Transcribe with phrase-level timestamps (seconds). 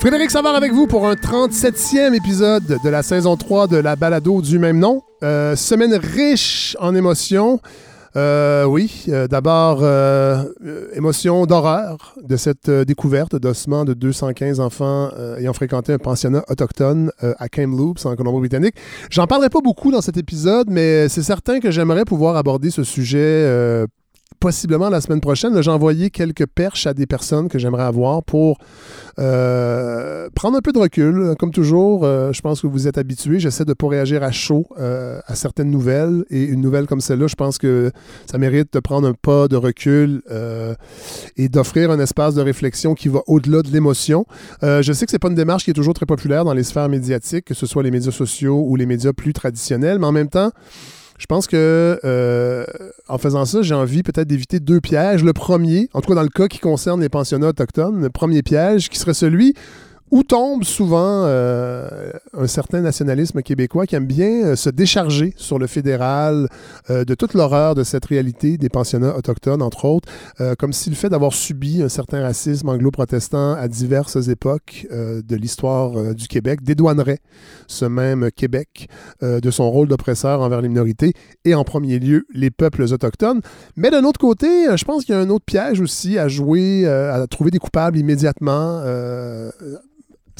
[0.00, 4.40] Frédéric Savard avec vous pour un 37e épisode de la saison 3 de la balado
[4.40, 5.02] du même nom.
[5.22, 7.60] Euh, semaine riche en émotions.
[8.16, 9.84] Euh, oui, euh, d'abord,
[10.94, 17.50] émotion d'horreur de cette découverte d'ossements de 215 enfants ayant fréquenté un pensionnat autochtone à
[17.50, 18.76] Kamloops, en Colombie-Britannique.
[19.10, 22.84] J'en parlerai pas beaucoup dans cet épisode, mais c'est certain que j'aimerais pouvoir aborder ce
[22.84, 23.84] sujet
[24.40, 25.62] possiblement la semaine prochaine.
[25.62, 28.58] J'ai envoyé quelques perches à des personnes que j'aimerais avoir pour
[29.18, 31.34] euh, prendre un peu de recul.
[31.38, 33.38] Comme toujours, euh, je pense que vous êtes habitués.
[33.38, 36.24] J'essaie de ne pas réagir à chaud euh, à certaines nouvelles.
[36.30, 37.92] Et une nouvelle comme celle-là, je pense que
[38.30, 40.22] ça mérite de prendre un pas de recul
[41.36, 44.24] et d'offrir un espace de réflexion qui va au-delà de l'émotion.
[44.62, 46.62] je sais que ce n'est pas une démarche qui est toujours très populaire dans les
[46.62, 50.12] sphères médiatiques, que ce soit les médias sociaux ou les médias plus traditionnels, mais en
[50.12, 50.50] même temps,
[51.20, 52.64] je pense que euh,
[53.06, 55.22] en faisant ça, j'ai envie peut-être d'éviter deux pièges.
[55.22, 58.42] Le premier, en tout cas dans le cas qui concerne les pensionnats autochtones, le premier
[58.42, 59.52] piège qui serait celui
[60.10, 61.88] où tombe souvent euh,
[62.36, 66.48] un certain nationalisme québécois qui aime bien euh, se décharger sur le fédéral
[66.90, 70.08] euh, de toute l'horreur de cette réalité des pensionnats autochtones, entre autres,
[70.58, 76.14] comme si le fait d'avoir subi un certain racisme anglo-protestant à diverses époques de l'histoire
[76.14, 77.18] du Québec dédouanerait
[77.66, 78.88] ce même Québec
[79.22, 81.12] de son rôle d'oppresseur envers les minorités
[81.44, 83.40] et en premier lieu les peuples autochtones.
[83.76, 86.86] Mais d'un autre côté, je pense qu'il y a un autre piège aussi à jouer,
[86.86, 88.82] à trouver des coupables immédiatement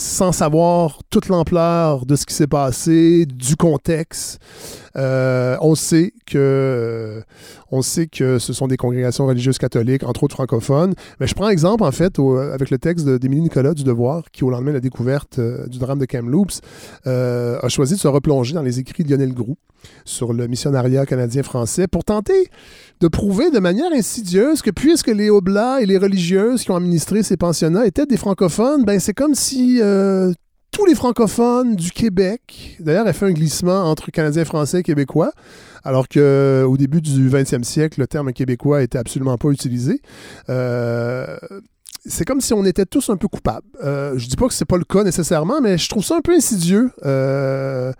[0.00, 4.40] sans savoir toute l'ampleur de ce qui s'est passé, du contexte.
[4.96, 7.20] Euh, on sait que euh,
[7.70, 10.94] on sait que ce sont des congrégations religieuses catholiques, entre autres francophones.
[11.20, 14.50] Mais je prends exemple en fait avec le texte d'Émilie Nicolas du Devoir, qui au
[14.50, 16.62] lendemain de la découverte euh, du drame de Kamloops
[17.04, 19.58] a choisi de se replonger dans les écrits de Lionel Groux
[20.04, 22.48] sur le missionnariat canadien-français pour tenter
[23.00, 27.22] de prouver de manière insidieuse que puisque les Oblats et les religieuses qui ont administré
[27.22, 29.80] ces pensionnats étaient des francophones, ben c'est comme si
[30.70, 32.76] tous les francophones du Québec.
[32.80, 35.32] D'ailleurs, elle fait un glissement entre Canadiens français et Québécois,
[35.84, 40.00] alors qu'au début du 20e siècle, le terme québécois était absolument pas utilisé.
[40.48, 41.36] Euh,
[42.06, 43.66] c'est comme si on était tous un peu coupables.
[43.84, 46.20] Euh, je dis pas que c'est pas le cas nécessairement, mais je trouve ça un
[46.20, 46.90] peu insidieux.
[47.04, 47.92] Euh,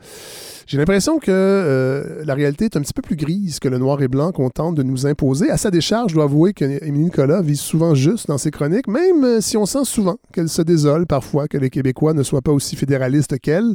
[0.67, 4.01] j'ai l'impression que euh, la réalité est un petit peu plus grise que le noir
[4.03, 5.51] et blanc qu'on tente de nous imposer.
[5.51, 9.25] À sa décharge, je dois avouer qu'Émilie Nicolas vise souvent juste dans ses chroniques, même
[9.25, 12.53] euh, si on sent souvent qu'elle se désole parfois que les Québécois ne soient pas
[12.53, 13.75] aussi fédéralistes qu'elle.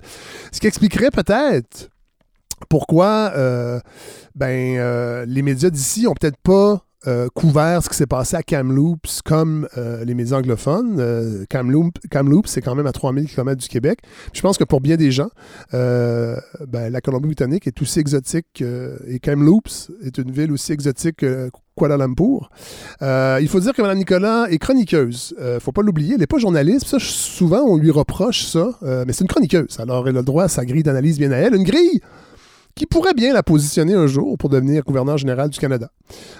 [0.51, 1.89] Ce qui expliquerait peut-être
[2.69, 3.33] pourquoi
[4.35, 9.21] ben, les médias d'ici ont peut-être pas euh, couvert ce qui s'est passé à Kamloops
[9.23, 10.97] comme euh, les médias anglophones.
[10.99, 13.99] Euh, Kamloops, c'est quand même à 3000 km du Québec.
[14.33, 15.29] je pense que pour bien des gens,
[15.71, 16.39] ben,
[16.89, 18.63] la Colombie-Britannique est aussi exotique
[19.07, 22.49] et Kamloops est une ville aussi exotique que Kuala Lumpur.
[23.01, 25.35] il faut dire que Mme Nicolas est chroniqueuse.
[25.39, 26.13] ne faut pas l'oublier.
[26.13, 26.97] Elle n'est pas journaliste.
[26.99, 28.71] Souvent, on lui reproche ça.
[28.81, 29.79] mais c'est une chroniqueuse.
[29.79, 31.55] Alors, elle a le droit à sa grille d'analyse bien à elle.
[31.55, 32.01] Une grille
[32.75, 35.89] qui pourrait bien la positionner un jour pour devenir gouverneur général du Canada.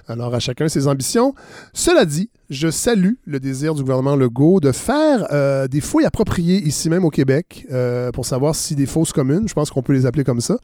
[0.07, 1.34] Alors, à chacun ses ambitions.
[1.73, 6.57] Cela dit, je salue le désir du gouvernement Legault de faire euh, des fouilles appropriées
[6.57, 9.94] ici même au Québec euh, pour savoir si des fausses communes, je pense qu'on peut
[9.94, 10.57] les appeler comme ça,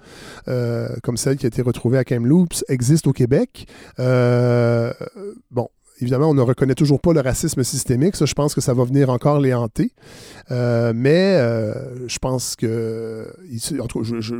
[0.47, 3.67] euh, comme celle qui a été retrouvée à Kamloops, existent au Québec.
[3.97, 8.15] bon, Évidemment, on ne reconnaît toujours pas le racisme systémique.
[8.15, 9.93] Ça, je pense que ça va venir encore les hanter.
[10.49, 11.37] Mais
[12.07, 13.27] je pense que.
[14.01, 14.35] je,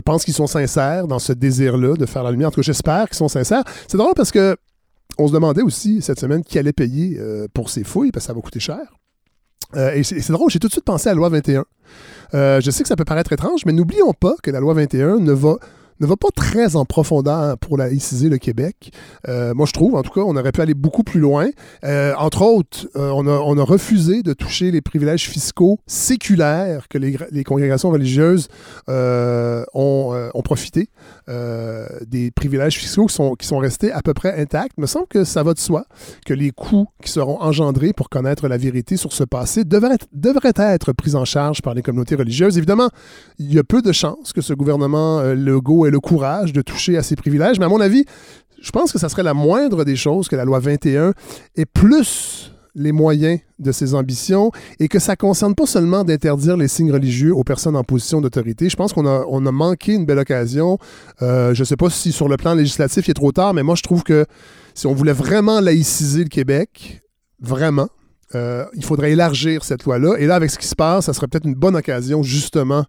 [0.00, 2.48] pense qu'ils sont sincères dans ce désir-là de faire la lumière.
[2.48, 3.64] En tout cas, j'espère qu'ils sont sincères.
[3.88, 4.56] C'est drôle parce que
[5.18, 8.28] on se demandait aussi cette semaine qui allait payer euh, pour ces fouilles, parce que
[8.28, 8.80] ça va coûter cher.
[9.76, 11.64] et c'est drôle, j'ai tout de suite pensé à la loi 21.
[12.32, 15.32] je sais que ça peut paraître étrange, mais n'oublions pas que la loi 21 ne
[15.32, 15.56] va
[16.02, 18.92] ne va pas très en profondeur pour laïciser le Québec.
[19.28, 21.48] Euh, moi, je trouve, en tout cas, on aurait pu aller beaucoup plus loin.
[21.84, 27.44] Euh, entre autres, euh, on, a, refusé de toucher les privilèges fiscaux séculaires que les,
[27.44, 28.48] congrégations religieuses
[28.88, 30.88] ont, profité.
[31.28, 34.72] des privilèges fiscaux qui sont, restés à peu près intacts.
[34.76, 35.84] Il me semble que ça va de soi
[36.26, 39.98] que les coûts qui seront engendrés pour connaître la vérité sur ce passé devraient
[40.56, 42.58] être, pris en charge par les communautés religieuses.
[42.58, 42.88] Évidemment,
[43.38, 46.96] il y a peu de chances que ce gouvernement Legault ait le courage de toucher
[46.96, 47.58] à ces privilèges.
[47.58, 48.04] Mais à mon avis,
[48.60, 51.12] je pense que ça serait la moindre des choses que la loi 21
[51.56, 54.50] ait plus les moyens de ses ambitions
[54.80, 58.20] et que ça ne concerne pas seulement d'interdire les signes religieux aux personnes en position
[58.20, 58.68] d'autorité.
[58.68, 60.78] Je pense qu'on a, on a manqué une belle occasion.
[61.20, 63.62] Euh, je ne sais pas si sur le plan législatif il est trop tard, mais
[63.62, 64.24] moi je trouve que
[64.74, 67.02] si on voulait vraiment laïciser le Québec,
[67.40, 67.88] vraiment,
[68.34, 70.16] euh, il faudrait élargir cette loi-là.
[70.18, 72.86] Et là, avec ce qui se passe, ça serait peut-être une bonne occasion justement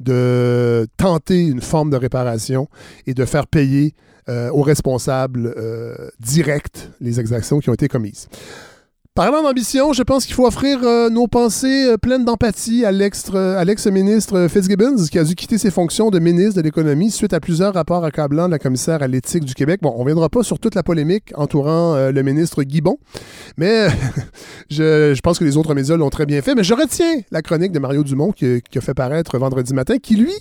[0.00, 2.68] de tenter une forme de réparation
[3.06, 3.94] et de faire payer
[4.28, 8.28] euh, aux responsables euh, directs les exactions qui ont été commises.
[9.16, 14.48] Parlant d'ambition, je pense qu'il faut offrir euh, nos pensées euh, pleines d'empathie à l'ex-ministre
[14.50, 18.04] Fitzgibbons, qui a dû quitter ses fonctions de ministre de l'économie suite à plusieurs rapports
[18.04, 19.78] accablants de la commissaire à l'éthique du Québec.
[19.82, 22.98] Bon, on ne viendra pas sur toute la polémique entourant le ministre Guibon,
[23.56, 23.86] mais
[24.68, 26.56] je, pense que les autres médias l'ont très bien fait.
[26.56, 29.98] Mais je retiens la chronique de Mario Dumont qui, qui a fait paraître vendredi matin,
[30.02, 30.32] qui lui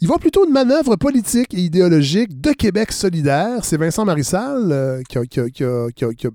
[0.00, 3.64] il voit plutôt une manœuvre politique et idéologique de Québec solidaire.
[3.64, 6.30] C'est Vincent Marissal qui a,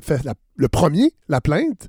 [0.00, 0.22] fait
[0.60, 1.88] le premier, la plainte.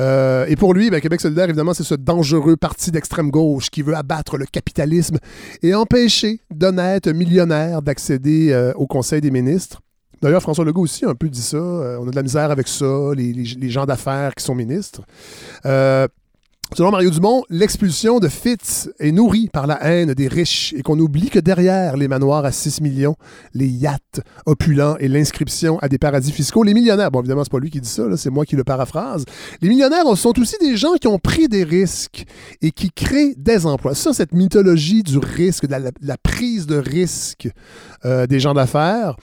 [0.00, 3.82] Euh, et pour lui, ben, Québec solidaire, évidemment, c'est ce dangereux parti d'extrême gauche qui
[3.82, 5.18] veut abattre le capitalisme
[5.62, 9.82] et empêcher d'honnêtes millionnaires d'accéder euh, au Conseil des ministres.
[10.22, 11.58] D'ailleurs, François Legault aussi a un peu dit ça.
[11.58, 15.02] Euh, on a de la misère avec ça, les gens d'affaires qui sont ministres.
[16.74, 20.98] Selon Mario Dumont, l'expulsion de Fitz est nourrie par la haine des riches et qu'on
[20.98, 23.14] oublie que derrière les manoirs à 6 millions,
[23.54, 27.60] les yachts opulents et l'inscription à des paradis fiscaux, les millionnaires, bon évidemment c'est pas
[27.60, 29.24] lui qui dit ça, c'est moi qui le paraphrase,
[29.62, 32.26] les millionnaires sont aussi des gens qui ont pris des risques
[32.60, 33.94] et qui créent des emplois.
[33.94, 37.48] Ça, cette mythologie du risque, de la, prise de risque
[38.04, 39.16] euh, des gens d'affaires,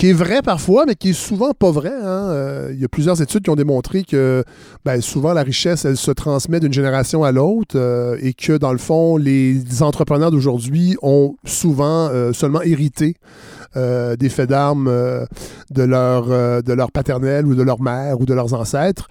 [0.00, 1.92] qui est vrai parfois, mais qui est souvent pas vrai.
[1.92, 2.30] Hein.
[2.30, 4.44] Euh, il y a plusieurs études qui ont démontré que
[4.82, 8.72] ben, souvent la richesse, elle se transmet d'une génération à l'autre euh, et que dans
[8.72, 13.16] le fond, les entrepreneurs d'aujourd'hui ont souvent euh, seulement hérité
[13.76, 14.90] des faits d'armes
[15.70, 19.06] de, leur, de leur paternel ou de leur mère ou de leurs ancêtres.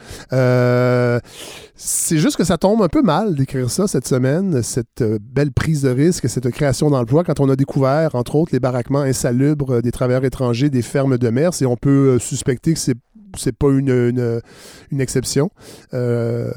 [1.81, 5.84] C'est juste que ça tombe un peu mal d'écrire ça cette semaine, cette belle prise
[5.84, 9.92] de risque, cette création d'emploi, quand on a découvert, entre autres, les baraquements insalubres des
[9.92, 11.52] travailleurs étrangers des fermes de mer.
[11.62, 12.98] Et on peut suspecter que c'est
[13.38, 14.42] c'est pas une,
[14.92, 15.50] une, exception.
[15.94, 16.52] Euh,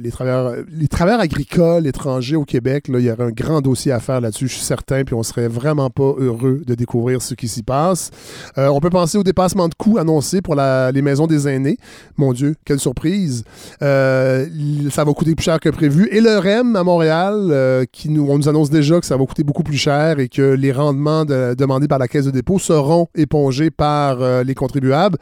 [0.00, 0.88] les, travailleurs, les
[1.20, 4.54] agricoles étrangers au Québec, là, il y aurait un grand dossier à faire là-dessus, je
[4.54, 8.10] suis certain, puis on serait vraiment pas heureux de découvrir ce qui s'y passe.
[8.58, 11.78] Euh, on peut penser au dépassement de coûts annoncé pour la, les maisons des aînés.
[12.16, 13.44] Mon Dieu, quelle surprise.
[13.82, 14.46] Euh,
[14.90, 16.08] ça va coûter plus cher que prévu.
[16.10, 19.44] Et le REM à Montréal, qui nous, on nous annonce déjà que ça va coûter
[19.44, 23.70] beaucoup plus cher et que les rendements demandés par la Caisse de dépôt seront épongés
[23.70, 25.18] par les contribuables.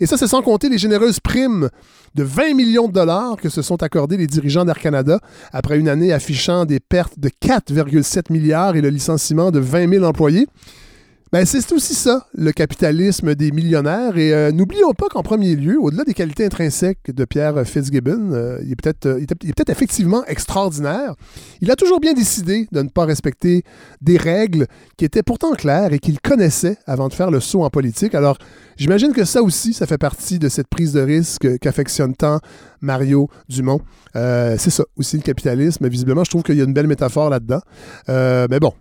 [0.00, 1.70] Et ça, c'est sans compter les généreuses primes
[2.14, 5.20] de 20 millions de dollars que se sont accordés les dirigeants d'Air Canada
[5.52, 10.04] après une année affichant des pertes de 4,7 milliards et le licenciement de 20 000
[10.04, 10.46] employés.
[11.32, 14.16] Ben, c'est aussi ça, le capitalisme des millionnaires.
[14.16, 18.60] Et euh, n'oublions pas qu'en premier lieu, au-delà des qualités intrinsèques de Pierre Fitzgibbon, euh,
[18.62, 21.16] il est peut-être euh, peut effectivement extraordinaire.
[21.60, 23.64] Il a toujours bien décidé de ne pas respecter
[24.00, 27.70] des règles qui étaient pourtant claires et qu'il connaissait avant de faire le saut en
[27.70, 28.14] politique.
[28.14, 28.38] Alors,
[28.76, 32.38] j'imagine que ça aussi, ça fait partie de cette prise de risque qu'affectionne tant
[32.80, 33.80] Mario Dumont.
[34.14, 35.88] c'est ça aussi le capitalisme.
[35.88, 37.60] Visiblement, je trouve qu'il y a une belle métaphore là-dedans.
[38.06, 38.72] mais bon,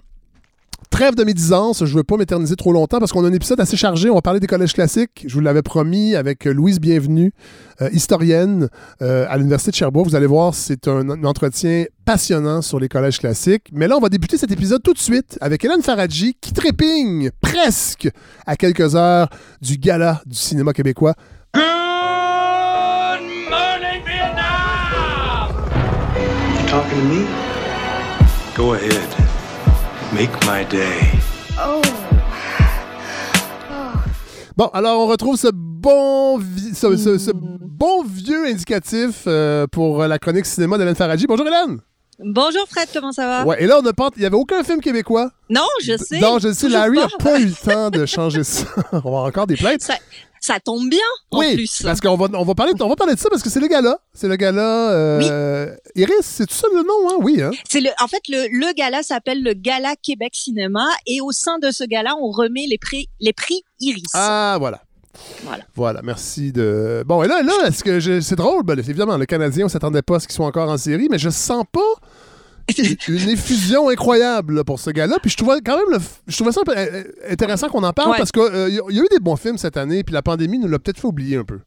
[0.95, 3.59] Trêve de médisance, je ne veux pas m'éterniser trop longtemps parce qu'on a un épisode
[3.59, 4.09] assez chargé.
[4.09, 5.25] On va parler des collèges classiques.
[5.27, 7.33] Je vous l'avais promis avec Louise Bienvenue,
[7.81, 8.69] euh, historienne
[9.01, 10.07] euh, à l'Université de Sherbrooke.
[10.07, 13.67] Vous allez voir, c'est un, entretien passionnant sur les collèges classiques.
[13.73, 17.29] Mais là, on va débuter cet épisode tout de suite avec Hélène Faradji qui trépigne
[17.41, 18.07] presque
[18.45, 19.27] à quelques heures
[19.61, 21.15] du gala du cinéma québécois.
[21.53, 21.63] Good
[23.49, 25.51] morning, Vietnam!
[26.53, 27.25] You talking to me?
[28.55, 29.24] Go ahead.
[30.15, 31.11] Make my day.
[31.59, 31.81] Oh.
[34.55, 40.77] Bon, alors on retrouve ce bon, ce, bon vieux indicatif euh, pour la chronique cinéma
[40.77, 41.27] d'Hélène Faradji.
[41.27, 41.81] Bonjour Hélène!
[42.19, 43.45] Bonjour Fred, comment ça va?
[43.45, 45.31] Ouais, et là, on a pas, il n'y avait aucun film québécois.
[45.49, 46.21] Non, je sais.
[46.21, 48.67] Non, je sais, Larry n'a pas eu le temps de changer ça.
[48.93, 49.81] on va avoir encore des plaintes.
[49.81, 49.95] Ça,
[50.59, 50.99] tombe bien,
[51.31, 51.81] en oui, plus.
[51.83, 53.67] parce qu'on va, on va, parler, on va parler de ça parce que c'est le
[53.67, 53.99] gala.
[54.13, 54.91] C'est le gala...
[54.91, 57.17] Euh, Iris, c'est tout ça le nom, hein?
[57.21, 57.51] Oui, hein?
[57.69, 61.59] C'est le, en fait, le, le gala s'appelle le Gala Québec Cinéma et au sein
[61.59, 64.03] de ce gala, on remet les prix, les prix Iris.
[64.13, 64.81] Ah, voilà.
[65.43, 65.63] Voilà.
[65.75, 67.03] Voilà, merci de.
[67.05, 68.63] Bon, et là, là, c'est drôle?
[68.63, 71.17] Ben, évidemment, le Canadien, on s'attendait pas à ce qu'ils soient encore en série, mais
[71.17, 71.79] je sens pas
[73.07, 75.17] une effusion incroyable pour ce gars-là.
[75.21, 76.61] Puis je trouvais quand même je trouvais ça
[77.29, 80.03] intéressant qu'on en parle parce qu'il euh, y a eu des bons films cette année,
[80.03, 81.59] puis la pandémie nous l'a peut-être fait oublier un peu.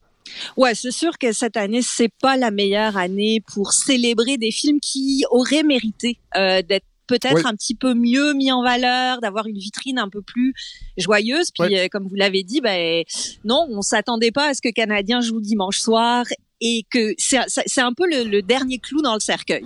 [0.56, 4.78] Ouais, c'est sûr que cette année, c'est pas la meilleure année pour célébrer des films
[4.80, 9.56] qui auraient mérité euh, d'être peut-être un petit peu mieux mis en valeur, d'avoir une
[9.56, 10.52] vitrine un peu plus
[10.98, 11.50] joyeuse.
[11.50, 13.02] Puis, euh, comme vous l'avez dit, ben
[13.44, 16.26] non, on s'attendait pas à ce que Canadien joue dimanche soir
[16.60, 19.64] et que c'est c'est un peu le, le, dernier clou dans le cercueil,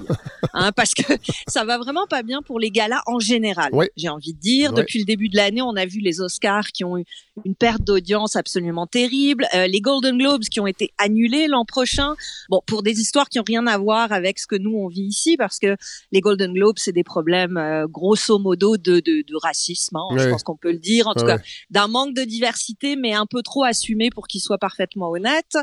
[0.52, 1.02] hein, parce que
[1.46, 3.72] ça va vraiment pas bien pour les galas en général.
[3.96, 6.84] J'ai envie de dire, depuis le début de l'année, on a vu les Oscars qui
[6.84, 7.04] ont eu
[7.44, 12.14] une perte d'audience absolument terrible, euh, les Golden Globes qui ont été annulés l'an prochain.
[12.50, 15.02] Bon, pour des histoires qui ont rien à voir avec ce que nous on vit
[15.02, 15.76] ici, parce que
[16.10, 20.28] les Golden Globes c'est des problèmes euh, grosso modo de, de, de racisme, hein, je
[20.28, 21.38] pense qu'on peut le dire, en tout cas
[21.70, 25.56] d'un manque de diversité, mais un peu trop assumé pour qu'il soit parfaitement honnête.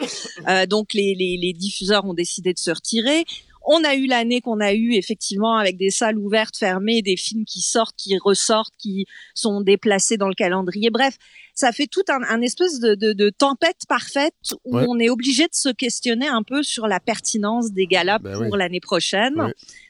[0.48, 3.26] Euh, donc les, les, les diffuseurs ont décidé de se retirer.
[3.72, 7.46] On a eu l'année qu'on a eu effectivement avec des salles ouvertes, fermées, des films
[7.46, 10.90] qui sortent, qui ressortent, qui sont déplacés dans le calendrier.
[10.90, 11.18] Bref,
[11.54, 14.34] ça fait tout un, espèce de, de, de, tempête parfaite
[14.64, 18.48] où on est obligé de se questionner un peu sur la pertinence des galas ben
[18.48, 19.36] pour l'année prochaine,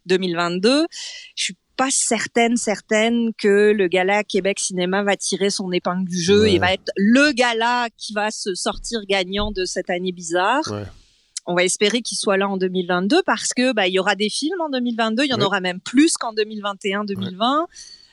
[0.07, 0.87] 2022.
[1.35, 6.19] Je suis pas certaine, certaine que le gala Québec Cinéma va tirer son épingle du
[6.19, 10.63] jeu et va être le gala qui va se sortir gagnant de cette année bizarre.
[10.69, 10.83] Ouais
[11.49, 14.29] on va espérer qu'il soit là en 2022 parce que bah il y aura des
[14.29, 17.65] films en 2022, il y en aura même plus qu'en 2021-2020.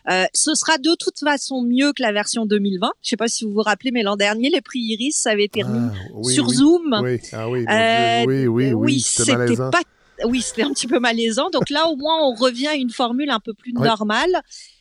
[0.09, 2.91] Euh, ce sera de toute façon mieux que la version 2020.
[3.03, 5.45] Je sais pas si vous vous rappelez, mais l'an dernier, les prix Iris, ça avait
[5.45, 6.99] été remis ah, sur Zoom.
[7.03, 9.83] Oui, ah oui, euh, oui, oui, oui, c'était pas
[10.25, 11.51] oui, c'était un petit peu malaisant.
[11.51, 14.41] Donc là, au moins, on revient à une formule un peu plus normale.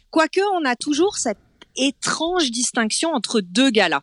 [0.10, 1.40] Quoique, on a toujours cette
[1.76, 4.02] étrange distinction entre deux galas.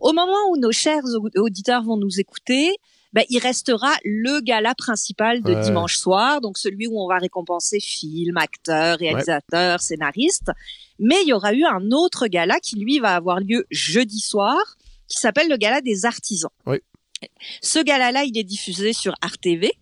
[0.00, 1.02] Au moment où nos chers
[1.34, 2.76] auditeurs vont nous écouter,
[3.12, 7.80] ben, il restera le gala principal de dimanche soir, donc celui où on va récompenser
[7.80, 10.50] films, acteurs, réalisateurs, scénaristes.
[10.98, 14.58] Mais il y aura eu un autre gala qui, lui, va avoir lieu jeudi soir,
[15.08, 16.50] qui s'appelle le gala des artisans.
[16.66, 16.78] Oui.
[17.60, 19.72] Ce gala-là, il est diffusé sur RTV.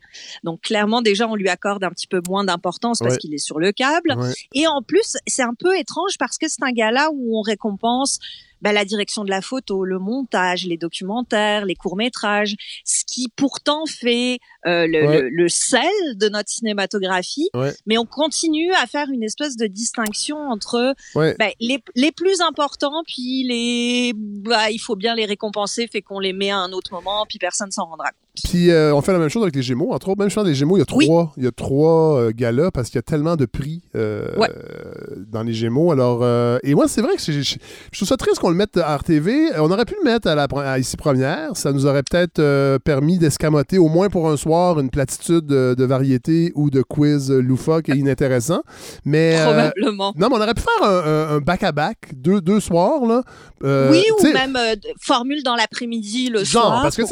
[0.43, 3.61] Donc clairement, déjà, on lui accorde un petit peu moins d'importance parce qu'il est sur
[3.61, 4.17] le câble.
[4.55, 8.19] Et en plus, c'est un peu étrange parce que c'est un gala où on récompense
[8.63, 13.29] bah, la direction de la photo, le montage, les documentaires, les courts métrages, ce qui
[13.35, 15.83] pourtant fait euh, le, le, sel
[16.15, 17.51] de notre cinématographie.
[17.87, 23.03] Mais on continue à faire une espèce de distinction entre bah, les, les plus importants,
[23.07, 26.93] puis les, bah, il faut bien les récompenser, fait qu'on les met à un autre
[26.93, 28.28] moment, puis personne s'en rendra compte.
[28.45, 29.93] Puis euh, on fait la même chose avec les Gémeaux.
[29.93, 32.33] Entre autres, même chose les Gémeaux, il y a trois, il y a trois euh,
[32.35, 34.29] galas parce qu'il y a tellement de prix euh,
[35.31, 35.93] dans les Gémeaux.
[35.93, 36.25] Alors,
[36.63, 37.57] et moi, c'est vrai que je,
[37.93, 39.59] trouve ça triste qu'on le mette à RTV.
[39.59, 41.57] On aurait pu le mettre à, la, ici première.
[41.57, 46.53] Ça nous aurait peut-être permis d'escamoter au moins pour un soir une platitude de, variété
[46.55, 48.63] ou de quiz loufoque et inintéressant.
[49.05, 50.13] Mais probablement.
[50.17, 53.23] non, mais on aurait pu faire un back-à-back, deux, deux soirs là.
[53.91, 54.59] oui, ou même
[55.01, 56.83] formule dans l'après-midi, le soir.
[56.83, 57.03] Parce que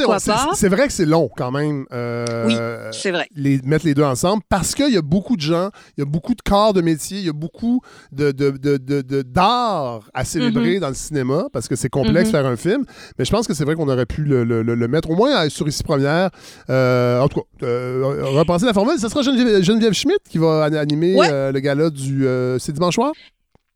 [0.55, 1.87] c'est vrai que c'est long quand même.
[1.93, 2.57] Euh, oui,
[2.93, 3.29] c'est vrai.
[3.35, 6.07] Les, mettre les deux ensemble parce qu'il y a beaucoup de gens, il y a
[6.07, 7.81] beaucoup de corps de métier, il y a beaucoup
[8.13, 10.81] de, de, de, d'art à célébrer mm-hmm.
[10.81, 12.33] dans le cinéma parce que c'est complexe mm-hmm.
[12.33, 12.85] faire un film.
[13.19, 15.67] Mais je pense que c'est vrai qu'on aurait pu le, le, mettre au moins sur
[15.69, 16.31] ici première.
[16.71, 18.99] Euh, en tout cas, euh, repenser la formule.
[18.99, 22.27] Ce sera Geneviève, Geneviève Schmidt qui va animer le gala du.
[22.59, 23.13] c'est dimanche soir?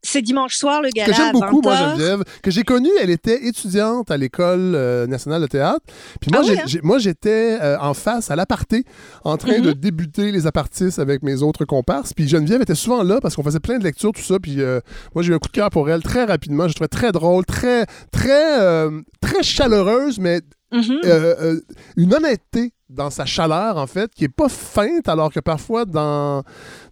[0.03, 1.11] C'est dimanche soir, le gala.
[1.11, 2.23] Que j'aime beaucoup, moi, Geneviève.
[2.41, 5.85] Que j'ai connue, elle était étudiante à l'École euh, nationale de théâtre.
[6.19, 6.79] Puis moi, ah hein?
[6.81, 8.83] moi j'étais euh, en face, à l'aparté,
[9.23, 9.79] en train de mm-hmm.
[9.79, 12.13] débuter les apartistes avec mes autres comparses.
[12.13, 14.39] Puis Geneviève était souvent là parce qu'on faisait plein de lectures, tout ça.
[14.39, 14.79] Puis euh,
[15.13, 16.67] moi, j'ai eu un coup de cœur pour elle très rapidement.
[16.67, 18.89] Je trouvais très drôle, très, très,
[19.21, 20.41] très chaleureuse, mais
[20.71, 21.61] mm-hmm.
[21.97, 26.43] une honnêteté dans sa chaleur, en fait, qui est pas feinte, alors que parfois, dans,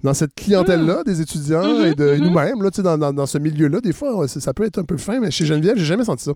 [0.01, 1.03] dans cette clientèle-là, mm.
[1.03, 2.19] des étudiants mm-hmm, et de mm-hmm.
[2.19, 5.19] nous-mêmes, là, dans, dans, dans ce milieu-là, des fois, ça peut être un peu fin,
[5.19, 6.31] mais chez Geneviève, j'ai jamais senti ça.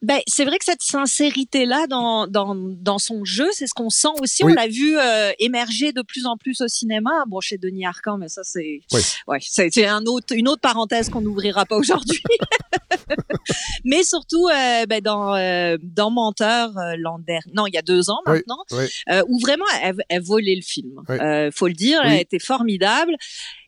[0.00, 4.08] Ben, c'est vrai que cette sincérité-là dans, dans, dans son jeu, c'est ce qu'on sent
[4.20, 4.44] aussi.
[4.44, 7.24] On l'a vu euh, émerger de plus en plus au cinéma.
[7.26, 8.80] Bon, chez Denis Arcand, mais ça, c'est
[9.26, 12.22] ouais, c'est un autre, une autre parenthèse qu'on n'ouvrira pas aujourd'hui.
[13.84, 18.08] mais surtout, euh, ben, dans, euh, dans Menteur, l'an dernier, non, il y a deux
[18.08, 18.64] ans maintenant,
[19.28, 21.02] où vraiment, elle, elle volait le film.
[21.52, 23.16] faut le dire, elle était formidable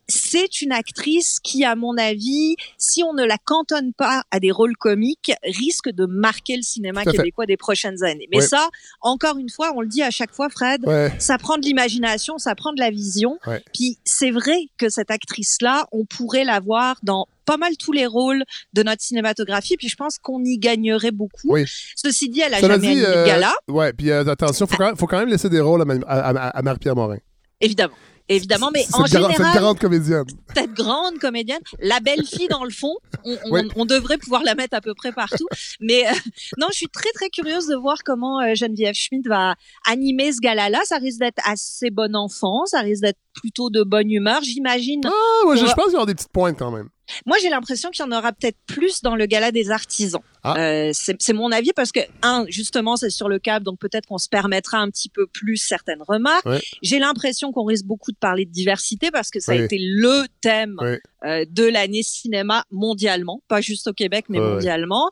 [0.08, 4.50] c'est une actrice qui, à mon avis, si on ne la cantonne pas à des
[4.50, 8.28] rôles comiques, risque de marquer le cinéma québécois des prochaines années.
[8.32, 8.68] Mais ça,
[9.02, 10.84] encore une fois, on le dit à chaque fois, Fred,
[11.18, 13.38] ça prend de l'imagination, ça prend de la vision.
[13.74, 18.04] Puis c'est vrai que cette actrice-là, on pourrait la voir dans pas mal tous les
[18.04, 21.56] rôles de notre cinématographie, puis je pense qu'on y gagnerait beaucoup.
[21.96, 23.54] Ceci dit, elle a jamais dit, euh, gala.
[23.68, 27.16] Ouais, puis euh, attention, faut faut quand même laisser des rôles à, à Marie-Pierre Morin.
[27.60, 27.94] Évidemment
[28.28, 29.34] évidemment, mais en général.
[29.36, 30.24] Cette grande comédienne.
[30.54, 31.60] Cette grande comédienne.
[31.80, 32.94] La belle fille, dans le fond,
[33.24, 35.46] on, on, devrait pouvoir la mettre à peu près partout.
[35.80, 36.12] Mais euh,
[36.58, 39.54] non, je suis très, très curieuse de voir comment euh, Geneviève Schmidt va
[39.86, 40.80] animer ce gala-là.
[40.84, 44.42] Ça risque d'être assez bon enfant, ça risque d'être plutôt de bonne humeur.
[44.42, 45.00] J'imagine.
[45.04, 46.88] Ah, ouais, je, pense qu'il y aura des petites pointes quand même.
[47.26, 50.20] Moi, j'ai l'impression qu'il y en aura peut-être plus dans le gala des artisans.
[50.42, 50.56] Ah.
[50.58, 54.18] Euh, c'est mon avis parce que un, justement, c'est sur le cap, donc peut-être qu'on
[54.18, 56.46] se permettra un petit peu plus certaines remarques.
[56.82, 60.26] J'ai l'impression qu'on risque beaucoup de parler de diversité parce que ça a été le
[60.40, 60.76] thème
[61.24, 65.10] de l'année cinéma mondialement, pas juste au Québec, mais mondialement.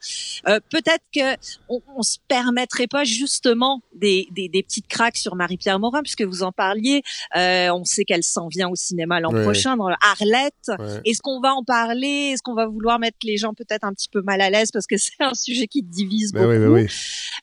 [0.49, 1.37] Euh, peut-être que
[1.69, 6.23] on, on, se permettrait pas justement des, des, des petites craques sur Marie-Pierre Morin, puisque
[6.23, 7.03] vous en parliez.
[7.37, 10.71] Euh, on sait qu'elle s'en vient au cinéma l'an prochain dans Arlette.
[11.05, 12.33] Est-ce qu'on va en parler?
[12.33, 14.87] Est-ce qu'on va vouloir mettre les gens peut-être un petit peu mal à l'aise parce
[14.87, 16.75] que c'est un sujet qui divise ben beaucoup.
[16.75, 16.87] Oui,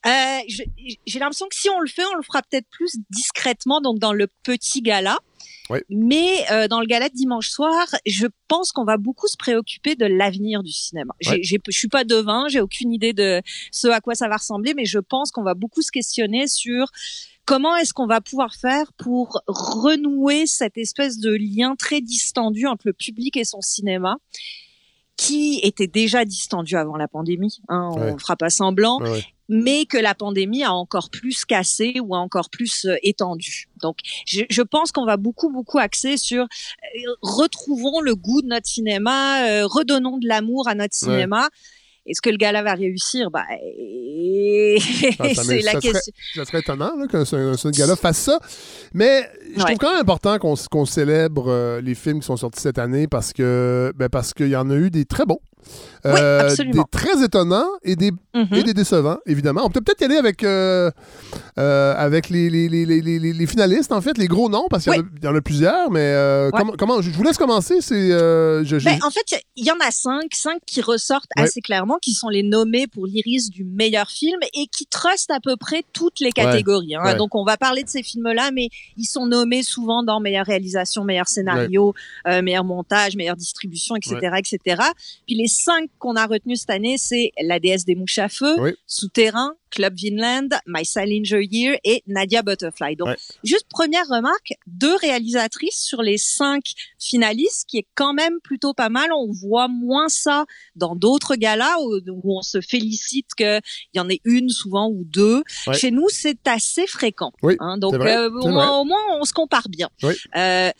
[0.05, 0.39] euh,
[1.05, 4.13] J'ai l'impression que si on le fait, on le fera peut-être plus discrètement, donc dans
[4.13, 5.17] le petit gala.
[5.89, 9.95] Mais euh, dans le gala de dimanche soir, je pense qu'on va beaucoup se préoccuper
[9.95, 11.13] de l'avenir du cinéma.
[11.21, 13.41] Je Je suis pas devin, j'ai aucune idée de
[13.71, 16.87] ce à quoi ça va ressembler, mais je pense qu'on va beaucoup se questionner sur
[17.45, 22.87] comment est-ce qu'on va pouvoir faire pour renouer cette espèce de lien très distendu entre
[22.87, 24.17] le public et son cinéma
[25.15, 28.99] qui était déjà distendu avant la pandémie, hein, on ne fera pas semblant,
[29.49, 33.67] mais que la pandémie a encore plus cassé ou a encore plus euh, étendu.
[33.81, 36.47] Donc, je, je pense qu'on va beaucoup, beaucoup axer sur euh,
[37.21, 41.49] retrouvons le goût de notre cinéma, euh, redonnons de l'amour à notre cinéma.
[42.05, 43.31] Est-ce que le gala va réussir?
[43.31, 43.55] Bah, ah,
[45.35, 46.13] C'est la question.
[46.35, 48.39] ça serait étonnant là, que ce, gala fasse ça.
[48.93, 53.07] Mais je trouve quand même important qu'on célèbre les films qui sont sortis cette année
[53.07, 55.39] parce que ben parce qu'il y en a eu des très bons.
[56.05, 58.55] Euh, des très étonnants et des, mm-hmm.
[58.55, 59.61] et des décevants, évidemment.
[59.63, 60.91] On peut peut-être y aller avec, euh,
[61.57, 65.27] euh, avec les, les, les, les, finalistes, en fait, les gros noms, parce qu'il y,
[65.27, 66.13] en a plusieurs, mais
[66.77, 67.79] comment, je vous laisse commencer.
[67.79, 72.13] C'est, ben, en fait, il y en a cinq, cinq qui ressortent assez clairement, qui
[72.13, 76.19] sont les nommés pour l'iris du meilleur film et qui trustent à peu près toutes
[76.19, 76.95] les catégories.
[76.95, 77.15] Hein.
[77.15, 78.67] Donc, on va parler de ces films-là, mais
[78.97, 81.93] ils sont nommés souvent dans meilleure réalisation, meilleur scénario,
[82.25, 84.81] meilleur montage, meilleure distribution, etc., etc.
[85.25, 88.75] Puis les cinq qu'on a retenus cette année, c'est La déesse des mouches à feu,
[88.87, 92.95] Souterrain, Club Vinland, My Salinger Year et Nadia Butterfly.
[92.95, 96.63] Donc, juste première remarque, deux réalisatrices sur les cinq
[96.99, 99.09] finalistes, qui est quand même plutôt pas mal.
[99.11, 100.45] On voit moins ça
[100.75, 103.61] dans d'autres galas où, on se félicite qu'il
[103.95, 105.43] y en ait une souvent ou deux.
[105.73, 107.33] Chez nous, c'est assez fréquent.
[107.59, 107.77] Hein.
[107.77, 109.89] donc, euh, au, moins, au, moins, on se compare bien.
[110.35, 110.71] Euh,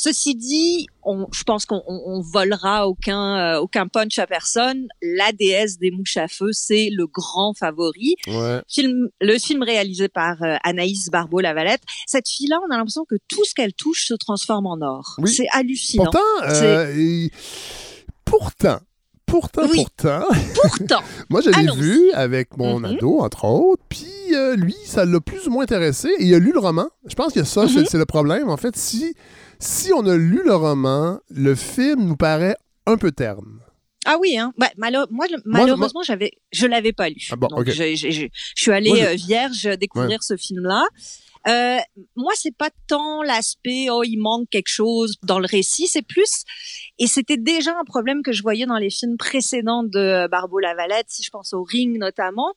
[0.00, 4.86] Ceci dit, on, je pense qu'on on, volera aucun euh, aucun punch à personne.
[5.02, 8.14] La déesse des mouches à feu, c'est le grand favori.
[8.68, 11.82] Film, le film réalisé par euh, Anaïs Barbeau-Lavalette.
[12.06, 15.16] Cette fille-là, on a l'impression que tout ce qu'elle touche se transforme en or.
[15.26, 16.04] C'est hallucinant.
[16.04, 17.28] Pourtant, euh,
[18.24, 18.78] pourtant,
[19.26, 20.22] Pourtant, pourtant.
[20.54, 21.02] Pourtant.
[21.28, 22.96] Moi, je l'ai vu avec mon mm-hmm.
[22.96, 23.82] ado, entre autres.
[23.88, 24.06] Puis,
[24.56, 26.08] lui, ça l'a plus ou moins intéressé.
[26.18, 26.86] Et il a lu le roman.
[27.06, 27.86] Je pense que ça, mm-hmm.
[27.90, 28.48] c'est le problème.
[28.48, 29.14] En fait, si
[29.58, 33.60] si on a lu le roman, le film nous paraît un peu terne.
[34.04, 34.52] Ah oui, hein.
[34.56, 37.28] moi, malheureusement, j'avais, je l'avais pas lu.
[37.30, 40.86] Ah Donc, je, suis allée euh, vierge découvrir ce film-là.
[41.46, 41.78] Euh,
[42.16, 46.44] moi, c'est pas tant l'aspect oh il manque quelque chose dans le récit, c'est plus
[46.98, 51.06] et c'était déjà un problème que je voyais dans les films précédents de Barbeau Lavalette,
[51.08, 52.54] si je pense au Ring notamment,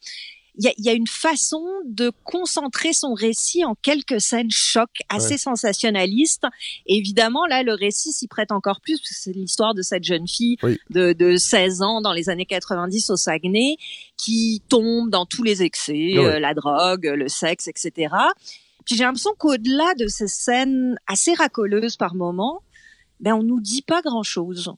[0.62, 6.46] il y a, une façon de concentrer son récit en quelques scènes choc assez sensationnalistes.
[6.86, 10.28] évidemment, là, le récit s'y prête encore plus, parce que c'est l'histoire de cette jeune
[10.28, 10.58] fille
[10.92, 13.78] de, de 16 ans dans les années 90 au Saguenay,
[14.18, 18.14] qui tombe dans tous les excès, euh, la drogue, le sexe, etc.
[18.86, 22.62] Puis j'ai l'impression qu'au-delà de ces scènes assez racoleuses par moments,
[23.20, 24.74] ben on nous dit pas grand-chose.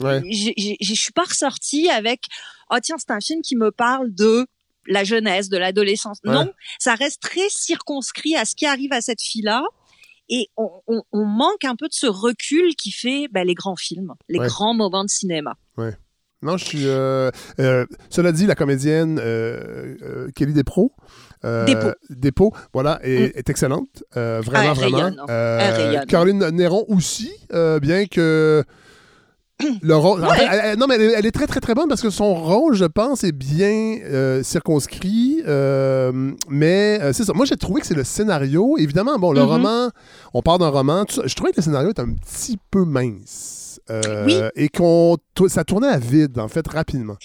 [0.00, 0.22] Ouais.
[0.30, 2.26] Je suis pas ressortie avec
[2.70, 4.46] oh tiens c'est un film qui me parle de
[4.86, 6.18] la jeunesse, de l'adolescence.
[6.24, 9.62] Non, ça reste très circonscrit à ce qui arrive à cette fille-là.
[10.28, 14.38] Et on, manque un peu de ce recul qui fait bah, les grands films, les
[14.38, 15.56] grands moments de cinéma.
[15.76, 15.94] Ouais.
[16.42, 16.88] Non, je suis.
[16.88, 20.92] Euh, euh, cela dit, la comédienne euh, Kelly Despro.
[22.10, 22.52] Dépôt.
[22.72, 23.50] voilà, est, mm.
[23.50, 24.04] excellente.
[24.14, 24.74] vraiment,
[25.28, 26.06] ah, vraiment.
[26.06, 27.32] Caroline Néron aussi,
[27.80, 28.64] bien que
[29.82, 30.20] le rôle.
[30.78, 33.32] non, mais elle, est très, très, très bonne parce que son rôle, je pense, est
[33.32, 35.42] bien euh, circonscrit.
[35.46, 37.32] Euh, mais euh, c'est ça.
[37.32, 38.76] Moi, j'ai trouvé que c'est le scénario.
[38.78, 39.44] Évidemment, bon, le mm-hmm.
[39.44, 39.90] roman,
[40.34, 41.04] on part d'un roman.
[41.08, 43.80] Je trouvais que le scénario est un petit peu mince.
[44.56, 45.16] Et qu'on
[45.48, 47.16] ça tournait à vide, en fait, rapidement.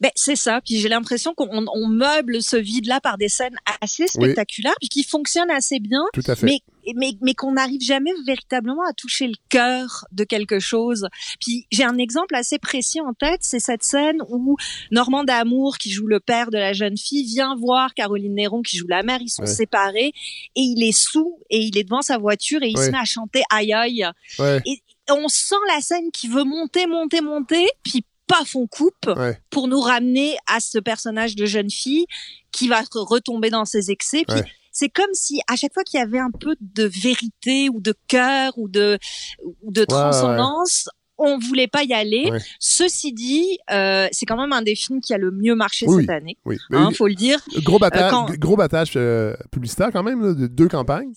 [0.00, 0.60] Ben, c'est ça.
[0.64, 5.50] Puis j'ai l'impression qu'on meuble ce vide-là par des scènes assez spectaculaires, puis qui fonctionnent
[5.50, 6.02] assez bien.
[6.14, 6.46] Tout à fait.
[6.46, 6.60] Mais
[6.94, 11.06] mais, mais qu'on n'arrive jamais véritablement à toucher le cœur de quelque chose.
[11.40, 14.56] Puis j'ai un exemple assez précis en tête, c'est cette scène où
[14.90, 18.76] Normand D'Amour, qui joue le père de la jeune fille, vient voir Caroline Néron, qui
[18.76, 20.12] joue la mère, ils sont séparés,
[20.56, 23.04] et il est sous, et il est devant sa voiture, et il se met à
[23.04, 24.06] chanter aïe aïe.
[24.38, 29.10] Et on sent la scène qui veut monter, monter, monter, puis paf, on coupe
[29.50, 32.06] pour nous ramener à ce personnage de jeune fille
[32.52, 34.24] qui va retomber dans ses excès.
[34.26, 34.40] Puis
[34.72, 37.94] c'est comme si à chaque fois qu'il y avait un peu de vérité ou de
[38.08, 38.98] cœur ou de
[39.62, 40.88] ou de transcendance,
[41.20, 42.32] on voulait pas y aller.
[42.58, 46.10] Ceci dit, euh, c'est quand même un des films qui a le mieux marché cette
[46.10, 46.36] année.
[46.44, 47.38] Oui, hein, faut le dire.
[47.62, 51.12] Gros euh, battage, gros battage euh, publicitaire quand même de deux campagnes.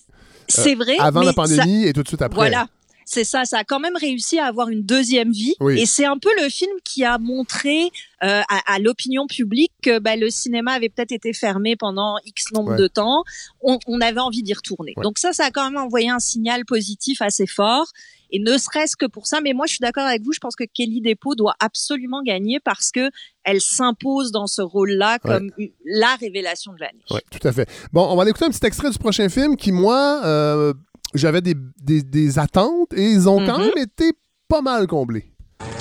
[0.50, 0.98] C'est vrai.
[1.00, 2.36] Avant la pandémie et tout de suite après.
[2.36, 2.68] Voilà.
[3.06, 5.56] C'est ça, ça a quand même réussi à avoir une deuxième vie.
[5.70, 7.92] Et c'est un peu le film qui a montré
[8.24, 12.76] euh, à, l'opinion publique que bah, le cinéma avait peut-être été fermé pendant X nombre
[12.76, 13.24] de temps.
[13.62, 14.94] On, on, avait envie d'y retourner.
[15.02, 17.88] Donc ça, ça a quand même envoyé un signal positif assez fort.
[18.36, 20.56] Et ne serait-ce que pour ça, mais moi je suis d'accord avec vous, je pense
[20.56, 23.12] que Kelly Depot doit absolument gagner parce que
[23.44, 25.52] elle s'impose dans ce rôle-là comme
[25.86, 27.04] la révélation de l'année.
[27.12, 27.70] Oui, tout à fait.
[27.94, 30.74] Bon, on va écouter un petit extrait du prochain film qui, moi, euh,
[31.14, 33.66] j'avais des, des, attentes et ils ont quand mhm.
[33.66, 34.14] même été
[34.48, 35.32] pas mal comblés.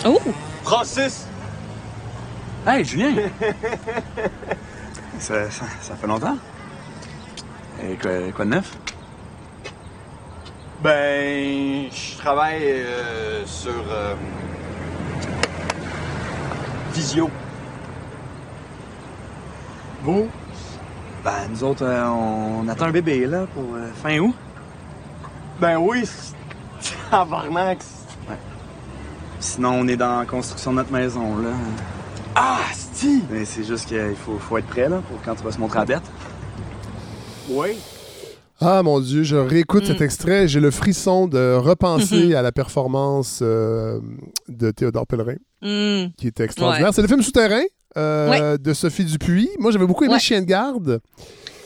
[0.05, 0.19] Oh!
[0.63, 1.27] Francis!
[2.67, 3.15] Hey, Julien!
[5.19, 6.37] ça, ça, fait longtemps?
[7.83, 8.77] Et quoi, de neuf?
[10.83, 14.15] Ben, je travaille euh, sur euh,
[16.93, 17.31] Visio.
[20.03, 20.29] Vous?
[21.25, 24.35] Ben, nous autres, euh, on attend un bébé, là, pour fin août.
[25.63, 26.03] Ben oui,
[27.09, 27.79] tabarnak.
[28.29, 28.35] Ouais.
[29.39, 31.51] Sinon, on est dans la construction de notre maison, là.
[32.35, 33.23] Ah, si!
[33.31, 35.79] Mais c'est juste qu'il faut, faut, être prêt, là, pour quand tu vas se montrer
[35.79, 36.03] à bête.
[37.49, 37.77] Oui.
[38.61, 40.05] Ah mon Dieu, je réécoute cet mm.
[40.05, 42.37] extrait, j'ai le frisson de repenser mm-hmm.
[42.37, 44.01] à la performance euh,
[44.49, 46.15] de Théodore Pellerin, mm.
[46.17, 46.93] qui était extraordinaire.
[46.93, 47.63] C'est le film Souterrain
[47.97, 49.51] euh, de Sophie Dupuis.
[49.61, 51.01] Moi, j'avais beaucoup aimé Chien de garde.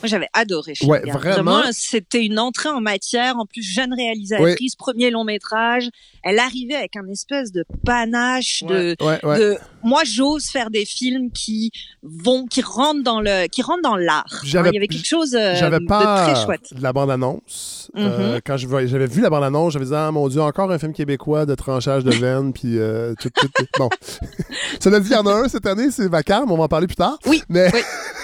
[0.01, 0.73] Moi, j'avais adoré.
[0.83, 1.63] Ouais, vraiment.
[1.71, 3.37] c'était une entrée en matière.
[3.37, 5.89] En plus, jeune réalisatrice, premier long métrage.
[6.23, 9.57] Elle arrivait avec un espèce de panache de, de.
[9.83, 11.71] Moi, j'ose faire des films qui
[12.03, 14.41] vont, qui rentrent dans le, qui rentrent dans l'art.
[14.43, 16.73] Il y avait quelque chose euh, de très chouette.
[16.73, 17.89] De la bande annonce.
[17.95, 18.41] Euh, mhm.
[18.45, 21.45] quand j'avais vu la bande annonce, j'avais dit ah mon dieu, encore un film québécois
[21.45, 23.89] de tranchage de veine, puis euh, tout, tout, tout, bon.
[24.79, 26.51] Cela dit, il y en a un cette année, c'est Vacarme.
[26.51, 27.17] On va en parler plus tard.
[27.25, 27.43] Oui.
[27.49, 27.71] Mais,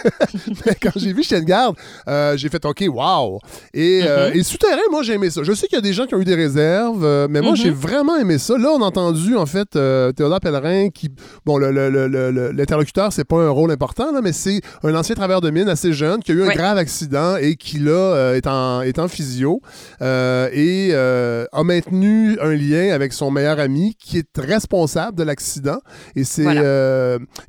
[0.66, 1.24] mais quand j'ai vu
[2.08, 3.40] Euh, j'ai fait OK, wow.
[3.74, 4.38] Et, euh, mm-hmm.
[4.38, 5.44] et, Souterrain, moi, j'ai aimé ça.
[5.44, 7.56] Je sais qu'il y a des gens qui ont eu des réserves, euh, mais moi,
[7.56, 7.74] j'ai mm-hmm.
[7.74, 8.58] vraiment aimé ça.
[8.58, 11.10] Là, on a entendu, en fait, Théodore Pellerin qui.
[11.46, 15.70] Bon, l'interlocuteur, c'est pas un rôle important, là, mais c'est un ancien travailleur de mine
[15.70, 19.08] assez jeune qui a eu un grave accident et qui, là, est, en, est en
[19.08, 19.62] physio
[20.02, 25.80] et a maintenu un lien avec son meilleur ami qui est responsable de l'accident.
[26.16, 26.44] Et c'est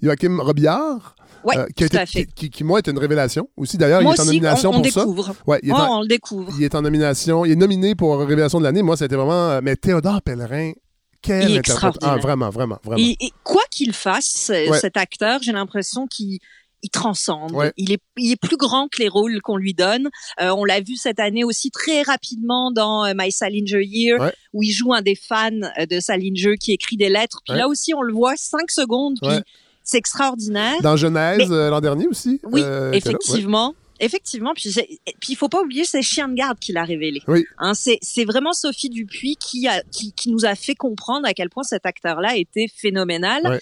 [0.02, 1.14] Joachim Robillard.
[1.44, 2.26] Ouais, euh, qui, tout à fait.
[2.26, 3.76] Qui, moi, est une révélation aussi.
[3.76, 5.26] D'ailleurs, il est en nomination on, on pour découvre.
[5.26, 5.32] ça.
[5.46, 6.52] Ouais, il est en, on le découvre.
[6.58, 7.44] Il est en nomination.
[7.44, 8.82] Il est nominé pour Révélation de l'année.
[8.82, 9.50] Moi, c'était vraiment.
[9.50, 10.72] Euh, mais Théodore Pellerin,
[11.20, 11.94] quel interprète.
[12.02, 13.02] Ah, vraiment, vraiment, vraiment.
[13.02, 16.38] Et, quoi qu'il fasse, cet acteur, j'ai l'impression qu'il
[16.82, 17.52] il transcende.
[17.78, 20.10] Il, est, il est plus grand que les rôles qu'on lui donne.
[20.42, 24.70] Euh, on l'a vu cette année aussi très rapidement dans My Salinger Year, où il
[24.70, 27.40] joue un des fans de Salinger qui écrit des lettres.
[27.48, 29.16] Puis là aussi, on le voit cinq secondes.
[29.22, 29.40] Puis
[29.84, 30.80] c'est extraordinaire.
[30.82, 32.40] Dans Genèse euh, l'an dernier aussi.
[32.44, 33.74] Oui, euh, effectivement.
[34.00, 34.74] Effectivement, puis
[35.20, 37.22] puis il faut pas oublier c'est Chien de garde qui l'a révélé.
[37.28, 37.44] Oui.
[37.58, 41.48] Hein, c'est vraiment Sophie Dupuis qui a qui, qui nous a fait comprendre à quel
[41.48, 43.60] point cet acteur-là était phénoménal.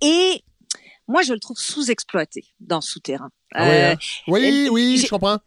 [0.00, 0.42] Et
[1.06, 3.30] moi, je le trouve sous-exploité dans Souterrain.
[3.54, 3.92] Ah oui, hein.
[3.92, 3.96] euh,
[4.28, 5.38] oui, oui, je comprends.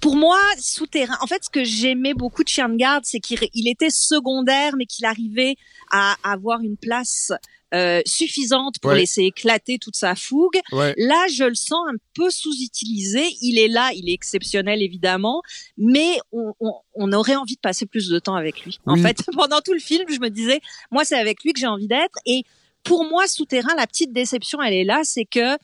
[0.00, 3.68] Pour moi, Souterrain, en fait, ce que j'aimais beaucoup de Chien de garde, c'est qu'il
[3.68, 5.56] était secondaire, mais qu'il arrivait
[5.90, 7.32] à avoir une place
[7.74, 10.58] euh, suffisante pour laisser éclater toute sa fougue.
[10.72, 13.24] Là, je le sens un peu sous-utilisé.
[13.40, 15.42] Il est là, il est exceptionnel évidemment,
[15.78, 18.78] mais on, on, on aurait envie de passer plus de temps avec lui.
[18.86, 21.66] En fait, pendant tout le film, je me disais, moi, c'est avec lui que j'ai
[21.66, 22.18] envie d'être.
[22.26, 22.44] Et
[22.84, 25.56] pour moi, souterrain, la petite déception, elle est là, c'est que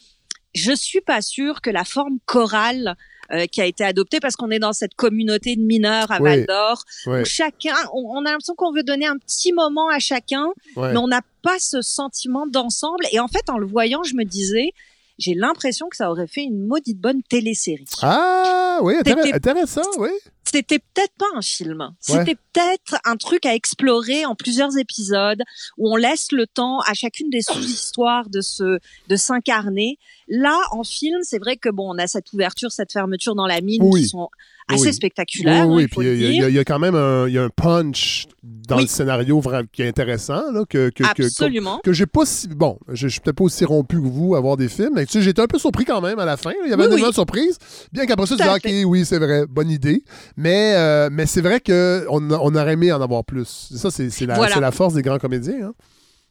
[0.55, 2.97] je suis pas sûre que la forme chorale
[3.33, 6.47] euh, qui a été adopté parce qu'on est dans cette communauté de mineurs à Val
[6.47, 10.97] d'Or où chacun, on, a l'impression qu'on veut donner un petit moment à chacun, mais
[10.97, 13.05] on n'a pas ce sentiment d'ensemble.
[13.13, 14.73] Et en fait, en le voyant, je me disais,
[15.19, 17.85] j'ai l'impression que ça aurait fait une maudite bonne télésérie.
[18.03, 20.11] Ah oui, intéressant, oui.
[20.51, 21.95] C'était peut-être pas un film.
[22.01, 25.43] C'était peut-être un truc à explorer en plusieurs épisodes
[25.77, 29.99] où on laisse le temps à chacune des sous-histoires de se de s'incarner.
[30.29, 33.61] Là, en film, c'est vrai que bon, on a cette ouverture, cette fermeture dans la
[33.61, 34.29] mine qui sont
[34.69, 35.69] assez spectaculaire.
[35.69, 38.79] Oui, oui, puis il y, y, a quand même un, y a un punch dans
[38.79, 41.79] le scénario qui est intéressant, là, que, que, Absolument.
[41.79, 42.49] que, que j'ai pas si.
[42.49, 45.13] Bon, je, suis peut-être pas aussi rompu que vous à voir des films, mais tu
[45.13, 46.53] sais, j'étais un peu surpris quand même à la fin.
[46.65, 47.59] Il y avait une surprise.
[47.93, 50.03] Bien qu'après ça, tu dis, OK, oui, c'est vrai, bonne idée.
[50.37, 53.73] Mais, euh, mais c'est vrai qu'on on aurait aimé en avoir plus.
[53.75, 55.69] Ça, c'est la, la, force des grands comédiens.
[55.69, 55.73] Hein.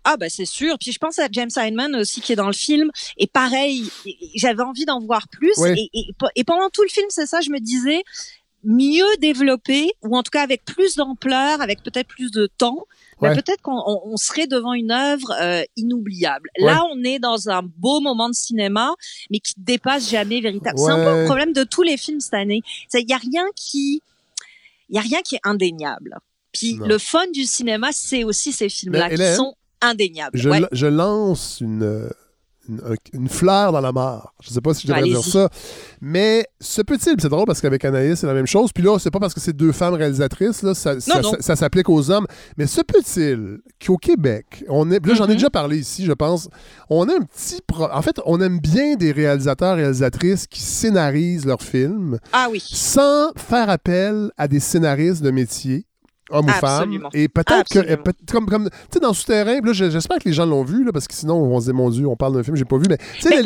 [0.09, 0.77] Ah bah c'est sûr.
[0.79, 2.91] Puis je pense à James Hyman aussi qui est dans le film.
[3.17, 3.89] Et pareil,
[4.35, 5.53] j'avais envie d'en voir plus.
[5.75, 8.03] Et, et, pendant tout le film, c'est ça, je me disais
[8.63, 12.87] mieux développé ou en tout cas avec plus d'ampleur, avec peut-être plus de temps.
[13.19, 16.49] Bah, peut-être qu'on serait devant une œuvre euh, inoubliable.
[16.57, 18.93] Là, on est dans un beau moment de cinéma,
[19.29, 20.85] mais qui dépasse jamais véritablement.
[20.85, 22.61] C'est un peu le problème de tous les films cette année.
[22.93, 24.01] Il y a rien qui,
[24.89, 26.17] il y a rien qui est indéniable.
[26.53, 30.37] Puis le fun du cinéma, c'est aussi ces films-là qui sont indéniable.
[30.71, 32.09] Je, lance une,
[33.13, 34.33] une, fleur dans la mare.
[34.41, 35.49] Je sais pas si je devrais dire ça.
[36.01, 38.71] Mais ce petit, c'est drôle parce qu'avec Anaïs, c'est la même chose.
[38.73, 42.11] Puis là, c'est pas parce que c'est deux femmes réalisatrices, là, ça, ça, s'applique aux
[42.11, 42.27] hommes.
[42.57, 43.35] Mais ce petit,
[43.79, 45.33] qui au Québec, on est, là, j'en ai mm-hmm.
[45.33, 46.49] déjà parlé ici, je pense.
[46.89, 47.59] On a un petit.
[47.73, 52.19] En fait, on aime bien des réalisateurs, réalisatrices qui scénarisent leurs films.
[52.33, 52.63] Ah oui.
[52.65, 55.85] Sans faire appel à des scénaristes de métier
[56.29, 57.07] homme ou femme.
[57.13, 60.63] Et peut-être que, comme, comme tu sais, dans Souterrain, là, j'espère que les gens l'ont
[60.63, 62.65] vu, là, parce que sinon, on se dit, mon Dieu, on parle d'un film, j'ai
[62.65, 63.41] pas vu, mais tu sais,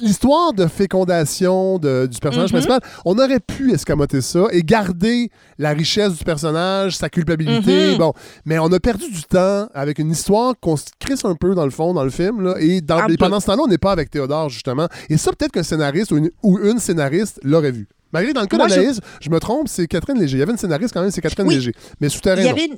[0.00, 2.52] l'histoire de fécondation de, du personnage mm-hmm.
[2.52, 7.98] principal, on aurait pu escamoter ça et garder la richesse du personnage, sa culpabilité, mm-hmm.
[7.98, 8.12] bon,
[8.44, 11.64] mais on a perdu du temps avec une histoire qu'on se crisse un peu dans
[11.64, 14.10] le fond, dans le film, là, et, dans, pendant ce temps-là, on n'est pas avec
[14.10, 14.88] Théodore, justement.
[15.08, 17.88] Et ça, peut-être qu'un scénariste ou une, ou une scénariste l'aurait vu.
[18.14, 19.28] Malgré dans le cas d'Anaïs, je...
[19.28, 20.36] me trompe, c'est Catherine Léger.
[20.36, 21.74] Il y avait une scénariste quand même, c'est Catherine Léger.
[22.00, 22.68] Mais souterrain, il y avait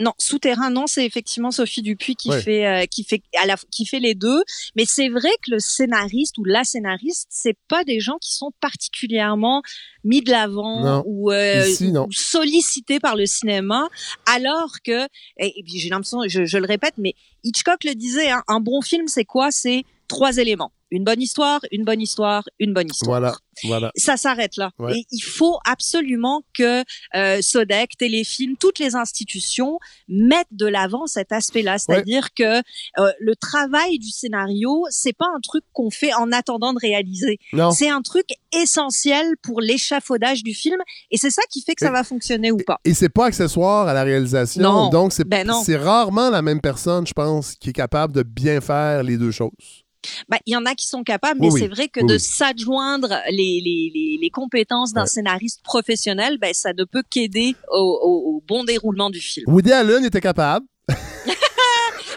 [0.00, 3.84] non, souterrain, non, c'est effectivement Sophie Dupuis qui fait euh, qui fait à la qui
[3.84, 4.42] fait les deux.
[4.74, 8.50] Mais c'est vrai que le scénariste ou la scénariste, c'est pas des gens qui sont
[8.60, 9.62] particulièrement
[10.02, 11.66] mis de l'avant ou, euh,
[12.10, 13.88] sollicités par le cinéma,
[14.26, 15.04] alors que
[15.36, 18.80] et, puis j'ai l'impression, je, je, le répète, mais Hitchcock le disait, hein, un bon
[18.80, 19.50] film, c'est quoi?
[19.50, 23.20] C'est trois éléments une bonne histoire, une bonne histoire, une bonne histoire.
[23.20, 23.92] Voilà, voilà.
[23.96, 24.70] Ça s'arrête là.
[24.90, 26.82] Et il faut absolument que
[27.14, 33.36] euh, Sodec, Téléfilm, toutes les institutions mettent de l'avant cet aspect-là, c'est-à-dire que euh, le
[33.36, 37.38] travail du scénario, c'est pas un truc qu'on fait en attendant de réaliser.
[37.72, 40.78] C'est un truc essentiel pour l'échafaudage du film,
[41.10, 42.80] et c'est ça qui fait que ça va fonctionner ou pas.
[42.84, 44.62] Et c'est pas accessoire à la réalisation.
[44.62, 44.88] Non.
[44.90, 48.60] Donc c'est ben c'est rarement la même personne, je pense, qui est capable de bien
[48.60, 49.79] faire les deux choses.
[50.28, 53.60] Bah, il y en a qui sont capables, mais c'est vrai que de s'adjoindre les,
[53.64, 59.20] les, les, compétences d'un scénariste professionnel, ben, ça ne peut qu'aider au, bon déroulement du
[59.20, 59.46] film.
[59.52, 60.66] Woody Allen était capable.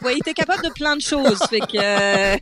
[0.05, 1.39] Oui, il était capable de plein de choses.
[1.49, 2.35] Fait que, euh,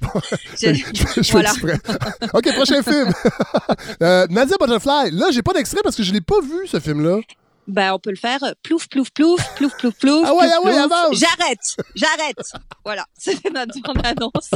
[0.59, 1.51] je, voilà.
[2.33, 3.11] OK, prochain film.
[4.01, 5.11] euh, Nadia Butterfly.
[5.11, 7.19] Là, j'ai pas d'extrait parce que je l'ai pas vu, ce film-là
[7.67, 10.25] ben on peut le faire plouf plouf plouf plouf plouf plouf.
[10.27, 11.17] Ah ouais, ah ouais, avance.
[11.17, 12.41] J'arrête, j'arrête.
[12.83, 14.51] voilà, c'est notre annonce.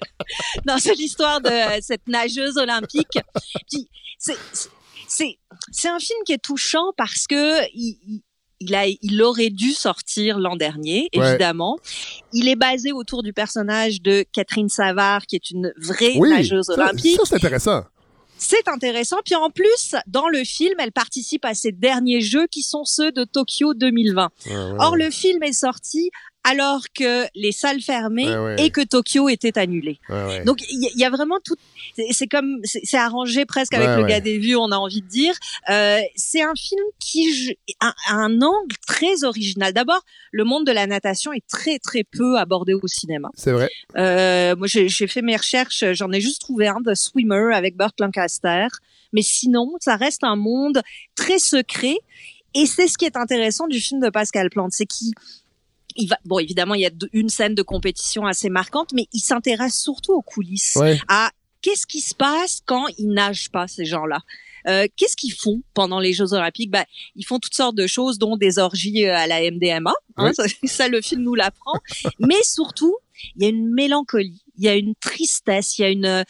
[0.66, 3.18] non, c'est l'histoire de cette nageuse olympique.
[3.70, 3.88] Puis
[4.18, 4.36] c'est
[5.08, 5.38] c'est
[5.70, 8.22] c'est un film qui est touchant parce que il,
[8.60, 11.78] il a, il aurait dû sortir l'an dernier, évidemment.
[12.32, 17.16] Il est basé autour du personnage de Catherine Savard, qui est une vraie nageuse olympique.
[17.16, 17.84] Ça, c'est intéressant.
[18.48, 19.16] C'est intéressant.
[19.24, 23.10] Puis en plus, dans le film, elle participe à ces derniers jeux qui sont ceux
[23.10, 24.30] de Tokyo 2020.
[24.78, 26.10] Or, le film est sorti
[26.44, 29.98] alors que les salles fermaient et que Tokyo était annulé.
[30.44, 31.56] Donc il y, a vraiment tout.
[32.10, 35.34] C'est comme c'est arrangé presque avec le gars des vues, on a envie de dire.
[35.70, 39.72] Euh, c'est un film qui a un, angle très original.
[39.72, 43.30] D'abord, le monde de la natation est très très peu abordé au cinéma.
[43.34, 43.70] C'est vrai.
[43.96, 45.84] Euh, moi, j'ai fait mes recherches.
[45.92, 48.66] J'en ai juste trouvé un de Swimmer avec Burt Lancaster.
[49.12, 50.82] Mais sinon, ça reste un monde
[51.14, 51.96] très secret.
[52.54, 55.12] Et c'est ce qui est intéressant du film de Pascal Plante, c'est qu'il
[55.96, 59.20] il va, bon, évidemment, il y a une scène de compétition assez marquante, mais il
[59.20, 60.78] s'intéresse surtout aux coulisses,
[61.08, 61.30] à
[61.66, 64.20] qu'est-ce qui se passe quand ils nagent pas ces gens-là?
[64.68, 66.70] Euh, qu'est-ce qu'ils font pendant les Jeux Olympiques?
[66.70, 66.84] Bah,
[67.16, 69.92] Ils font toutes sortes de choses, dont des orgies euh, à la MDMA.
[70.16, 70.30] Hein,
[70.64, 71.80] ça, le film nous l'apprend.
[72.20, 72.96] Mais surtout,
[73.34, 76.24] il y a une mélancolie, il y a une tristesse, il y a une,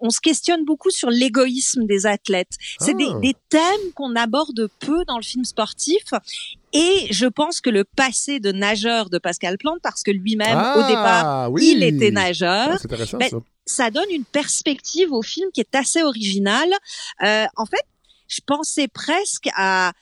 [0.00, 2.52] on se questionne beaucoup sur l'égoïsme des athlètes.
[2.78, 3.18] C'est des, ah.
[3.20, 6.02] des, thèmes qu'on aborde peu dans le film sportif.
[6.72, 10.80] Et je pense que le passé de nageur de Pascal Plante, parce que lui-même, au
[10.80, 13.30] ah, départ, il était nageur, ah, ben,
[13.66, 13.90] ça.
[13.90, 16.70] donne une perspective au film qui est assez originale.
[17.22, 17.84] Euh, en fait,
[18.28, 19.92] je pensais presque à,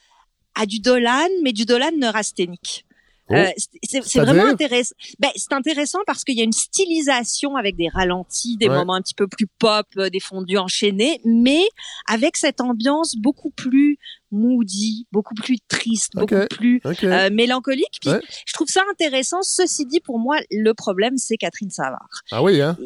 [0.55, 2.85] à du Dolan, mais du Dolan neurasthénique.
[3.31, 3.35] Oh.
[3.35, 3.51] Euh,
[3.83, 4.95] c'est vraiment intéressant.
[5.19, 9.03] Ben, c'est intéressant parce qu'il y a une stylisation avec des ralentis, des moments un
[9.03, 11.63] petit peu plus pop, euh, des fondus enchaînés, mais
[12.07, 13.99] avec cette ambiance beaucoup plus
[14.31, 17.99] moody, beaucoup plus triste, beaucoup plus euh, mélancolique.
[18.01, 18.11] Puis
[18.47, 19.43] je trouve ça intéressant.
[19.43, 22.23] Ceci dit, pour moi, le problème, c'est Catherine Savard.
[22.31, 22.77] Ah oui, hein?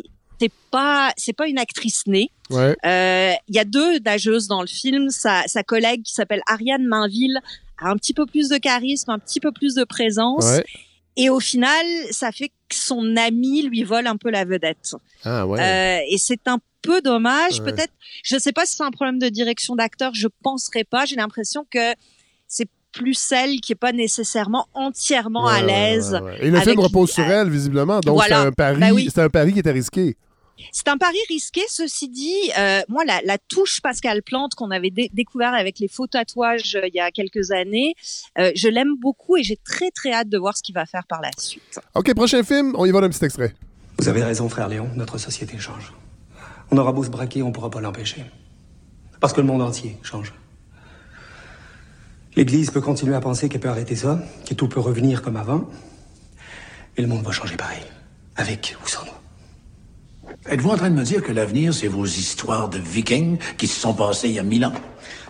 [0.43, 2.33] C'est pas, c'est pas une actrice née.
[2.51, 5.09] Il euh, y a deux nageuses dans le film.
[5.11, 7.39] Sa, sa collègue qui s'appelle Ariane Mainville
[7.79, 10.45] a un petit peu plus de charisme, un petit peu plus de présence.
[11.17, 14.97] Et au final, ça fait que son ami lui vole un peu la vedette.
[15.25, 15.61] Ah ouais.
[15.61, 17.63] Euh, et c'est un peu dommage.
[17.63, 17.93] Peut-être,
[18.25, 21.05] je sais pas si c'est un problème de direction d'acteur, je penserais pas.
[21.05, 21.95] J'ai l'impression que
[22.49, 26.21] c'est plus celle qui est pas nécessairement entièrement à l'aise.
[26.41, 28.01] Et le film repose sur elle, visiblement.
[28.01, 30.17] Donc, c'est un pari, ben c'est un pari qui était risqué.
[30.73, 32.35] C'est un pari risqué, ceci dit.
[32.59, 36.87] Euh, moi, la, la, touche Pascal Plante qu'on avait découvert avec les faux tatouages euh,
[36.87, 37.95] il y a quelques années,
[38.39, 41.07] euh, je l'aime beaucoup et j'ai très très hâte de voir ce qu'il va faire
[41.07, 41.81] par la suite.
[41.95, 43.55] Ok, prochain film, on y va d'un petit extrait.
[43.99, 45.93] Vous avez raison, frère Léon, notre société change.
[46.71, 48.25] On aura beau se braquer, on ne pourra pas l'empêcher.
[49.21, 50.33] Parce que le monde entier change.
[52.35, 55.69] L'Église peut continuer à penser qu'elle peut arrêter ça, que tout peut revenir comme avant.
[56.97, 57.83] Et le monde va changer pareil.
[58.37, 59.22] Avec ou sans nous.
[60.49, 63.79] Êtes-vous en train de me dire que l'avenir, c'est vos histoires de vikings qui se
[63.79, 64.73] sont passées il y a mille ans?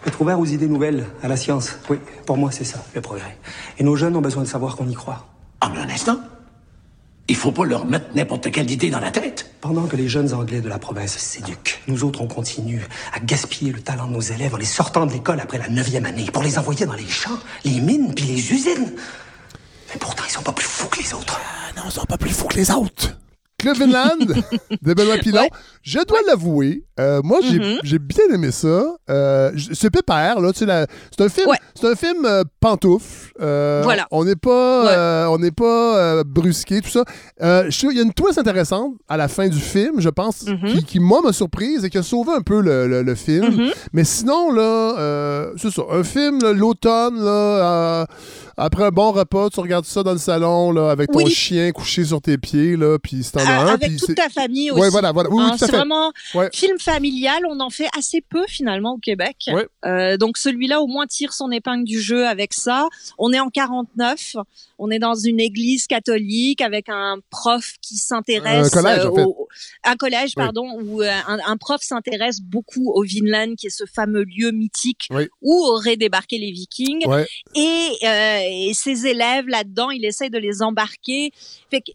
[0.07, 1.77] Être ouvert aux idées nouvelles, à la science?
[1.90, 3.37] Oui, pour moi, c'est ça, le progrès.
[3.79, 5.29] Et nos jeunes ont besoin de savoir qu'on y croit.
[5.61, 6.18] Ah, mais un instant.
[7.29, 9.55] Il faut pas leur mettre n'importe quelle idée dans la tête.
[9.61, 13.70] Pendant que les jeunes Anglais de la province s'éduquent, nous autres, on continue à gaspiller
[13.70, 16.42] le talent de nos élèves en les sortant de l'école après la neuvième année pour
[16.42, 18.92] les envoyer dans les champs, les mines puis les usines.
[19.92, 21.38] Mais pourtant, ils sont pas plus fous que les autres.
[21.38, 23.14] Ah non, ils sont pas plus fous que les autres.
[23.62, 24.18] Cleveland
[24.83, 25.48] de Benoît Pilon.
[25.83, 27.78] Je dois l'avouer, euh, moi mm-hmm.
[27.85, 28.85] j'ai bien aimé ça.
[29.09, 33.33] Euh, c'est pépère là, c'est un film, c'est un film euh, pantoufle.
[33.38, 34.07] Voilà.
[34.11, 37.05] On n'est pas, on n'est pas brusqué tout ça.
[37.40, 40.85] Il y a une twist intéressante à la fin du film, je pense, mm-hmm.
[40.85, 43.48] qui, moi m'a surprise et qui a sauvé un peu le, le, film.
[43.48, 43.72] Mm-hmm.
[43.92, 48.07] Mais sinon là, c'est ça, un film l'automne là
[48.57, 52.05] après un bon repas, tu regardes ça dans le salon là, avec ton chien couché
[52.05, 53.66] sur tes pieds, là, puis c'est un.
[53.66, 54.81] Avec toute ta famille aussi.
[54.81, 55.31] Ouais, voilà, voilà.
[55.33, 56.12] Hein, c'est vraiment
[56.52, 57.42] film familial.
[57.48, 59.50] On en fait assez peu finalement au Québec.
[59.85, 62.88] Euh, donc celui-là au moins tire son épingle du jeu avec ça.
[63.18, 64.37] On est en 49.
[64.78, 68.74] On est dans une église catholique avec un prof qui s'intéresse.
[68.74, 69.26] Un collège, en fait.
[69.85, 74.24] Un collège, pardon, où euh, un, prof s'intéresse beaucoup au Vinland, qui est ce fameux
[74.24, 75.09] lieu mythique
[75.40, 77.07] où auraient débarqué les Vikings.
[77.55, 81.33] Et euh, et ses élèves là-dedans, il essaye de les embarquer.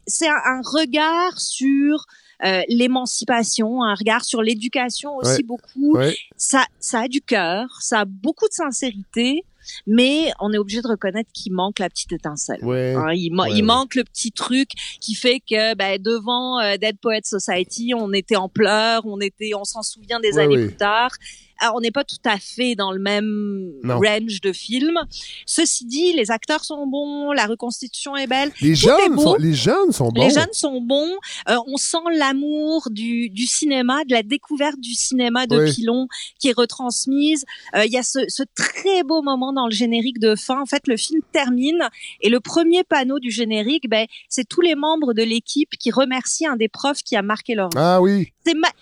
[0.06, 2.06] C'est un, regard sur
[2.46, 5.98] euh, l'émancipation, un regard sur l'éducation aussi beaucoup.
[6.36, 9.44] Ça, ça a du cœur, ça a beaucoup de sincérité.
[9.86, 12.60] Mais on est obligé de reconnaître qu'il manque la petite étincelle.
[12.64, 14.70] Hein, il, il manque le petit truc
[15.02, 19.52] qui fait que ben, devant euh, Dead Poets Society, on était en pleurs, on était,
[19.56, 21.12] on s'en souvient des années plus tard.
[21.60, 25.00] Alors, on n'est pas tout à fait dans le même range de film.
[25.46, 28.52] Ceci dit, les acteurs sont bons, la reconstitution est belle.
[28.62, 30.28] Les jeunes, sont, les jeunes sont bons.
[30.28, 31.12] Les jeunes sont bons.
[31.50, 36.08] Euh, on sent l'amour du, du cinéma, de la découverte du cinéma de Pilon
[36.40, 37.46] qui est retransmise.
[37.76, 40.62] Euh, il y a ce, ce très beau moment dans le générique de fin.
[40.62, 41.90] En fait, le film termine
[42.22, 46.48] et le premier panneau du générique, ben, c'est tous les membres de l'équipe qui remercient
[46.48, 47.78] un des profs qui a marqué leur vie.
[47.78, 48.34] Ah oui.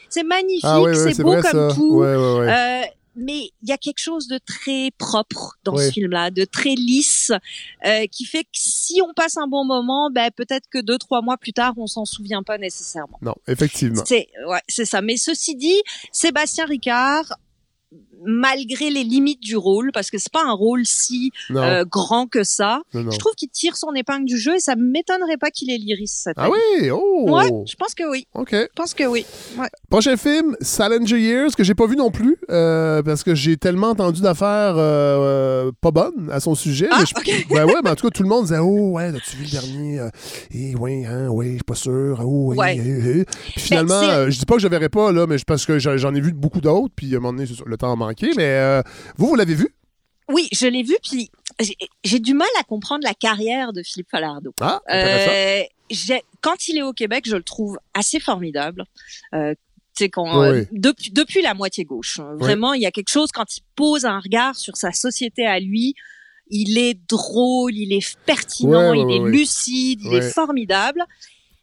[0.10, 2.04] C'est magnifique, ah c'est beau comme tout.
[2.04, 2.82] Euh,
[3.16, 7.32] mais il y a quelque chose de très propre dans ce film-là, de très lisse,
[7.86, 11.22] euh, qui fait que si on passe un bon moment, ben peut-être que deux trois
[11.22, 13.18] mois plus tard, on s'en souvient pas nécessairement.
[13.22, 14.04] Non, effectivement.
[14.06, 15.02] C'est ouais, c'est ça.
[15.02, 17.34] Mais ceci dit, Sébastien Ricard
[18.24, 22.44] malgré les limites du rôle, parce que c'est pas un rôle si euh, grand que
[22.44, 22.82] ça.
[22.94, 26.22] Je trouve qu'il tire son épingle du jeu et ça m'étonnerait pas qu'il ait l'iris
[26.24, 27.26] cette Ah oui, oh.
[27.30, 28.28] Ouais, je pense que oui.
[28.34, 28.52] Ok.
[28.52, 29.26] Je pense que oui.
[29.90, 33.90] Prochain film, Salinger Years, que j'ai pas vu non plus, euh, parce que j'ai tellement
[33.90, 36.88] entendu d'affaires euh, pas bonnes à son sujet.
[36.92, 37.04] Ah,
[37.50, 39.52] mais ouais, mais en tout cas, tout le monde disait Oh, ouais, as-tu vu le
[39.52, 40.10] dernier
[40.52, 42.22] Et eh, ouais, hein, ouais, je suis pas sûr.
[42.24, 42.76] Oh, ouais.
[42.76, 43.26] Puis ben,
[43.58, 46.34] finalement, je dis pas que je verrai pas, là, mais parce que j'en ai vu
[46.34, 48.82] beaucoup d'autres, puis à un moment donné, le temps manqué, mais euh,
[49.18, 49.74] vous, vous l'avez vu?
[50.30, 51.30] Oui, je l'ai vu, puis
[52.04, 54.54] j'ai du mal à comprendre la carrière de Philippe Falardeau.
[54.60, 55.62] Ah, euh,
[56.42, 58.86] quand il est au Québec, je le trouve assez formidable.
[59.34, 59.54] Euh,
[60.12, 62.20] quand, euh, depuis, depuis la moitié gauche.
[62.36, 65.60] Vraiment, il y a quelque chose quand il pose un regard sur sa société à
[65.60, 65.96] lui.
[66.50, 71.02] Il est drôle, il est pertinent, il est lucide, il est formidable.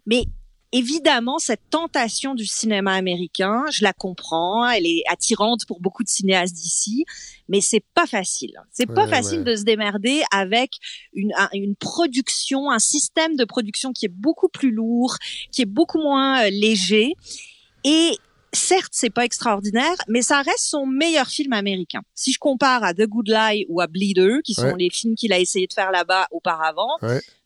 [0.07, 0.25] Mais
[0.73, 6.09] évidemment, cette tentation du cinéma américain, je la comprends, elle est attirante pour beaucoup de
[6.09, 7.05] cinéastes d'ici,
[7.49, 8.55] mais c'est pas facile.
[8.71, 10.73] C'est pas facile de se démerder avec
[11.13, 15.17] une, une production, un système de production qui est beaucoup plus lourd,
[15.51, 17.15] qui est beaucoup moins euh, léger.
[17.85, 18.17] Et
[18.53, 22.03] certes, c'est pas extraordinaire, mais ça reste son meilleur film américain.
[22.15, 25.33] Si je compare à The Good Lie ou à Bleeder, qui sont les films qu'il
[25.33, 26.99] a essayé de faire là-bas auparavant,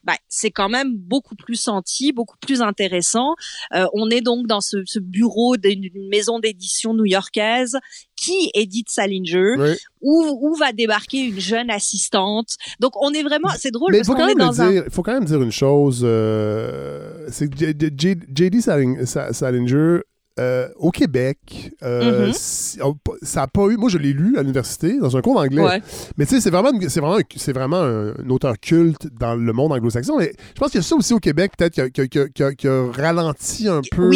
[0.04, 3.34] bah, c'est quand même beaucoup plus senti, beaucoup plus intéressant.
[3.74, 7.76] Euh, on est donc dans ce, ce bureau d'une maison d'édition new-yorkaise
[8.14, 12.57] qui édite Salinger, où, où, va débarquer une jeune assistante.
[12.78, 14.72] Donc on est vraiment, c'est drôle Mais parce faut est dans dire, un.
[14.72, 18.61] Il faut quand même dire une chose, euh, c'est que J.D.
[18.61, 20.00] Salinger
[20.39, 23.07] euh, au Québec, euh, mm-hmm.
[23.22, 23.78] ça a pas eu.
[23.78, 25.80] Moi, je l'ai lu à l'université dans un cours d'anglais.
[26.18, 29.72] Mais tu sais, c'est vraiment, c'est vraiment, c'est vraiment un, auteur culte dans le monde
[29.72, 30.18] anglo-saxon.
[30.18, 33.80] Mais je pense qu'il y a ça aussi au Québec, peut-être, qui, a ralenti un
[33.91, 34.11] peu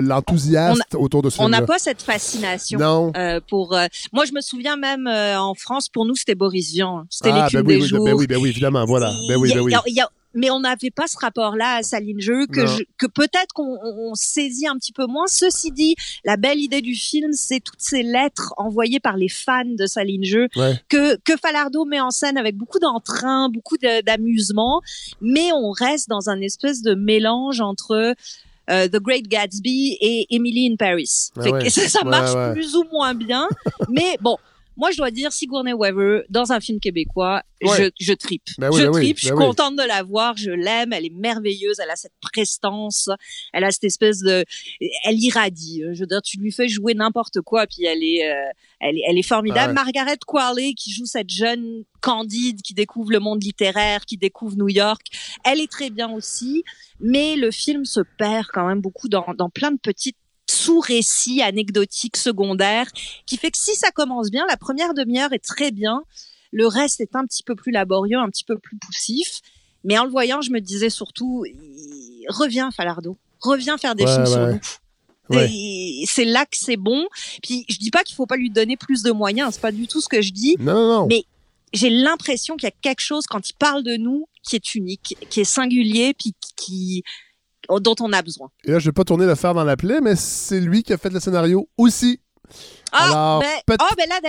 [0.00, 2.78] l'enthousiasme autour de ce On n'a pas cette fascination.
[2.78, 3.12] Non.
[3.16, 3.74] Euh, pour.
[4.12, 7.04] moi, je me souviens même en France, pour nous, c'était Boris Vian.
[7.08, 7.90] C'était ah, ben oui.
[7.90, 9.10] Ben oui, ben oui, évidemment, voilà.
[9.26, 9.74] Ben oui, ben oui
[10.34, 14.92] mais on n'avait pas ce rapport-là à Salinger que que peut-être qu'on saisit un petit
[14.92, 15.26] peu moins.
[15.26, 19.64] Ceci dit, la belle idée du film, c'est toutes ces lettres envoyées par les fans
[19.64, 20.46] de Salinger
[20.88, 24.80] que que Falardo met en scène avec beaucoup d'entrain, beaucoup d'amusement,
[25.20, 28.14] mais on reste dans un espèce de mélange entre
[28.70, 31.30] euh, The Great Gatsby et Emily in Paris.
[31.36, 33.48] Ah ça, marche plus ou moins bien,
[33.88, 34.38] mais bon,
[34.76, 38.48] moi, je dois dire Sigourney Weaver dans un film québécois, je, je tripe.
[38.58, 41.14] Ben je ben tripe, je suis ben contente de la voir, je l'aime, elle est
[41.14, 43.08] merveilleuse, elle a cette prestance,
[43.52, 44.44] elle a cette espèce de,
[45.04, 45.82] elle irradie.
[45.92, 48.50] Je veux dire, tu lui fais jouer n'importe quoi, puis elle est, euh,
[48.80, 49.74] elle est, elle est formidable.
[49.76, 54.56] Ah Margaret Qualley qui joue cette jeune candide qui découvre le monde littéraire, qui découvre
[54.56, 55.02] New York,
[55.44, 56.64] elle est très bien aussi.
[57.00, 60.16] Mais le film se perd quand même beaucoup dans, dans plein de petites
[60.62, 62.86] sous-récit anecdotique secondaire
[63.26, 66.02] qui fait que si ça commence bien, la première demi-heure est très bien.
[66.52, 69.40] Le reste est un petit peu plus laborieux, un petit peu plus poussif.
[69.84, 71.44] Mais en le voyant, je me disais surtout,
[72.28, 74.60] reviens Falardo, reviens faire des films sur nous.
[76.06, 77.06] C'est là que c'est bon.
[77.42, 79.88] Puis je dis pas qu'il faut pas lui donner plus de moyens, c'est pas du
[79.88, 80.56] tout ce que je dis.
[80.60, 81.06] Non, non, non.
[81.08, 81.24] Mais
[81.72, 85.16] j'ai l'impression qu'il y a quelque chose quand il parle de nous qui est unique,
[85.30, 87.02] qui est singulier, puis qui
[87.68, 88.48] dont on a besoin.
[88.64, 90.92] Et là, je vais pas tourner le fer dans la plaie, mais c'est lui qui
[90.92, 92.20] a fait le scénario aussi.
[92.92, 94.20] Ah, ben, oh, ben là,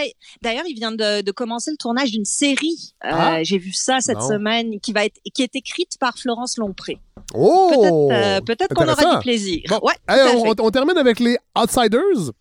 [0.41, 2.93] d'ailleurs, il vient de, commencer le tournage d'une série.
[3.03, 3.43] Euh, ah.
[3.43, 6.99] J'ai vu ça cette semaine, qui va être, qui est écrite par Florence Lompré.
[7.33, 8.09] Oh!
[8.45, 9.63] Peut-être euh, qu'on aura du plaisir.
[9.81, 12.31] Ouais, on, on, termine avec les Outsiders.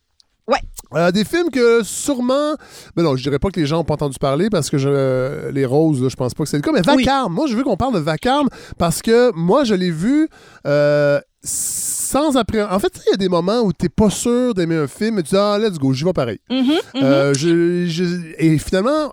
[0.92, 1.00] Ouais.
[1.00, 2.54] Euh, des films que sûrement.
[2.96, 5.50] Ben non, je dirais pas que les gens n'ont pas entendu parler parce que je,
[5.50, 6.72] les roses, je pense pas que c'est le cas.
[6.72, 10.28] Mais Vacarme, moi, je veux qu'on parle de Vacarme parce que moi, je l'ai vu.
[10.66, 12.62] Euh, sans après.
[12.62, 15.18] En fait, il y a des moments où tu n'es pas sûr d'aimer un film
[15.18, 16.38] et tu dis Ah, let's go, j'y vais pareil.
[16.48, 18.34] Mm-hmm, euh, mm-hmm.
[18.38, 19.12] et finalement,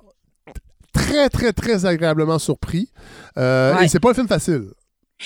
[0.94, 2.90] très, très, très agréablement surpris.
[3.36, 4.66] Et c'est pas un film facile.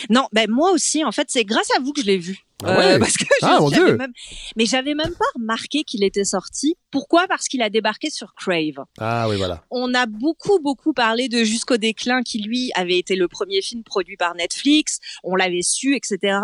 [0.10, 2.46] Non, ben moi aussi, en fait, c'est grâce à vous que je l'ai vu.
[2.64, 2.86] Ah ouais.
[2.94, 3.98] Euh, parce que ah, Dieu.
[3.98, 4.14] Même...
[4.56, 6.76] Mais j'avais même pas remarqué qu'il était sorti.
[6.92, 7.28] Pourquoi?
[7.28, 8.86] Parce qu'il a débarqué sur Crave.
[9.00, 9.64] Ah oui, voilà.
[9.70, 13.84] On a beaucoup, beaucoup parlé de Jusqu'au déclin, qui lui avait été le premier film
[13.84, 15.00] produit par Netflix.
[15.24, 16.40] On l'avait su, etc.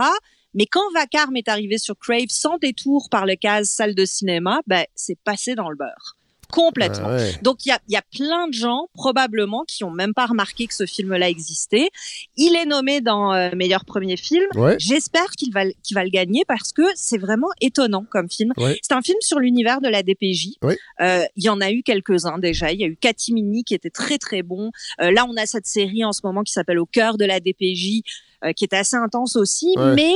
[0.53, 4.61] Mais quand Vacarme est arrivé sur Crave sans détour par le case salle de cinéma,
[4.67, 6.18] ben, c'est passé dans le beurre
[6.51, 7.09] complètement.
[7.11, 10.25] Ah Donc il y a, y a plein de gens probablement qui ont même pas
[10.25, 11.89] remarqué que ce film-là existait.
[12.37, 14.45] Il est nommé dans euh, meilleur premier film.
[14.77, 18.53] J'espère qu'il va qu'il va le gagner parce que c'est vraiment étonnant comme film.
[18.81, 20.57] C'est un film sur l'univers de la DPJ.
[21.01, 22.71] Euh, il y en a eu quelques-uns déjà.
[22.71, 24.71] Il y a eu Katimini qui était très très bon.
[25.01, 27.39] Euh, là on a cette série en ce moment qui s'appelle Au cœur de la
[27.39, 28.03] DPJ
[28.43, 29.75] euh, qui est assez intense aussi.
[29.95, 30.13] Mais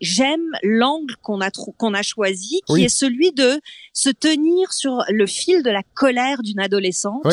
[0.00, 3.60] j'aime l'angle qu'on a qu'on a choisi, qui est celui de
[3.92, 7.26] se tenir sur le fil de la colère d'une adolescente,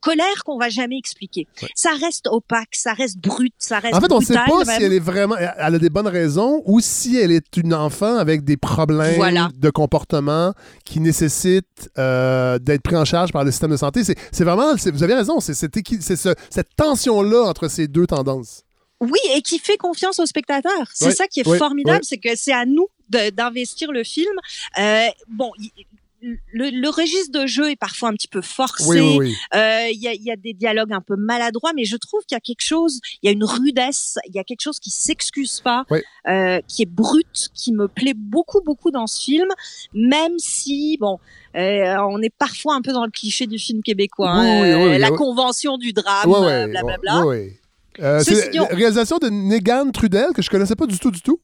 [0.00, 1.46] colère qu'on va jamais expliquer.
[1.74, 3.94] Ça reste opaque, ça reste brut, ça reste.
[3.94, 6.62] En fait, on ne sait pas si elle est vraiment, elle a des bonnes raisons
[6.64, 10.52] ou si elle est une enfant avec des problèmes de comportement
[10.84, 14.02] qui nécessitent euh, d'être pris en charge par le système de santé.
[14.04, 15.76] C'est vraiment, vous avez raison, c'est cette,
[16.50, 18.65] cette tension-là entre ces deux tendances.
[19.00, 20.90] Oui, et qui fait confiance au spectateur.
[20.94, 24.34] C'est ça qui est formidable, c'est que c'est à nous d'investir le film.
[24.78, 25.52] Euh, bon,
[26.22, 28.98] le, le, registre de jeu est parfois un petit peu forcé.
[28.98, 32.34] Euh, il y, a, y, a, des dialogues un peu maladroits, mais je trouve qu'il
[32.34, 34.90] y a quelque chose, il y a une rudesse, il y a quelque chose qui
[34.90, 35.84] s'excuse pas,
[36.28, 39.48] euh, qui est brut, qui me plaît beaucoup, beaucoup dans ce film,
[39.92, 41.18] même si, bon,
[41.54, 45.78] euh, on est parfois un peu dans le cliché du film québécois, hein, la convention
[45.78, 46.30] du drame,
[46.70, 47.24] blablabla.
[48.00, 51.40] Euh, c'est la réalisation de Negan Trudel, que je connaissais pas du tout, du tout.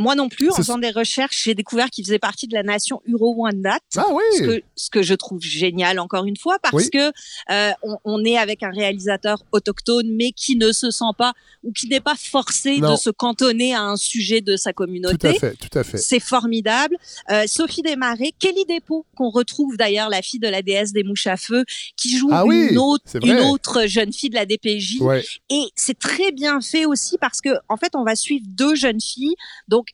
[0.00, 3.02] Moi non plus, en faisant des recherches, j'ai découvert qu'il faisait partie de la nation
[3.04, 3.80] Uro-Wendat.
[3.98, 4.22] Ah oui.
[4.38, 7.12] Ce que, ce que je trouve génial, encore une fois, parce que
[7.50, 11.34] euh, on, on, est avec un réalisateur autochtone, mais qui ne se sent pas
[11.64, 15.18] ou qui n'est pas forcé de se cantonner à un sujet de sa communauté.
[15.18, 15.98] Tout à fait, tout à fait.
[15.98, 16.96] C'est formidable.
[17.30, 21.26] Euh, Sophie Desmarais, Kelly Despaux, qu'on retrouve d'ailleurs, la fille de la déesse des mouches
[21.26, 21.66] à feu,
[21.98, 25.00] qui joue ah une, autre, une autre jeune fille de la DPJ.
[25.00, 25.22] Ouais.
[25.50, 29.00] Et c'est très bien fait aussi parce que, en fait, on va suivre deux jeunes
[29.00, 29.34] filles.
[29.68, 29.88] Donc,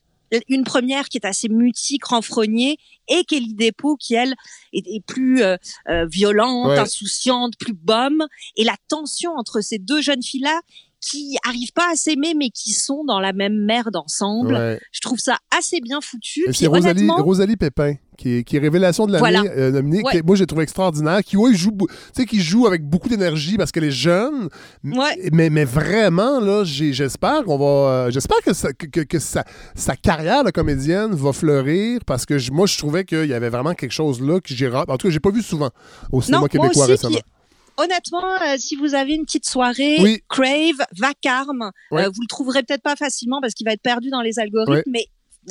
[0.49, 4.33] une première qui est assez mutique, renfrognée, et Kelly Despaux qui elle
[4.73, 5.55] est, est plus euh,
[5.89, 6.77] euh, violente, Ouais.
[6.79, 8.23] insouciante, plus bombe.
[8.57, 10.59] Et la tension entre ces deux jeunes filles là
[10.99, 14.53] qui arrivent pas à s'aimer mais qui sont dans la même merde ensemble.
[14.55, 14.79] Ouais.
[14.91, 16.43] Je trouve ça assez bien foutu.
[16.47, 19.43] Et C'est Rosalie, Rosalie Pépin, qui est, qui est révélation de l'année, Voilà.
[19.55, 20.19] euh, nominée, Ouais.
[20.19, 23.07] que moi j'ai trouvé extraordinaire, qui ouais, joue, bou- tu sais, qui joue avec beaucoup
[23.09, 24.49] d'énergie parce qu'elle est jeune,
[24.83, 25.29] Ouais.
[25.31, 29.45] mais, mais vraiment là, j'espère qu'on va, euh, j'espère que, ça- que, que- que sa,
[29.75, 33.73] sa carrière de comédienne va fleurir parce que moi je trouvais qu'il y avait vraiment
[33.73, 35.69] quelque chose là que j'ai, en tout cas j'ai pas vu souvent
[36.11, 37.15] au cinéma non, québécois aussi, récemment.
[37.15, 37.23] puis
[37.79, 40.19] Honnêtement, euh, si vous avez une petite soirée, Oui.
[40.29, 42.05] Crave, Vacarme, Ouais.
[42.05, 44.71] euh, vous le trouverez peut-être pas facilement parce qu'il va être perdu dans les algorithmes,
[44.73, 44.83] Ouais.
[44.87, 45.05] mais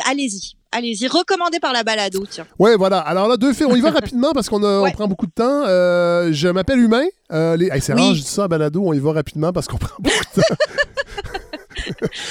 [0.05, 2.47] allez-y, allez-y, recommandé par la balado, tiens.
[2.59, 2.99] Ouais, voilà.
[3.01, 3.71] Alors là, deux films.
[3.73, 4.93] On y va rapidement parce qu'on Ouais.
[4.93, 5.65] prend beaucoup de temps.
[5.67, 7.05] Euh, je m'appelle Humain.
[7.33, 7.69] Euh, les...
[7.73, 8.01] hey, c'est Oui.
[8.03, 8.83] rare, je dis ça à balado.
[8.85, 10.55] On y va rapidement parce qu'on prend beaucoup de temps.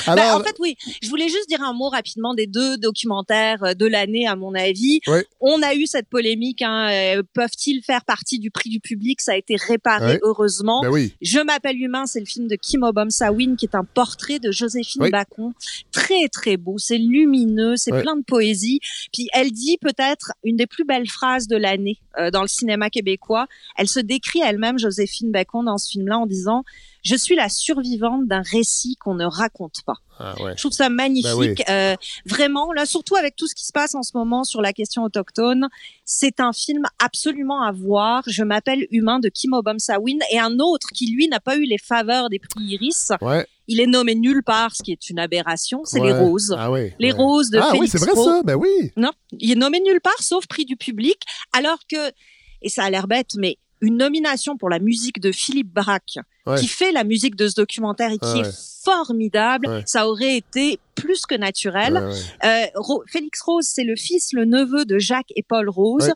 [0.08, 3.64] Ben, Alors, en fait, oui, je voulais juste dire un mot rapidement des deux documentaires
[3.64, 5.00] euh, de l'année, à mon avis.
[5.08, 5.26] Ouais.
[5.40, 9.22] On a eu cette polémique, hein, euh, peuvent-ils faire partie du prix du public?
[9.22, 10.82] Ça a été réparé, heureusement.
[10.82, 11.14] ben oui.
[11.22, 15.04] Je m'appelle Humain, c'est le film de Kim Obam-Sawin qui est un portrait de Joséphine
[15.04, 15.12] Oui.
[15.12, 15.54] Bacon.
[15.92, 16.78] Très, très beau.
[16.78, 18.80] C'est lumineux, c'est plein de poésie.
[19.14, 22.90] Puis elle dit peut-être une des plus belles phrases de l'année euh, dans le cinéma
[22.90, 23.48] québécois.
[23.78, 26.64] Elle se décrit elle-même, Joséphine Bacon, dans ce film-là en disant
[27.06, 29.96] «Je suis la survivante d'un récit qu'on ne raconte pas».
[30.20, 30.54] Ah, ouais.
[30.56, 31.34] Je trouve ça magnifique.
[31.38, 31.56] Oui.
[31.70, 31.96] Euh,
[32.26, 35.04] vraiment, là, surtout avec tout ce qui se passe en ce moment sur la question
[35.04, 35.68] autochtone,
[36.06, 38.24] c'est un film absolument à voir.
[38.28, 41.78] Je m'appelle Humain de Kim Obam-Sawin et un autre qui, lui, n'a pas eu les
[41.78, 43.12] faveurs des prix Iris.
[43.22, 43.46] Ouais.
[43.68, 45.84] Il est nommé nulle part, ce qui est une aberration.
[45.84, 46.20] C'est les ouais.
[46.20, 46.56] roses.
[46.58, 46.94] Ah, oui.
[47.00, 47.18] Les ouais.
[47.18, 48.42] roses de Ah, oui, Félix c'est vrai ça.
[48.44, 48.92] Ben oui.
[48.96, 52.12] Non, il est nommé nulle part, sauf prix du public, alors que,
[52.62, 56.60] et ça a l'air bête, mais une nomination pour la musique de Philippe Braque, Ouais.
[56.60, 58.48] qui fait la musique de ce documentaire et qui Ah ouais.
[58.48, 59.84] est formidable, Ouais.
[59.86, 61.98] ça aurait été plus que naturel.
[62.44, 66.14] Euh, Ro- Félix Rose, c'est le fils, le neveu de Jacques et Paul Rose.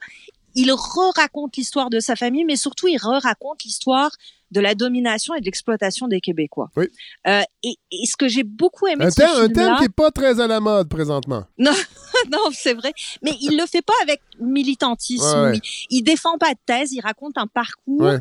[0.55, 4.11] Il re-raconte l'histoire de sa famille, mais surtout il re-raconte l'histoire
[4.51, 6.69] de la domination et de l'exploitation des Québécois.
[6.75, 6.85] Oui.
[7.27, 9.83] Euh, et, et ce que j'ai beaucoup aimé Un de ce thème, un thème qui
[9.85, 11.45] est pas très à la mode présentement.
[11.57, 11.71] non,
[12.51, 12.93] c'est vrai.
[13.21, 15.23] Mais il le fait pas avec militantisme.
[15.39, 15.59] Ouais, ouais.
[15.89, 18.19] Il, défend pas de thèse, il raconte un parcours Ouais.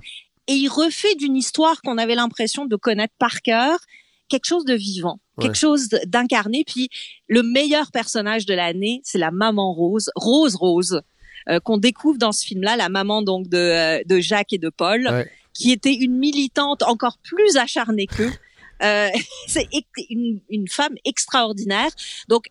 [0.49, 3.79] et il refait d'une histoire qu'on avait l'impression de connaître par cœur
[4.29, 5.45] quelque chose de vivant, Ouais.
[5.45, 6.65] quelque chose d'incarné.
[6.67, 6.91] Puis
[7.29, 11.01] le meilleur personnage de l'année, c'est la maman Rose, Rose Rose,
[11.49, 14.69] euh, qu'on découvre dans ce film-là, la maman donc de, euh, de Jacques et de
[14.69, 15.31] Paul, Ouais.
[15.59, 18.33] Qui était une militante encore plus acharnée qu'eux.
[18.81, 19.09] Euh,
[19.49, 19.67] c'est
[20.09, 21.91] une, une femme extraordinaire.
[22.29, 22.45] Donc,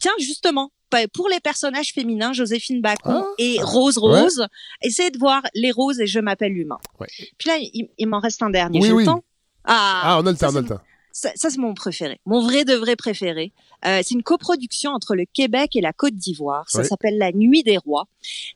[0.00, 0.72] tiens, justement,
[1.12, 3.34] pour les personnages féminins, Joséphine Bacon Ah.
[3.38, 4.44] et Rose Rose,
[4.82, 6.78] essayez de voir Les Roses et Je m'appelle Humain.
[6.98, 7.06] Ouais.
[7.38, 8.80] Puis là, il, il m'en reste un dernier.
[8.80, 9.04] Oui, J'ai oui.
[9.04, 9.22] le temps
[9.62, 10.80] Ah, Ah, on a le temps, on a le temps.
[11.20, 13.52] Ça, ça, c'est mon préféré, mon vrai de vrai préféré.
[13.86, 16.68] Euh, c'est une coproduction entre le Québec et la Côte d'Ivoire.
[16.68, 16.86] Ça Oui.
[16.86, 18.06] s'appelle La Nuit des Rois.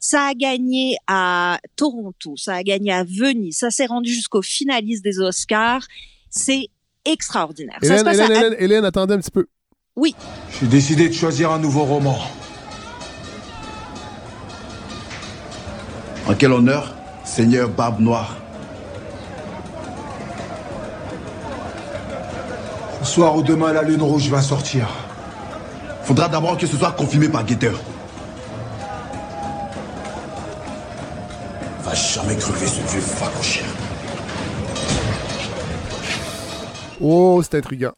[0.00, 5.02] Ça a gagné à Toronto, ça a gagné à Venise, ça s'est rendu jusqu'aux finalistes
[5.04, 5.86] des Oscars.
[6.30, 6.68] C'est
[7.04, 7.78] extraordinaire.
[7.82, 9.46] ça se Hélène, passe Hélène, à- Hélène, Hélène, attendez un petit peu.
[9.96, 10.14] Oui,
[10.60, 12.16] J'ai décidé de choisir un nouveau roman.
[16.26, 16.94] En quel honneur,
[17.24, 18.36] Seigneur Barbe Noire?
[23.04, 24.88] Soir ou demain, la lune rouge va sortir.
[26.04, 27.78] Faudra d'abord que ce soit confirmé par Guetteur.
[31.82, 33.66] Va jamais crever ce vieux facochien.
[37.00, 37.92] Oh, c'est intriguant.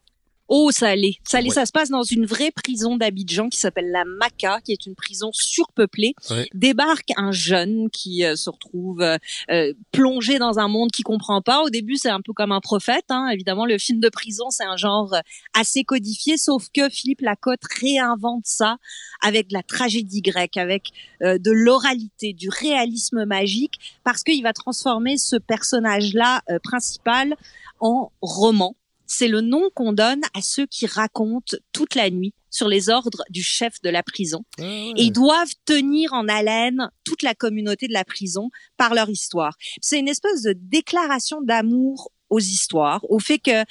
[0.47, 0.69] Oh.
[0.71, 1.19] Ça l'est.
[1.33, 1.49] Ouais.
[1.49, 4.95] Ça se passe dans une vraie prison d'Abidjan qui s'appelle la Maca, qui est une
[4.95, 6.13] prison surpeuplée.
[6.29, 6.47] Ouais.
[6.53, 9.17] Débarque un jeune qui euh, se retrouve euh,
[9.49, 11.63] euh, plongé dans un monde qu'il comprend pas.
[11.63, 13.05] Au début, c'est un peu comme un prophète.
[13.09, 13.29] Hein.
[13.31, 15.19] Évidemment, le film de prison, c'est un genre euh,
[15.53, 18.77] assez codifié, sauf que Philippe Lacotte réinvente ça
[19.21, 20.89] avec de la tragédie grecque, avec
[21.21, 27.35] euh, de l'oralité, du réalisme magique, parce qu'il va transformer ce personnage-là euh, principal
[27.79, 28.75] en roman
[29.07, 33.23] c'est le nom qu'on donne à ceux qui racontent toute la nuit sur les ordres
[33.29, 34.45] du chef de la prison.
[34.59, 34.63] Ah.
[34.63, 39.55] Et ils doivent tenir en haleine toute la communauté de la prison par leur histoire.
[39.81, 43.65] C'est une espèce de déclaration d'amour aux histoires, au fait que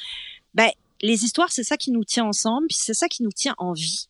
[0.55, 0.71] ben,
[1.03, 3.73] les histoires, c'est ça qui nous tient ensemble, puis c'est ça qui nous tient en
[3.73, 4.07] vie.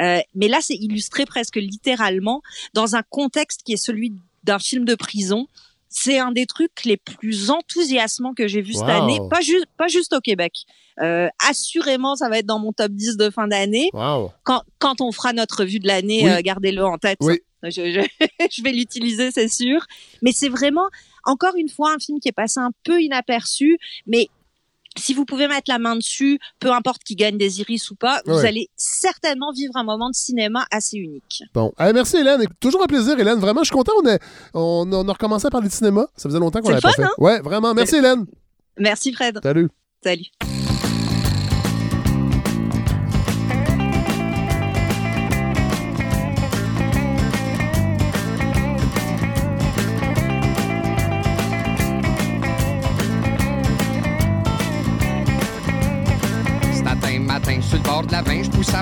[0.00, 2.42] Euh, mais là, c'est illustré presque littéralement
[2.74, 4.12] dans un contexte qui est celui
[4.44, 5.48] d'un film de prison.
[5.88, 9.88] C'est un des trucs les plus enthousiasmants que j'ai vu cette année, pas juste pas
[9.88, 10.52] juste au Québec.
[11.00, 13.90] Euh, assurément, ça va être dans mon top 10 de fin d'année.
[13.92, 17.18] Quand, quand on fera notre vue de l'année, euh, gardez-le en tête.
[17.20, 17.40] Oui.
[17.62, 19.84] Je, je, je, vais l'utiliser, c'est sûr.
[20.22, 20.88] Mais c'est vraiment,
[21.24, 24.28] encore une fois, un film qui est passé un peu inaperçu, mais
[24.98, 28.20] si vous pouvez mettre la main dessus, peu importe qui gagne des iris ou pas,
[28.26, 31.42] vous allez certainement vivre un moment de cinéma assez unique.
[31.54, 32.44] Bon, merci Hélène.
[32.60, 33.38] Toujours un plaisir, Hélène.
[33.38, 33.92] Vraiment, je suis content.
[34.02, 34.18] On,
[34.54, 36.06] on, on, a recommencé à parler de cinéma.
[36.16, 37.04] Ça faisait longtemps qu'on l'avait pas fait.
[37.04, 37.10] Hein?
[37.18, 37.74] Ouais, vraiment.
[37.74, 38.26] Merci Hélène.
[38.78, 39.40] Merci Fred.
[39.42, 39.68] Salut.
[40.02, 40.26] Salut.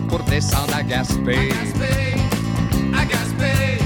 [0.03, 1.51] Pour descendre à Gaspé.
[2.94, 3.78] À Gaspé,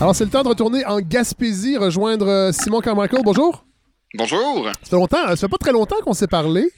[0.00, 3.22] Alors, c'est le temps de retourner en Gaspésie, rejoindre euh, Simon Carmichael.
[3.24, 3.64] Bonjour.
[4.14, 4.66] Bonjour.
[4.82, 6.70] Ça fait longtemps, ça fait pas très longtemps qu'on s'est parlé.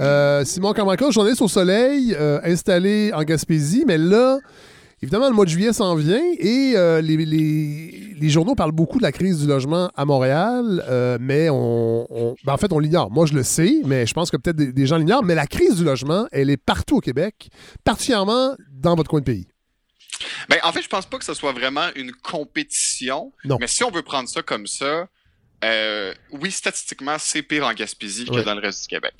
[0.00, 4.38] Euh, Simon Carmichael, journaliste au soleil, euh, installé en Gaspésie, mais là,
[5.02, 9.10] Évidemment, le mois de juillet s'en vient et euh, les, journaux parlent beaucoup de la
[9.10, 13.10] crise du logement à Montréal, euh, mais on, ben, en fait, on l'ignore.
[13.10, 15.24] Moi, je le sais, mais je pense que peut-être des, gens l'ignorent.
[15.24, 17.48] Mais la crise du logement, elle est partout au Québec,
[17.82, 19.48] particulièrement dans votre coin de pays.
[20.48, 23.32] Ben, en fait, je pense pas que ce soit vraiment une compétition.
[23.44, 23.56] Non.
[23.60, 25.08] Mais si on veut prendre ça comme ça,
[25.64, 29.14] euh, oui, statistiquement, c'est pire en Gaspésie que dans le reste du Québec.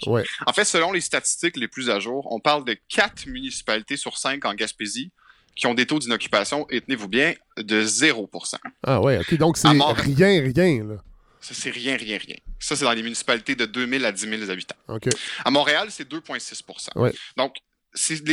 [0.47, 4.17] En fait, selon les statistiques les plus à jour, on parle de quatre municipalités sur
[4.17, 5.11] cinq en Gaspésie
[5.55, 9.35] qui ont des taux d'inoccupation, et tenez-vous bien, de 0% Ah ouais, OK.
[9.37, 10.97] Donc, c'est rien, rien, là.
[11.41, 12.37] Ça, c'est rien, rien, rien.
[12.61, 14.77] Ça, c'est dans les municipalités de 2000 à 10 000 habitants.
[14.89, 15.09] OK.
[15.45, 17.13] À Montréal, c'est 2,6% ouais.
[17.37, 17.57] Donc,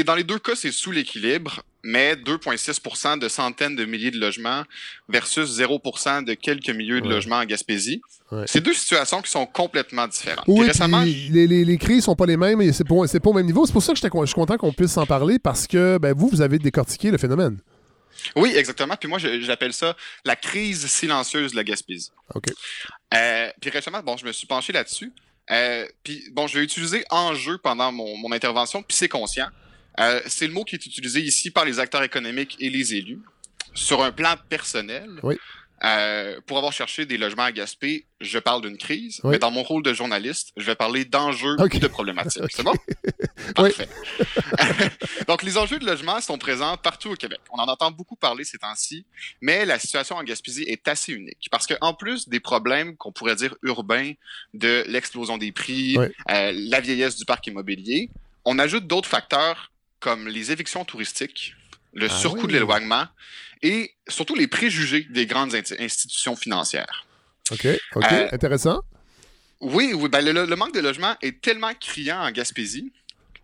[0.05, 4.63] dans les deux cas, c'est sous l'équilibre, mais 2,6% de centaines de milliers de logements
[5.07, 8.01] versus 0% de quelques milliers de logements en Gaspésie.
[8.45, 10.45] C'est deux situations qui sont complètement différentes.
[10.47, 13.33] Oui, récemment, les, les, les, crises sont pas les mêmes et c'est pas, pas au
[13.33, 13.65] même niveau.
[13.65, 16.27] C'est pour ça que je suis content qu'on puisse en parler parce que ben, vous,
[16.27, 17.57] vous avez décortiqué le phénomène.
[18.35, 18.95] Oui, exactement.
[18.97, 22.11] Puis moi, j'appelle ça la crise silencieuse de la Gaspésie.
[22.35, 22.47] OK.
[23.13, 25.11] Euh, puis récemment, bon, je me suis penché là-dessus.
[25.51, 29.47] Euh, puis bon, je vais utiliser enjeu pendant mon, mon intervention, puis c'est conscient.
[29.99, 33.21] Euh, c'est le mot qui est utilisé ici par les acteurs économiques et les élus.
[33.73, 35.37] Sur un plan personnel, oui.
[35.83, 39.61] euh, pour avoir cherché des logements à Gaspé, je parle d'une crise, mais dans mon
[39.61, 41.77] rôle de journaliste, je vais parler d'enjeux okay.
[41.77, 42.43] ou de problématiques.
[42.49, 42.73] C'est bon?
[43.55, 43.87] Parfait.
[45.27, 47.39] Donc, les enjeux de logement sont présents partout au Québec.
[47.51, 49.05] On en entend beaucoup parler ces temps-ci,
[49.39, 53.35] mais la situation en Gaspésie est assez unique parce qu'en plus des problèmes qu'on pourrait
[53.35, 54.13] dire urbains
[54.53, 56.07] de l'explosion des prix, oui.
[56.31, 58.09] euh, la vieillesse du parc immobilier,
[58.45, 61.55] on ajoute d'autres facteurs comme les évictions touristiques,
[61.93, 62.47] le ah surcoût oui.
[62.47, 63.07] de l'éloignement
[63.61, 67.05] et surtout les préjugés des grandes institutions financières.
[67.51, 68.81] OK, OK, euh, intéressant.
[69.59, 72.93] Oui, oui ben le, le, manque de logement est tellement criant en Gaspésie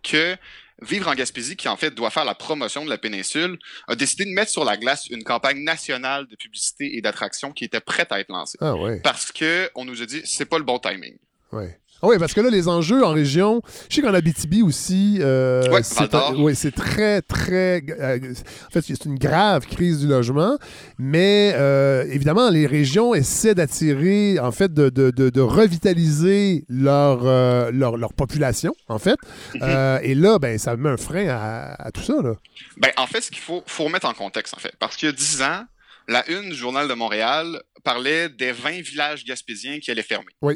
[0.02, 0.36] que
[0.82, 4.26] Vivre en Gaspésie, qui en fait doit faire la promotion de la péninsule, a décidé
[4.26, 8.12] de mettre sur la glace une campagne nationale de publicité et d'attraction qui était prête
[8.12, 8.58] à être lancée.
[8.60, 9.00] Ah ouais.
[9.00, 11.16] Parce que on nous a dit c'est pas le bon timing.
[11.50, 11.78] Ouais.
[12.02, 15.62] Ah oui, parce que là, les enjeux en région, je sais qu'en Abitibi aussi, euh,
[15.70, 17.82] ouais, c'est ouais, très, très.
[17.88, 18.18] Euh,
[18.66, 20.58] en fait, c'est une grave crise du logement,
[20.98, 27.24] mais euh, évidemment, les régions essaient d'attirer, en fait, de, de, de, de revitaliser leur,
[27.72, 29.16] leur, leur, population, en fait.
[29.54, 29.60] Mhm.
[29.62, 30.00] -hmm.
[30.02, 32.20] et là, ben, ça met un frein à, à tout ça.
[32.22, 32.34] Là.
[32.76, 34.74] Ben, en fait, ce qu'il faut, faut remettre en contexte, en fait.
[34.78, 35.64] Parce qu'il y a 10 ans,
[36.08, 40.32] la une du Journal de Montréal parlait des 20 villages gaspésiens qui allaient fermer.
[40.42, 40.54] Oui.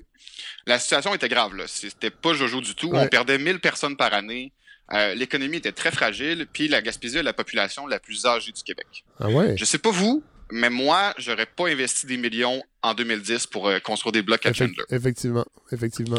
[0.66, 1.64] La situation était grave, là.
[1.66, 2.88] C'était pas jojo du tout.
[2.88, 3.00] Ouais.
[3.00, 4.52] On perdait 1000 personnes par année.
[4.92, 6.46] Euh, L'économie était très fragile.
[6.52, 9.04] Puis la Gaspésie a la population la plus âgée du Québec.
[9.18, 9.56] Ah ouais?
[9.56, 13.78] Je sais pas vous, mais moi, j'aurais pas investi des millions en 2010 pour euh,
[13.78, 14.84] construire des blocs à Effect Chandler.
[14.90, 15.46] Effectivement.
[15.70, 16.18] Effectivement.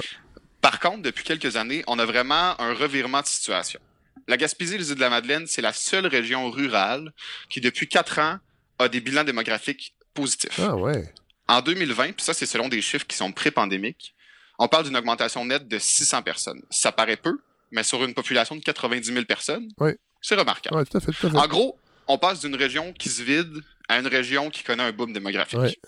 [0.62, 3.80] Par contre, depuis quelques années, on a vraiment un revirement de situation.
[4.28, 7.12] La Gaspésie et les Îles-de-la-Madeleine, c'est la seule région rurale
[7.50, 8.38] qui, depuis quatre ans,
[8.82, 10.60] a des bilans démographiques positifs.
[10.60, 11.14] Ah ouais.
[11.48, 14.16] En 2020, puis ça, c'est selon des chiffres qui sont pré-pandémiques,
[14.60, 16.62] on parle d'une augmentation nette de 600 personnes.
[16.70, 17.40] Ça paraît peu,
[17.72, 19.92] mais sur une population de 90 000 personnes, oui.
[20.22, 20.78] c'est remarquable.
[20.78, 21.38] Oui, tout à fait, tout à fait.
[21.38, 21.78] En gros,
[22.08, 25.80] on passe d'une région qui se vide à une région qui connaît un boom démographique.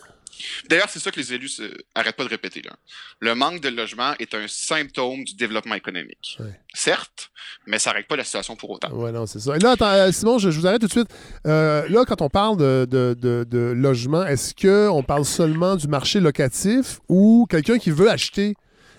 [0.69, 1.61] D'ailleurs, c'est ça que les élus
[1.95, 2.61] n'arrêtent pas de répéter.
[2.61, 2.71] Là.
[3.19, 6.37] Le manque de logement est un symptôme du développement économique.
[6.73, 7.31] Certes,
[7.67, 8.89] mais ça n'arrête pas la situation pour autant.
[8.91, 9.55] Oui, non, c'est ça.
[9.55, 11.09] Et là, attends, euh, Simon, je, je, vous arrête tout de suite.
[11.47, 15.87] Euh, là, quand on parle de, de, de, de logement, est-ce qu'on parle seulement du
[15.87, 18.55] marché locatif ou quelqu'un qui veut acheter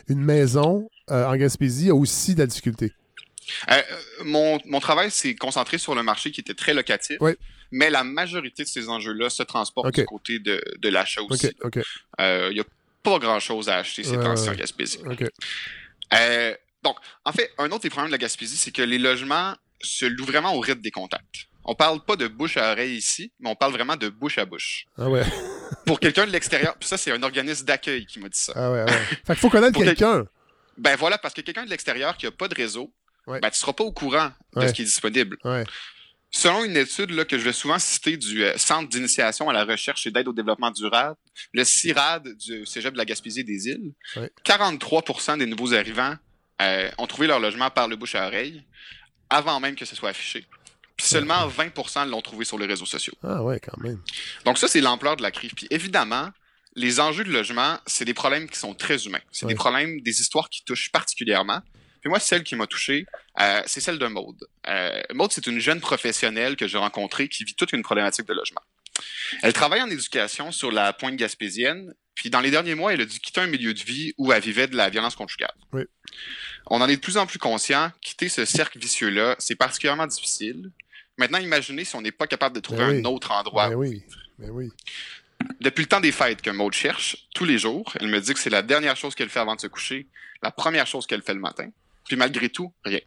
[0.08, 2.92] une maison euh, en Gaspésie a aussi de la difficulté?
[3.70, 3.82] Euh,
[4.24, 7.18] mon, mon, travail s'est concentré sur le marché qui était très locatif.
[7.70, 11.50] Mais la majorité de ces enjeux-là se transportent du côté de, de l'achat aussi.
[12.18, 12.64] Il n'y a
[13.02, 14.98] pas grand-chose à acheter ces temps-ci en Gaspésie.
[16.82, 20.06] donc, en fait, un autre des problèmes de la Gaspésie, c'est que les logements se
[20.06, 21.48] louent vraiment au rythme des contacts.
[21.64, 24.44] On parle pas de bouche à oreille ici, mais on parle vraiment de bouche à
[24.44, 24.86] bouche.
[24.98, 25.22] Ah ouais.
[25.86, 28.52] Pour quelqu'un de l'extérieur, ça c'est un organisme d'accueil qui m'a dit ça.
[28.54, 28.92] Ah ouais, ouais.
[28.92, 30.26] Fait qu'il faut connaître quelqu'un.
[30.76, 32.92] Ben voilà, parce que quelqu'un de l'extérieur qui a pas de réseau,
[33.26, 35.36] ben tu seras pas au courant de ce qui est disponible.
[35.44, 35.64] Ouais.
[36.30, 39.64] Selon une étude là, que je vais souvent citer du euh, Centre d'initiation à la
[39.64, 41.16] recherche et d'aide au développement durable,
[41.52, 43.92] le CIRAD du Cégep de la Gaspésie des îles,
[44.44, 46.16] 43% des nouveaux arrivants
[46.60, 48.64] euh, ont trouvé leur logement par le bouche à oreille
[49.30, 50.44] avant même que ce soit affiché.
[50.96, 53.14] Puis seulement 20% l'ont trouvé sur les réseaux sociaux.
[53.22, 54.00] Ah ouais, quand même.
[54.44, 55.52] Donc ça, c'est l'ampleur de la crise.
[55.56, 56.30] Puis évidemment,
[56.76, 59.22] les enjeux de logement, c'est des problèmes qui sont très humains.
[59.30, 61.60] C'est des problèmes, des histoires qui touchent particulièrement.
[62.04, 63.06] Puis moi, celle qui m'a touché,
[63.40, 64.46] euh, c'est celle de Maude.
[64.68, 68.34] Euh, Maude, c'est une jeune professionnelle que j'ai rencontrée qui vit toute une problématique de
[68.34, 68.60] logement.
[69.40, 73.06] Elle travaille en éducation sur la pointe gaspésienne, puis dans les derniers mois, elle a
[73.06, 75.54] dû quitter un milieu de vie où elle vivait de la violence conjugale.
[75.72, 75.84] Oui.
[76.66, 77.90] On en est de plus en plus conscient.
[78.02, 80.72] Quitter ce cercle vicieux-là, c'est particulièrement difficile.
[81.16, 83.70] Maintenant, imaginez si on n'est pas capable de trouver ben un autre endroit.
[83.70, 84.02] Ben oui.
[84.38, 84.68] Ben oui.
[85.60, 88.40] Depuis le temps des fêtes que Maud cherche, tous les jours, elle me dit que
[88.40, 90.06] c'est la dernière chose qu'elle fait avant de se coucher,
[90.42, 91.70] la première chose qu'elle fait le matin.
[92.06, 93.00] Puis malgré tout, rien.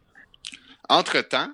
[0.90, 1.54] Entre-temps,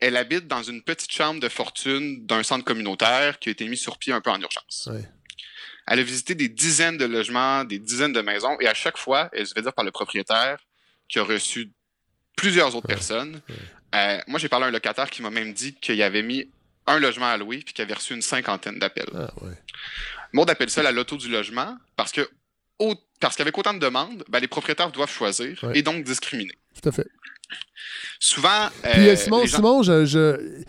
[0.00, 3.76] elle habite dans une petite chambre de fortune d'un centre communautaire qui a été mis
[3.76, 4.88] sur pied un peu en urgence.
[5.86, 9.30] Elle a visité des dizaines de logements, des dizaines de maisons, et à chaque fois,
[9.32, 10.58] elle se fait dire par le propriétaire
[11.08, 11.72] qui a reçu
[12.36, 13.40] plusieurs autres personnes.
[13.94, 16.50] Euh, moi, j'ai parlé à un locataire qui m'a même dit qu'il avait mis
[16.86, 19.10] un logement à louer puis qu'il avait reçu une cinquantaine d'appels.
[19.14, 19.54] Ah, ouais.
[20.32, 22.28] Maud appelle ça la loto du logement parce que
[23.20, 26.54] parce qu'avec autant de demandes, ben, les propriétaires doivent choisir et donc discriminer.
[26.80, 27.06] Tout à fait.
[28.20, 28.68] Souvent.
[28.82, 30.64] Puis, euh, Simon, Simon je,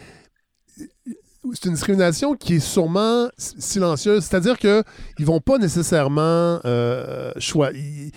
[1.54, 4.26] c'est une discrimination qui est sûrement silencieuse.
[4.26, 4.84] C'est-à-dire qu'ils
[5.20, 8.12] ne vont pas nécessairement euh, choisir.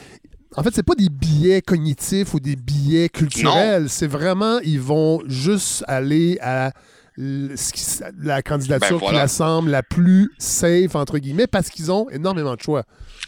[0.55, 3.89] En fait, c'est pas des billets cognitifs ou des billets culturels.
[3.89, 6.73] C'est vraiment, ils vont juste aller à
[7.17, 12.55] la candidature ben, qui la semble la plus safe, entre guillemets, parce qu'ils ont énormément
[12.55, 12.85] de choix.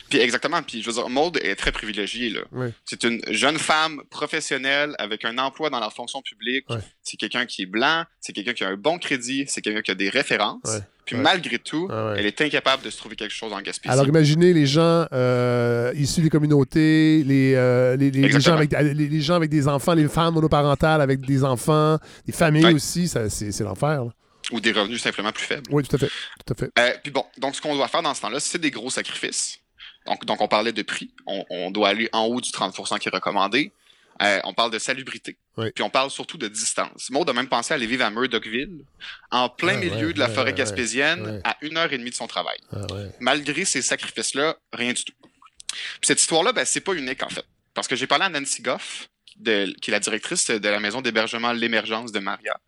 [0.09, 0.63] Puis exactement.
[0.63, 2.31] Puis je veux dire, Maud est très privilégiée.
[2.31, 2.41] Là.
[2.85, 6.67] C'est une jeune femme professionnelle avec un emploi dans la fonction publique.
[7.03, 9.91] C'est quelqu'un qui est blanc, c'est quelqu'un qui a un bon crédit, c'est quelqu'un qui
[9.91, 10.81] a des références.
[11.05, 13.93] Puis malgré tout, ah elle est incapable de se trouver quelque chose en Gaspésie.
[13.93, 19.21] Alors imaginez les gens euh, issus des communautés, les, euh, les, les, gens avec, les,
[19.21, 24.05] gens avec des enfants, les femmes monoparentales avec des enfants, des familles aussi, c'est l'enfer.
[24.53, 25.63] Ou des revenus simplement plus faibles.
[25.71, 26.11] Oui, tout à fait.
[26.47, 26.71] Tout à fait.
[26.79, 29.59] Euh, puis bon, donc ce qu'on doit faire dans ce temps-là, c'est des gros sacrifices.
[30.07, 31.11] Donc, donc on parlait de prix.
[31.27, 33.73] On, on doit aller en haut du 30% qui est recommandé.
[34.23, 35.37] Euh, on parle de salubrité.
[35.75, 37.11] Puis on parle surtout de distance.
[37.11, 38.85] Maud a même pensé à aller vivre à Murdochville,
[39.31, 42.59] en plein milieu de la forêt gaspésienne, à une heure et demie de son travail.
[43.21, 45.15] Malgré ces sacrifices-là, rien du tout.
[45.21, 47.45] Puis cette histoire-là, ben, c'est pas unique en fait.
[47.75, 49.09] Parce que j'ai parlé à Nancy Goff,
[49.43, 52.61] qui est la directrice de la maison d'hébergement L'Émergence de Maria.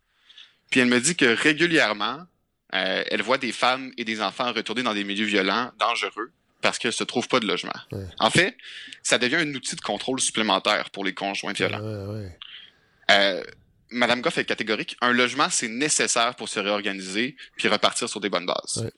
[0.69, 2.25] Puis elle me dit que régulièrement,
[2.73, 6.31] euh, elle voit des femmes et des enfants retourner dans des milieux violents, dangereux,
[6.61, 7.73] parce qu'elle ne se trouve pas de logement.
[8.19, 8.57] En fait,
[9.03, 11.81] ça devient un outil de contrôle supplémentaire pour les conjoints violents.
[13.11, 13.43] Euh,
[13.89, 14.97] Madame Goff est catégorique.
[15.01, 18.89] Un logement, c'est nécessaire pour se réorganiser puis repartir sur des bonnes bases.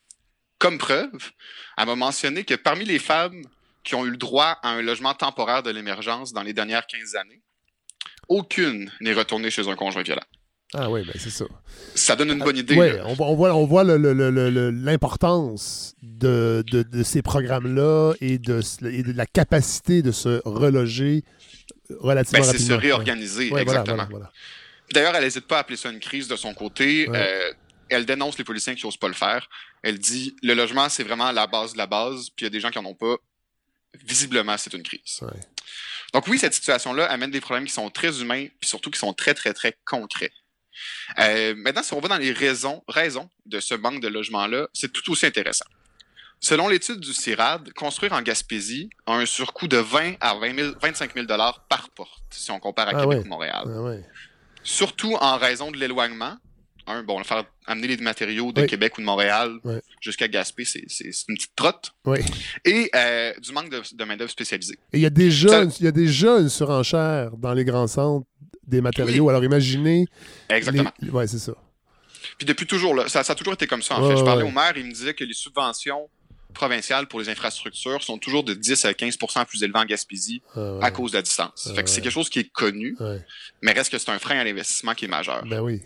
[0.57, 1.31] Comme preuve,
[1.77, 3.43] elle m'a mentionné que parmi les femmes
[3.83, 7.15] qui ont eu le droit à un logement temporaire de l'émergence dans les dernières 15
[7.15, 7.41] années,
[8.27, 10.25] aucune n'est retournée chez un conjoint violent.
[10.73, 11.45] Ah oui, ben c'est ça.
[11.95, 12.75] Ça donne une bonne idée.
[12.75, 19.01] Oui, on, on, voit, on voit l'importance de, de, de, ces programmes-là et de, et
[19.01, 21.23] de, la capacité de se reloger
[21.89, 24.07] relativement ben, C'est se réorganiser, exactement.
[24.93, 27.07] D'ailleurs, elle n'hésite pas à appeler ça une crise de son côté.
[27.09, 27.51] Euh,
[27.89, 29.49] elle dénonce les policiers qui n'osent pas le faire.
[29.81, 32.51] Elle dit le logement, c'est vraiment la base de la base, puis il y a
[32.51, 33.15] des gens qui n'en ont pas.
[34.05, 35.21] Visiblement, c'est une crise.
[36.13, 39.13] Donc oui, cette situation-là amène des problèmes qui sont très humains, puis surtout qui sont
[39.13, 40.31] très, très, très concrets.
[41.19, 44.91] Euh, maintenant, si on va dans les raisons, raisons de ce manque de logement-là, c'est
[44.91, 45.65] tout aussi intéressant.
[46.41, 51.27] Selon l'étude du CIRAD, construire en Gaspésie a un surcoût de 20 à 25 000
[51.67, 53.63] par porte, si on compare à ah Québec ou Montréal.
[53.67, 54.07] Ah
[54.63, 56.37] Surtout en raison de l'éloignement.
[57.05, 59.59] Bon, faire amener les matériaux de Québec ou de Montréal
[60.01, 60.81] jusqu'à Gaspé, c'est
[61.27, 61.93] une petite trotte.
[62.65, 64.77] Et euh, du manque de, main-d'œuvre spécialisée.
[64.93, 68.25] Et il y, a déjà, il y a déjà une surenchère dans les grands centres
[68.65, 69.29] des matériaux.
[69.29, 70.05] Alors imaginez.
[70.49, 70.91] Exactement.
[71.11, 71.53] Oui, c'est ça.
[72.37, 74.17] Puis depuis toujours, là, ça, ça, a toujours été comme ça, en fait.
[74.17, 76.09] Je parlais au maire, il me disait que les subventions
[76.53, 80.79] provinciales pour les infrastructures sont toujours de 10 à 15% plus élevés en Gaspésie Ah,
[80.81, 81.71] à cause de la distance.
[81.75, 82.97] fait que c'est quelque chose qui est connu,
[83.61, 85.45] mais reste que c'est un frein à l'investissement qui est majeur.
[85.45, 85.81] Ben oui.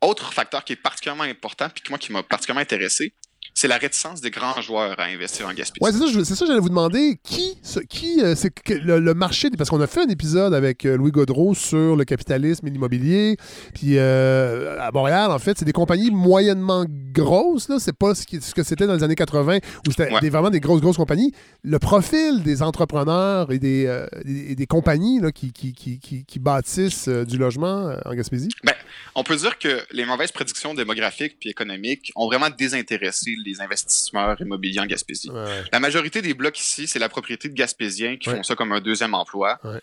[0.00, 3.14] Autre facteur qui est particulièrement important, puis moi qui m'a particulièrement intéressé,
[3.56, 5.78] c'est la réticence des grands joueurs à investir en Gaspésie.
[5.82, 9.48] Ouais, c'est ça, ça, j'allais vous demander qui, ce- qui euh, c'est le, le marché,
[9.56, 13.38] parce qu'on a fait un épisode avec euh, Louis Godreau sur le capitalisme et l'immobilier,
[13.74, 18.26] puis euh, à Montréal, en fait, c'est des compagnies moyennement grosses, là, c'est pas ce,
[18.26, 20.28] qui- ce que c'était dans les années 80, où c'était Ouais.
[20.28, 21.32] vraiment des grosses, grosses compagnies.
[21.64, 27.96] Le profil des entrepreneurs et des, des, compagnies là, qui, qui, qui, bâtissent du logement
[28.04, 28.74] en Gaspésie, Ben,
[29.14, 34.40] on peut dire que les mauvaises prédictions démographiques puis économiques ont vraiment désintéressé les investisseurs
[34.40, 35.30] immobiliers en Gaspésie.
[35.72, 38.36] La majorité des blocs ici, c'est la propriété de Gaspésiens qui Ouais.
[38.36, 39.80] font ça comme un deuxième emploi, Ouais.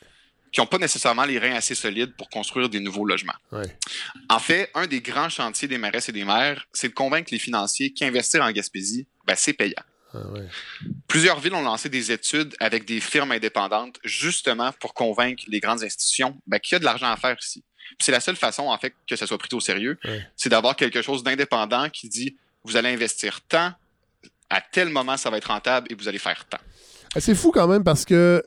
[0.52, 3.34] qui n'ont pas nécessairement les reins assez solides pour construire des nouveaux logements.
[4.30, 7.40] En fait, un des grands chantiers des maires et des maires, c'est de convaincre les
[7.40, 9.82] financiers qu'investir en Gaspésie, ben, c'est payant.
[10.14, 10.20] Ah.
[11.08, 15.84] Plusieurs villes ont lancé des études avec des firmes indépendantes, justement pour convaincre les grandes
[15.84, 17.64] institutions ben, qu'il y a de l'argent à faire ici.
[18.00, 19.98] C'est la seule façon, en fait, que ça soit pris au sérieux,
[20.36, 23.72] c'est d'avoir quelque chose d'indépendant qui dit vous allez investir tant,
[24.50, 26.60] à tel moment ça va être rentable et vous allez faire tant.
[27.16, 28.44] Ah, C'est fou quand même parce que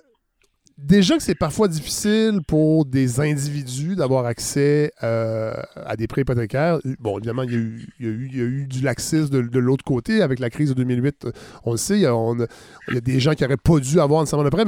[0.79, 6.79] déjà que c'est parfois difficile pour des individus d'avoir accès euh, à des prêts hypothécaires.
[6.99, 7.53] Bon, évidemment, il
[8.01, 11.29] y a eu, du laxisme de, l'autre côté avec la crise de 2008.
[11.65, 14.51] On le sait, il y a, des gens qui n'auraient pas dû avoir nécessairement de
[14.51, 14.65] prêt,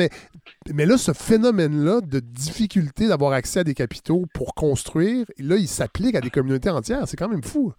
[0.72, 5.68] mais là, ce phénomène-là de difficulté d'avoir accès à des capitaux pour construire, là, il
[5.68, 7.06] s'applique à des communautés entières.
[7.06, 7.72] C'est quand même fou.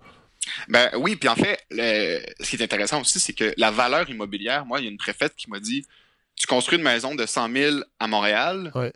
[0.67, 4.09] Ben oui, puis en fait, le- ce qui est intéressant aussi, c'est que la valeur
[4.09, 5.85] immobilière, moi, il y a une préfète qui m'a dit
[6.35, 8.93] tu construis une maison de 100 000 à Montréal, Ouais.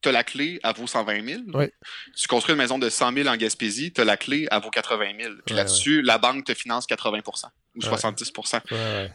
[0.00, 1.42] tu as la clé, elle vaut 120 000.
[1.54, 1.72] Ouais.
[2.16, 4.70] Tu construis une maison de 100 000 en Gaspésie, tu as la clé, elle vaut
[4.70, 5.34] 80 000.
[5.44, 8.32] Puis Ouais, là-dessus, la banque te finance 80% ou 70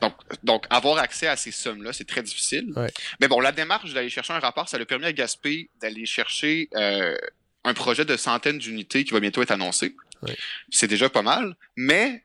[0.02, 2.72] Donc, donc, avoir accès à ces sommes-là, c'est très difficile.
[3.22, 6.68] Mais bon, la démarche d'aller chercher un rapport, ça a permis à Gaspé d'aller chercher
[6.76, 7.16] euh,
[7.64, 9.96] un projet de centaines d'unités qui va bientôt être annoncé.
[10.70, 11.56] C'est déjà pas mal.
[11.76, 12.24] Mais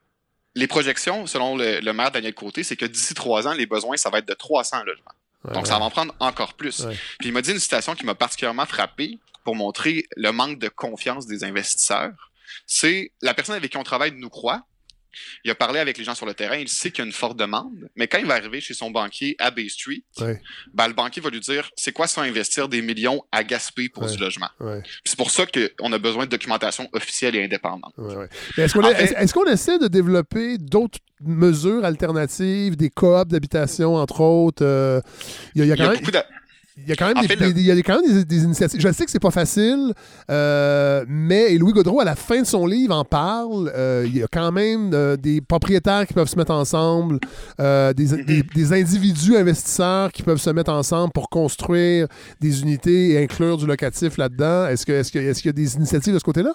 [0.55, 3.97] les projections, selon le, le maire Daniel Côté, c'est que d'ici trois ans, les besoins,
[3.97, 5.12] ça va être de 300 logements.
[5.45, 6.80] Ouais, Donc, ça va en prendre encore plus.
[6.80, 6.97] Ouais.
[7.18, 10.68] Puis il m'a dit une citation qui m'a particulièrement frappé pour montrer le manque de
[10.68, 12.30] confiance des investisseurs.
[12.66, 14.62] C'est la personne avec qui on travaille nous croit.
[15.44, 17.12] Il a parlé avec les gens sur le terrain, il sait qu'il y a une
[17.12, 20.40] forte demande, mais quand il va arriver chez son banquier à Bay Street, Ouais.
[20.72, 24.04] ben, le banquier va lui dire c'est quoi ça investir des millions à Gaspé pour
[24.04, 24.12] Ouais.
[24.12, 24.48] du logement?
[24.60, 24.82] Ouais.
[25.04, 27.94] C'est pour ça qu'on a besoin de documentation officielle et indépendante.
[28.56, 28.74] Est-ce
[29.32, 34.64] qu'on est- essaie de développer d'autres mesures alternatives, des coops d'habitation, entre autres?
[34.64, 35.00] euh,
[35.54, 36.10] Il y a, il y a Il y a quand même, beaucoup
[36.78, 38.24] il y a quand même, En des, fait, le- des- il y a quand même
[38.24, 38.80] des, initiatives.
[38.80, 39.92] Je sais que c'est pas facile,
[40.30, 43.70] euh, mais et Louis Gaudreau, à la fin de son livre, en parle.
[43.74, 47.18] Euh, il y a quand même euh, des propriétaires qui peuvent se mettre ensemble,
[47.60, 52.06] euh, des, individus investisseurs qui peuvent se mettre ensemble pour construire
[52.40, 54.66] des unités et inclure du locatif là-dedans.
[54.68, 56.52] Est-ce que- est-ce que- est-ce qu'il y a des initiatives de ce côté-là?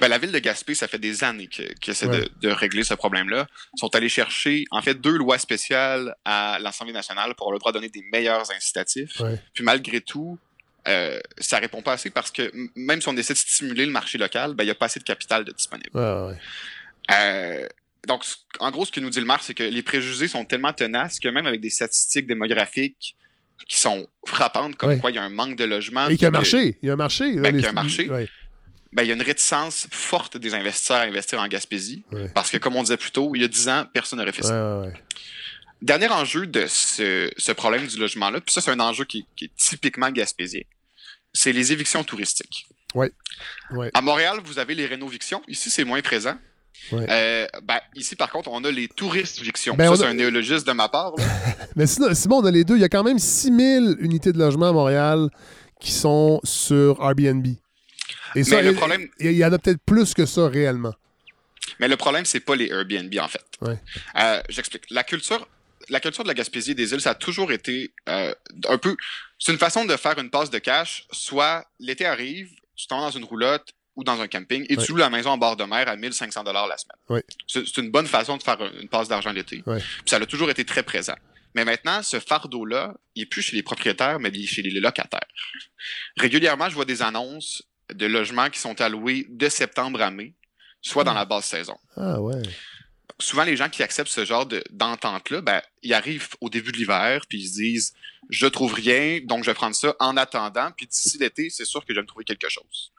[0.00, 2.20] Ben, la ville de Gaspé, ça fait des années que- qu'ils essaient Ouais.
[2.20, 3.46] de, de régler ce problème-là.
[3.76, 7.58] Ils sont allés chercher, en fait, deux lois spéciales à l'Assemblée nationale pour avoir le
[7.58, 9.18] droit de donner des meilleurs incitatifs.
[9.20, 9.40] Ouais.
[9.52, 10.38] Puis malgré tout,
[10.86, 14.18] euh, ça répond pas assez parce que même si on essaie de stimuler le marché
[14.18, 15.90] local, ben, il n'y a pas assez de capital de disponible.
[15.94, 16.36] Ouais.
[17.10, 17.66] Euh,
[18.06, 18.22] donc,
[18.60, 21.18] en gros, ce que nous dit le maire, c'est que les préjugés sont tellement tenaces
[21.18, 23.16] que même avec des statistiques démographiques
[23.66, 26.08] qui sont frappantes, comme quoi il y a un manque de logements.
[26.08, 26.76] Et qu'il y a un marché.
[26.82, 27.32] Il y a un marché.
[27.36, 28.10] Ben, qu'il y a un marché.
[28.94, 32.04] Ben, il y a une réticence forte des investisseurs à investir en Gaspésie.
[32.12, 32.28] Ouais.
[32.34, 34.42] Parce que, comme on disait plus tôt, il y a 10 ans, personne n'aurait fait
[34.44, 34.78] ça.
[34.80, 34.92] ouais, ouais.
[35.82, 39.46] Dernier enjeu de ce, ce problème du logement-là, puis ça, c'est un enjeu qui, qui
[39.46, 40.62] est typiquement gaspésien,
[41.32, 42.66] c'est les évictions touristiques.
[42.94, 43.10] Ouais.
[43.92, 45.42] À Montréal, vous avez les rénovictions.
[45.48, 46.36] Ici, c'est moins présent.
[46.92, 47.06] Ouais.
[47.10, 49.74] Euh, ben, ici, par contre, on a les touristes-victions.
[49.74, 51.12] Ben, ça, c'est a- un néologisme de ma part.
[51.18, 51.24] là.
[51.76, 52.76] Mais sinon, Simon, on a les deux.
[52.76, 55.28] Il y a quand même 6000 unités de logement à Montréal
[55.80, 57.46] qui sont sur Airbnb.
[58.34, 60.94] Et ça, Mais le il- problème- il y en a peut-être plus que ça réellement.
[61.80, 63.44] Mais le problème, c'est pas les Airbnb, en fait.
[63.60, 63.78] Ouais.
[64.16, 64.84] Euh, J'explique.
[64.90, 65.46] La culture,
[65.88, 68.34] la culture de la Gaspésie et des îles, ça a toujours été euh,
[68.68, 68.96] un peu.
[69.38, 71.06] C'est une façon de faire une passe de cash.
[71.10, 74.84] Soit l'été arrive, tu t'en dans une roulotte ou dans un camping et Ouais.
[74.84, 76.96] tu loues la maison en bord de mer à 1500 dollars la semaine.
[77.08, 77.24] Ouais.
[77.46, 79.62] C'est une bonne façon de faire une passe d'argent l'été.
[80.06, 81.14] Ça a toujours été très présent.
[81.54, 85.20] Mais maintenant, ce fardeau-là, il est plus chez les propriétaires, mais chez les locataires.
[86.16, 87.62] Régulièrement, je vois des annonces
[87.92, 90.34] de logements qui sont alloués de septembre à mai,
[90.80, 92.42] soit dans la basse saison Ah ouais.
[93.20, 96.76] souvent les gens qui acceptent ce genre de- d'entente-là, ben, ils arrivent au début de
[96.78, 97.92] l'hiver, puis ils se disent
[98.30, 101.80] je trouve rien, donc je vais prendre ça en attendant, puis d'ici l'été, c'est sûr
[101.84, 102.92] que je vais me trouver quelque chose.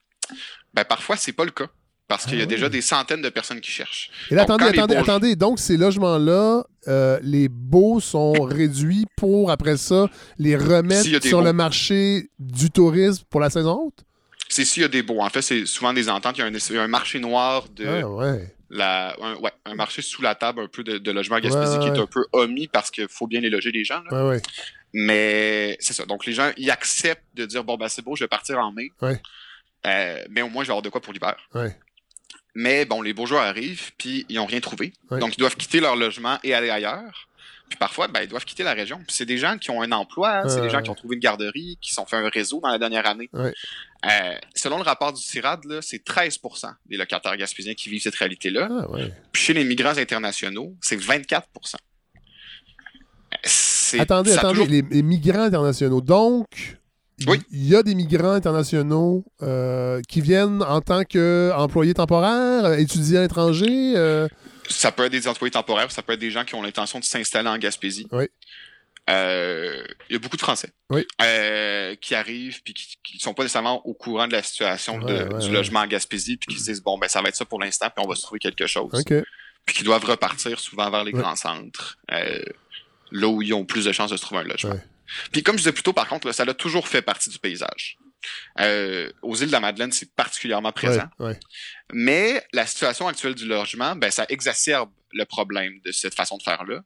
[0.74, 1.68] Ben, parfois, c'est pas le cas.
[2.08, 4.12] parce qu'il y a ah déjà des centaines de personnes qui cherchent.
[4.30, 5.36] Et là, attendez, attendez, attendez.
[5.36, 10.08] Donc, ces logements-là, euh, les baux sont réduits pour, après ça,
[10.38, 14.04] les remettre sur le marché du tourisme pour la saison haute?
[14.50, 15.22] C'est s'il y a des baux.
[15.22, 16.38] En fait, c'est souvent des ententes.
[16.38, 17.86] Il y a un, marché noir de.
[17.86, 18.56] Ah, ouais.
[18.70, 21.88] La, un, ouais, un marché sous la table un peu de, de logements Gaspésie qui
[21.88, 24.02] est un peu omis parce qu'il faut bien les loger les gens.
[24.10, 24.38] Là.
[24.94, 26.06] Mais c'est ça.
[26.06, 28.72] Donc les gens, ils acceptent de dire bon ben c'est beau, je vais partir en
[28.72, 28.92] mai.
[29.86, 31.36] Euh, mais au moins je vais avoir de quoi pour l'hiver.
[32.56, 34.94] Mais bon, les bourgeois arrivent, puis ils n'ont rien trouvé.
[35.12, 37.28] Donc, ils doivent quitter leur logement et aller ailleurs.
[37.70, 39.02] Puis parfois, ben, ils doivent quitter la région.
[39.08, 40.50] c'est des gens qui ont un emploi, hein.
[40.50, 42.78] c'est des gens qui ont trouvé une garderie, qui sont fait un réseau dans la
[42.78, 43.30] dernière année.
[43.34, 43.50] Euh,
[44.54, 48.70] selon le rapport du CIRAD, c'est 13% des locataires gaspésiens qui vivent cette réalité-là.
[48.72, 48.86] Ah,
[49.32, 51.42] puis chez les migrants internationaux, c'est 24%
[54.00, 56.02] Attendez, attendez, les, migrants internationaux.
[56.02, 56.48] Donc,
[57.28, 57.42] oui.
[57.52, 63.94] Il y a des migrants internationaux euh, qui viennent en tant qu'employés temporaires, étudiants étrangers.
[64.66, 64.74] Euh.
[64.74, 67.04] Ça peut être des employés temporaires, ça peut être des gens qui ont l'intention de
[67.04, 68.08] s'installer en Gaspésie.
[68.12, 68.26] Oui.
[69.08, 71.06] Euh, il y a beaucoup de Français oui.
[72.02, 75.82] qui arrivent puis qui ne sont pas nécessairement au courant de la situation du logement
[75.82, 78.04] en Gaspésie puis qui se disent bon ben ça va être ça pour l'instant puis
[78.04, 79.04] on va se trouver quelque chose.
[79.06, 83.92] Puis qui doivent repartir souvent vers les grands centres, là où ils ont plus de
[83.92, 84.80] chances de se trouver un logement.
[85.32, 88.00] Puis comme je disais plus tôt, par contre, ça a toujours fait partie du paysage.
[88.60, 91.08] Euh, aux îles de la Madeleine, c'est particulièrement présent.
[91.94, 96.44] Mais la situation actuelle du logement, ben, ça exacerbe le problème de cette façon de
[96.44, 96.82] faire-là.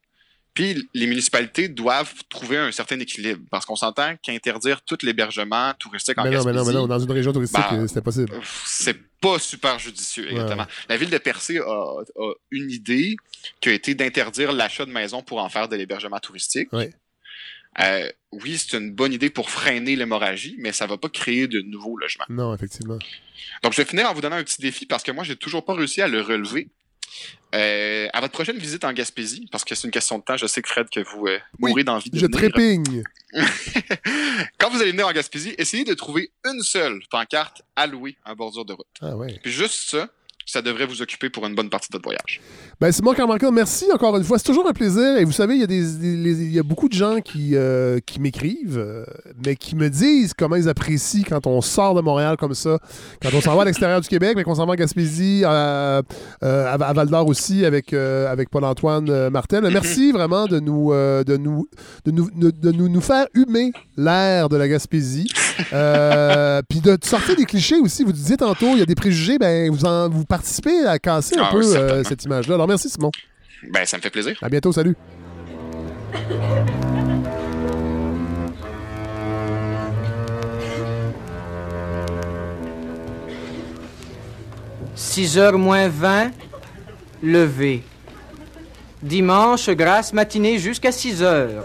[0.54, 6.18] Puis les municipalités doivent trouver un certain équilibre parce qu'on s'entend qu'interdire tout l'hébergement touristique
[6.18, 8.32] en mais non, mais non, mais non, dans une région touristique, ben, c'est possible.
[8.66, 10.66] C'est pas super judicieux, exactement.
[10.90, 13.16] La ville de Percé a, a, une idée
[13.62, 16.70] qui a été d'interdire l'achat de maisons pour en faire de l'hébergement touristique.
[16.72, 16.90] Oui.
[17.80, 21.62] Euh, oui, c'est une bonne idée pour freiner l'hémorragie, mais ça va pas créer de
[21.62, 22.26] nouveaux logements.
[22.30, 23.00] Non, effectivement.
[23.64, 25.66] Donc, je vais finir en vous donnant un petit défi parce que moi, j'ai toujours
[25.66, 26.68] pas réussi à le relever.
[27.56, 30.46] Euh, à votre prochaine visite en Gaspésie, parce que c'est une question de temps, je
[30.46, 33.04] sais que Fred, que vous euh, mourrez d'envie de je trépigne.
[34.60, 38.66] Quand vous allez venir en Gaspésie, essayez de trouver une seule pancarte allouée en bordure
[38.66, 38.86] de route.
[39.02, 39.40] Ah ouais.
[39.42, 40.10] Puis juste ça,
[40.50, 42.42] ça devrait vous occuper pour une bonne partie de votre voyage.
[42.82, 44.40] Ben, Simon Carmarco, merci encore une fois.
[44.40, 45.18] C'est toujours un plaisir.
[45.18, 48.00] Et vous savez, il y a, des, il y a beaucoup de gens qui, euh,
[48.06, 49.06] qui m'écrivent, euh,
[49.46, 52.80] mais qui me disent comment ils apprécient quand on sort de Montréal comme ça,
[53.22, 56.02] quand on s'en va à l'extérieur du Québec, mais qu'on s'en va à Gaspésie, à,
[56.44, 59.68] euh, à, Val d'Or aussi avec, avec Paul-Antoine Martel.
[59.72, 61.68] Merci vraiment de nous, de nous,
[62.06, 65.28] de nous, de nous, nous faire humer l'air de la Gaspésie.
[66.70, 68.04] Puis de sortir des clichés aussi.
[68.04, 71.38] Vous disiez tantôt, il y a des préjugés, ben vous, en, vous participer à casser
[71.38, 72.56] un ah peu euh, cette image-là.
[72.56, 73.12] Alors merci Simon.
[73.72, 74.38] Ben, ça me fait plaisir.
[74.42, 74.96] À bientôt, salut.
[84.96, 86.32] Six heures moins 20,
[87.24, 87.84] levé.
[89.02, 91.64] Dimanche, grasse matinée jusqu'à 6 heures.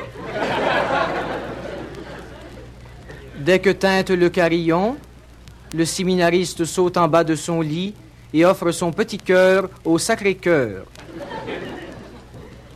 [3.45, 4.97] Dès que teinte le carillon,
[5.75, 7.93] le séminariste saute en bas de son lit
[8.33, 10.87] et offre son petit cœur au Sacré-Cœur.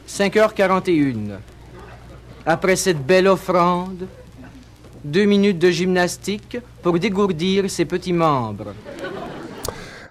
[0.07, 1.39] 5h41.
[2.45, 4.07] Après cette belle offrande,
[5.03, 8.75] deux minutes de gymnastique pour dégourdir ses petits membres.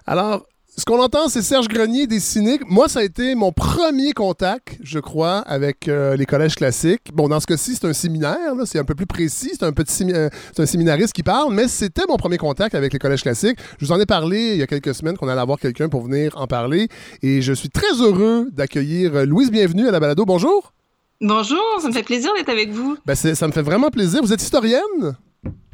[0.06, 0.44] Alors,
[0.78, 2.62] ce qu'on entend, c'est Serge Grenier des Cyniques.
[2.68, 7.12] Moi, ça a été mon premier contact, je crois, avec euh, les collèges classiques.
[7.12, 10.04] Bon, dans ce cas-ci, c'est un séminaire, c'est un peu plus précis, c'est un petit
[10.12, 13.58] euh, un séminariste qui parle, mais c'était mon premier contact avec les collèges classiques.
[13.80, 16.02] Je vous en ai parlé il y a quelques semaines qu'on allait avoir quelqu'un pour
[16.02, 16.88] venir en parler,
[17.22, 20.24] et je suis très heureux d'accueillir euh, Louise Bienvenue à la balado.
[20.24, 20.72] Bonjour.
[21.20, 22.96] Bonjour, ça me fait plaisir d'être avec vous.
[23.04, 24.22] Ben, ça me fait vraiment plaisir.
[24.22, 25.16] Vous êtes historienne?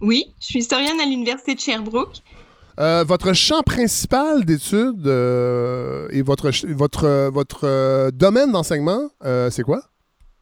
[0.01, 2.23] Oui, je suis historienne à l'Université de Sherbrooke.
[2.81, 9.11] Euh, votre champ principal d'études euh, et votre, votre, votre euh, domaine d'enseignement,
[9.51, 9.83] c'est quoi?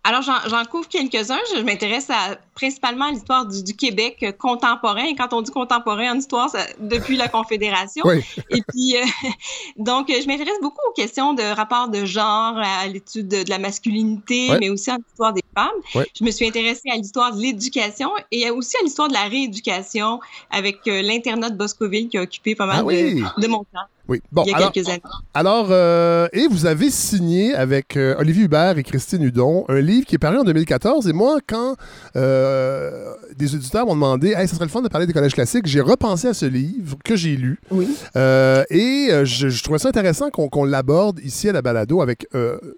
[0.05, 1.39] Alors, j'en couvre quelques-uns.
[1.55, 2.09] Je, m'intéresse
[2.55, 5.05] principalement à l'histoire du, Québec euh, contemporain.
[5.05, 8.03] Et quand on dit contemporain en histoire, ça, depuis la Confédération.
[8.51, 9.05] Et puis, euh,
[9.77, 14.49] donc, je m'intéresse beaucoup aux questions de rapport de genre, à l'étude de, la masculinité,
[14.59, 15.71] mais aussi à l'histoire des femmes.
[15.95, 20.19] Je me suis intéressée à l'histoire de l'éducation et aussi à l'histoire de la rééducation
[20.51, 23.87] avec euh, l'internat de Boscoville qui a occupé pas mal ah de, de mon temps.
[24.09, 24.21] Oui.
[24.33, 25.03] Bon, il y a alors, quelques années.
[25.33, 30.07] Alors, euh, et vous avez signé avec euh, Olivier Hubert et Christine Hudon un livre
[30.07, 31.09] qui est paru en 2014.
[31.09, 31.77] Et moi, quand
[32.17, 35.67] euh, des auditeurs m'ont demandé, hey, ça serait le fun de parler des collèges classiques,
[35.67, 37.61] j'ai repensé à ce livre que j'ai lu.
[37.71, 37.89] Oui.
[38.17, 42.27] et je, je, trouvais ça intéressant qu'on l'aborde ici à la balado avec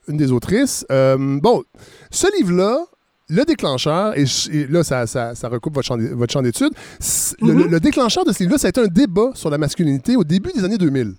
[0.08, 0.84] une des autrices.
[0.90, 1.62] bon,
[2.10, 2.84] ce livre-là,
[3.28, 4.24] le déclencheur, et,
[4.68, 6.72] là, ça, ça, recoupe votre champ, votre d'études,
[7.40, 7.68] le, mm-hmm.
[7.68, 10.52] le, déclencheur de ce livre-là, ça a été un débat sur la masculinité au début
[10.52, 11.14] des années 2000.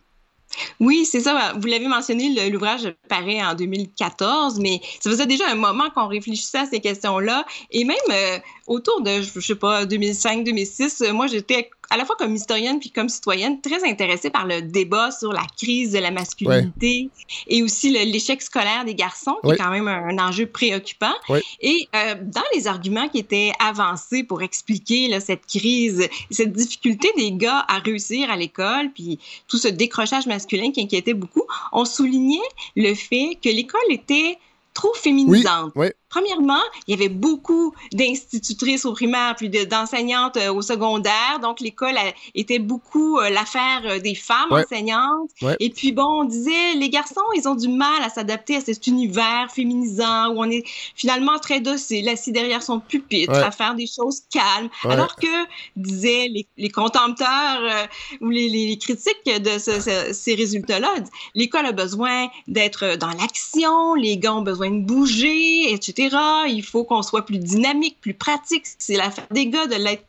[0.80, 1.54] Oui, c'est ça.
[1.58, 6.60] Vous l'avez mentionné, l'ouvrage paraît en 2014, mais ça faisait déjà un moment qu'on réfléchissait
[6.60, 7.46] à ces questions-là.
[7.72, 12.36] Et même euh, autour de, je sais pas, 2005-2006, moi, j'étais à la fois comme
[12.36, 17.10] historienne puis comme citoyenne, très intéressée par le débat sur la crise de la masculinité
[17.48, 21.14] et aussi l'échec scolaire des garçons, qui est quand même un, enjeu préoccupant.
[21.62, 27.10] Et euh, dans les arguments qui étaient avancés pour expliquer là, cette crise, cette difficulté
[27.18, 31.86] des gars à réussir à l'école, puis tout ce décrochage masculin qui inquiétait beaucoup, on
[31.86, 32.38] soulignait
[32.76, 34.38] le fait que l'école était
[34.74, 35.74] trop féminisante.
[36.16, 41.40] Premièrement, il y avait beaucoup d'institutrices au primaire, puis d'enseignantes euh, au secondaire.
[41.42, 41.96] Donc, l'école
[42.34, 45.30] était beaucoup euh, l'affaire euh, des femmes enseignantes.
[45.60, 48.88] Et puis, bon, on disait, les garçons, ils ont du mal à s'adapter à cet
[48.88, 50.64] univers féminisant où on est
[50.96, 54.70] finalement très docile, assis derrière son pupitre, à faire des choses calmes.
[54.86, 55.28] Alors que,
[55.76, 57.88] disaient les, les contempteurs
[58.22, 60.94] ou les, les, critiques de ces résultats-là,
[61.34, 66.05] l'école a besoin d'être dans l'action, les gars ont besoin de bouger, etc.
[66.48, 68.66] Il faut qu'on soit plus dynamique, plus pratique.
[68.80, 69.66] C'est l'affaire des gars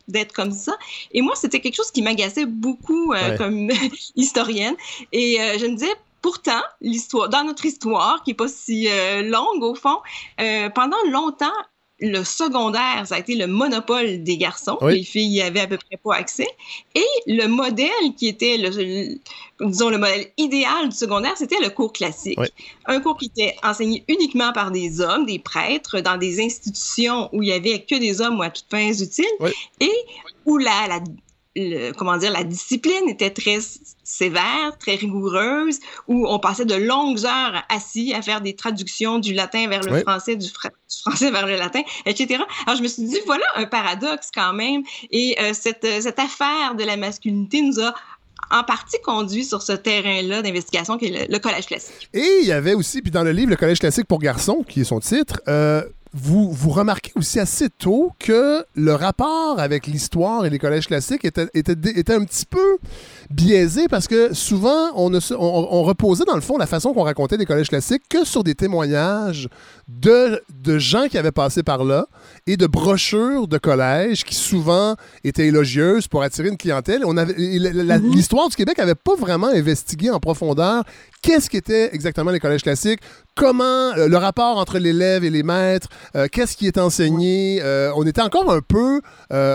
[0.09, 0.76] d'être comme ça.
[1.12, 3.70] Et moi, c'était quelque chose qui m'agaçait beaucoup euh, comme
[4.16, 4.74] historienne.
[5.12, 9.22] Et euh, je me disais, pourtant, l'histoire, dans notre histoire, qui n'est pas si euh,
[9.22, 9.99] longue au fond,
[10.74, 11.53] pendant longtemps,
[12.01, 14.78] le secondaire, ça a été le monopole des garçons.
[14.82, 16.47] Les filles y avaient à peu près pas accès.
[16.94, 19.18] Et le modèle qui était, le,
[19.66, 22.38] disons, le modèle idéal du secondaire, c'était le cours classique.
[22.84, 27.42] Un cours qui était enseigné uniquement par des hommes, des prêtres, dans des institutions où
[27.42, 29.24] il y avait que des hommes ou à toutes fins utiles,
[29.80, 29.92] et
[30.44, 31.01] où la, la
[31.97, 33.59] comment dire, la discipline était très
[34.05, 39.35] sévère, très rigoureuse, où on passait de longues heures assis à faire des traductions du
[39.35, 40.49] latin vers le français, du,
[41.03, 42.43] français vers le latin, etc.
[42.67, 44.83] Alors je me suis dit, voilà un paradoxe quand même.
[45.11, 47.95] Et euh, cette, cette affaire de la masculinité nous a
[48.51, 52.09] en partie conduit sur ce terrain-là d'investigation qui est le, collège classique.
[52.15, 54.83] Et il y avait aussi, puis dans le livre Le collège classique pour garçons, qui
[54.83, 55.83] est son titre, euh,
[56.17, 61.25] vous, vous remarquez aussi assez tôt que le rapport avec l'histoire et les collèges classiques
[61.27, 62.79] était, était, était, un petit peu
[63.31, 67.45] biaisé parce que souvent, on, on, reposait dans le fond la façon qu'on racontait des
[67.45, 69.49] collèges classiques que sur des témoignages
[69.89, 72.07] de, de gens qui avaient passé par là
[72.47, 74.94] et de brochures de collèges qui souvent
[75.24, 77.03] étaient élogieuses pour attirer une clientèle.
[77.05, 78.12] On avait, mm-hmm.
[78.12, 80.84] l'histoire du Québec n'avait pas vraiment investigué en profondeur
[81.22, 83.01] qu'est-ce qu'étaient exactement les collèges classiques,
[83.34, 83.64] comment
[83.97, 87.61] euh, le rapport entre l'élève et les maîtres, euh, qu'est-ce qui est enseigné.
[87.62, 89.01] Euh, on était encore un peu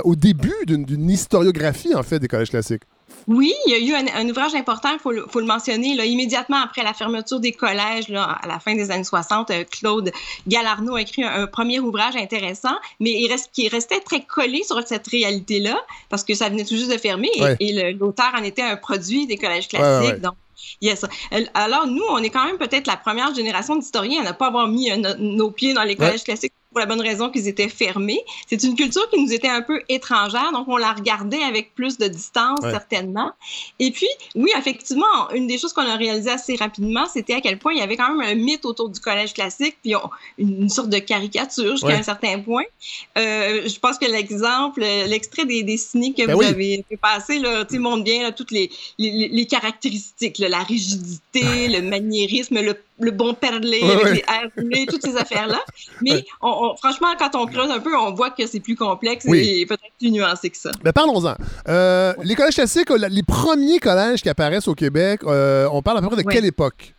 [0.04, 2.84] au début d'une historiographie, en fait, des collèges classiques.
[3.28, 6.84] Oui, il y a eu un, ouvrage important, il faut, le mentionner, là, immédiatement après
[6.84, 10.12] la fermeture des collèges, là, à la fin des années 60, Claude
[10.48, 14.82] Galarno a écrit un, premier ouvrage intéressant, mais il reste, qui restait très collé sur
[14.88, 18.76] cette réalité-là, parce que ça venait tout juste de fermer, et, l'auteur en était un
[18.76, 20.22] produit des collèges classiques.
[20.22, 20.36] donc,
[20.80, 21.06] Yes.
[21.54, 24.68] Alors, nous, on est quand même peut-être la première génération d'historiens à ne pas avoir
[24.68, 28.22] mis nos pieds dans les collèges classiques pour la bonne raison qu'ils étaient fermés.
[28.48, 31.98] C'est une culture qui nous était un peu étrangère, donc on la regardait avec plus
[31.98, 33.32] de distance, certainement.
[33.80, 37.60] Et puis, oui, effectivement, une des choses qu'on a réalisé assez rapidement, c'était à quel
[37.60, 39.94] point il y avait quand même un mythe autour du collège classique, puis
[40.38, 42.64] une, sorte de caricature jusqu'à un certain point.
[43.18, 47.40] Euh, je pense que l'exemple, l'extrait des, des cyniques que ben vous avez fait passer,
[47.40, 53.12] là, montre bien là, toutes les, les, les caractéristiques, la rigidité, le maniérisme, le le
[53.12, 54.26] bon perlé avec
[54.58, 55.60] les airs toutes ces affaires-là.
[56.02, 56.26] Mais
[56.78, 60.12] franchement, quand on creuse un peu, on voit que c'est plus complexe et peut-être plus
[60.12, 60.72] nuancé que ça.
[60.84, 61.36] Mais parlons-en.
[61.68, 66.02] Euh, les collèges classiques, les premiers collèges qui apparaissent au Québec, euh, on parle à
[66.02, 66.94] peu près de quelle époque?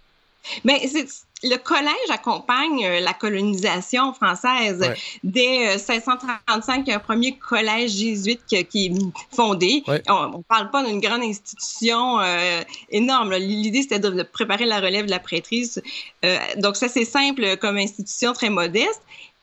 [0.65, 1.07] Mais c'est
[1.43, 4.93] le collège accompagne euh, la colonisation française.
[5.24, 8.93] Dès 1635, il y a un premier collège jésuite qui, est
[9.34, 9.82] fondé.
[10.09, 13.34] On ne parle pas d'une grande institution euh, énorme.
[13.34, 15.82] L'idée, c'était de, préparer la relève de la prêtrise.
[16.24, 19.03] Euh, donc, ça, c'est simple comme institution, très modeste.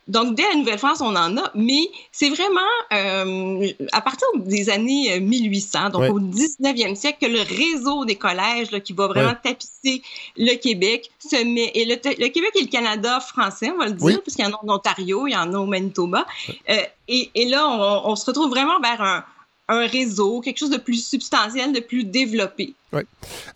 [0.09, 2.59] Donc, dès la Nouvelle-France, on en a, mais c'est vraiment
[2.91, 8.15] euh, à partir des années 1800, euh, donc au 19e siècle, que le réseau des
[8.15, 10.01] collèges là, qui va vraiment tapisser
[10.35, 11.71] le Québec se met.
[11.75, 14.59] Et le, Québec et le Canada français, on va le dire, puisqu'il y en a
[14.63, 16.25] en Ontario, il y en a au Manitoba.
[16.69, 19.23] Euh, et, et, là, on, on, se retrouve vraiment vers un,
[19.69, 22.73] un réseau, quelque chose de plus substantiel, de plus développé.
[22.91, 23.01] Oui.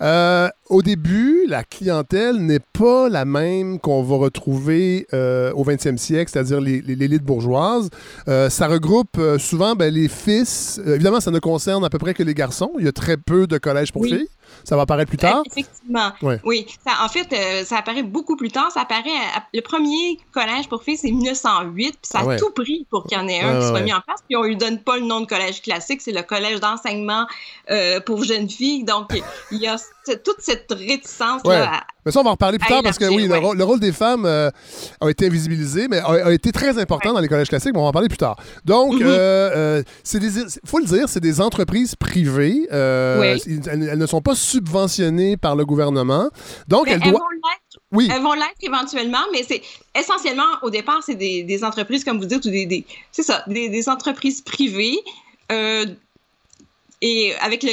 [0.02, 5.98] Euh, au début, la clientèle n'est pas la même qu'on va retrouver euh, au 20e
[5.98, 7.90] siècle, c'est-à-dire l'élite bourgeoise.
[8.28, 10.80] Euh, ça regroupe souvent ben, les fils.
[10.86, 12.72] évidemment, ça ne concerne à peu près que les garçons.
[12.78, 14.28] Il y a très peu de collèges pour filles.
[14.64, 15.44] Ça va apparaître plus tard?
[15.46, 16.12] effectivement.
[16.22, 16.66] Oui.
[16.86, 18.72] Ça, en fait, ça apparaît beaucoup plus tard.
[18.72, 19.10] Ça apparaît.
[19.54, 21.92] le premier collège pour filles, c'est 1908.
[21.92, 23.94] Puis ça a ah tout pris pour qu'il y en ait un qui soit mis
[23.94, 24.20] en place.
[24.28, 26.02] Puis on lui donne pas le nom de collège classique.
[26.02, 27.26] C'est le collège d'enseignement
[28.06, 28.84] pour jeunes filles.
[28.84, 29.12] Donc,
[29.52, 29.78] il y a
[30.12, 31.84] toute cette réticence-là.
[32.06, 34.26] Mais ça, on va en reparler plus tard parce que oui, le, rôle des femmes
[34.26, 34.50] euh,
[35.00, 37.90] a été invisibilisé, mais a, été très important dans les collèges classiques, mais on va
[37.90, 38.36] en parler plus tard.
[38.66, 42.68] Donc, il euh, euh, faut le dire, c'est des entreprises privées.
[42.70, 46.30] elles, ne sont pas subventionnées par le gouvernement.
[46.68, 47.22] Donc, elles, doivent.
[47.92, 48.10] Oui.
[48.12, 49.62] Elles vont l'être éventuellement, mais c'est
[49.98, 53.90] essentiellement, au départ, c'est des, entreprises, comme vous dites, ou des, c'est ça, des, des,
[53.90, 55.00] entreprises privées
[57.06, 57.72] et avec le,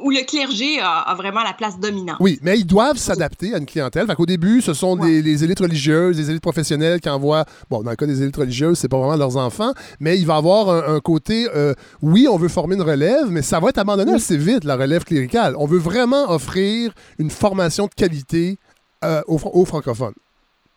[0.00, 2.16] où le clergé a, vraiment la place dominante.
[2.20, 4.06] Oui, mais ils doivent s'adapter à une clientèle.
[4.06, 7.90] Fait qu'au début, ce sont les élites religieuses, les élites professionnelles qui envoient, bon, dans
[7.90, 11.00] le cas des élites religieuses, c'est pas vraiment leurs enfants, mais il va avoir un,
[11.00, 14.64] côté, euh, oui, on veut former une relève, mais ça va être abandonné assez vite,
[14.64, 15.54] la relève cléricale.
[15.58, 18.56] On veut vraiment offrir une formation de qualité
[19.04, 20.14] euh, aux, francophones.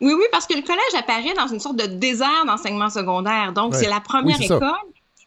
[0.02, 3.54] Oui, oui, parce que le collège apparaît dans une sorte de désert d'enseignement secondaire.
[3.54, 4.60] Donc, c'est la première école.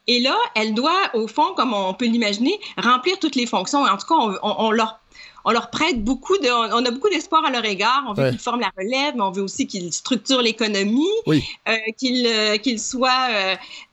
[0.08, 3.80] Et là, elle doit, au fond, comme on peut l'imaginer, remplir toutes les fonctions.
[3.80, 4.98] En tout cas, on, leur
[5.44, 8.04] on leur prête beaucoup de, on a beaucoup d'espoir à leur égard.
[8.08, 12.26] On veut qu'ils forment la relève, mais on veut aussi qu'ils structurent l'économie, euh, qu'ils
[12.26, 13.28] euh, qu'ils soient,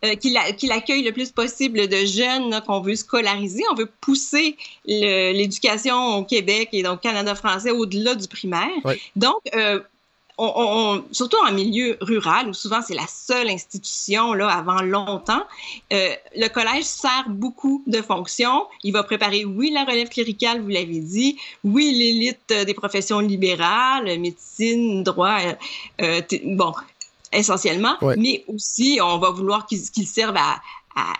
[0.03, 3.63] euh, qu'ils accueillent le plus possible de jeunes qu'on veut scolariser.
[3.71, 8.69] On veut pousser l'éducation au Québec et au Canada français au-delà du primaire.
[9.15, 9.41] Donc,
[10.37, 15.43] on, surtout en milieu rural, où souvent c'est la seule institution là, avant longtemps,
[15.93, 18.65] euh, le collège sert beaucoup de fonctions.
[18.83, 24.19] Il va préparer, oui, la relève cléricale, vous l'avez dit, oui, l'élite des professions libérales,
[24.19, 25.37] médecine, droit,
[26.01, 26.73] euh, bon,
[27.31, 30.61] essentiellement, mais aussi on va vouloir qu'ils servent à,
[30.95, 31.13] à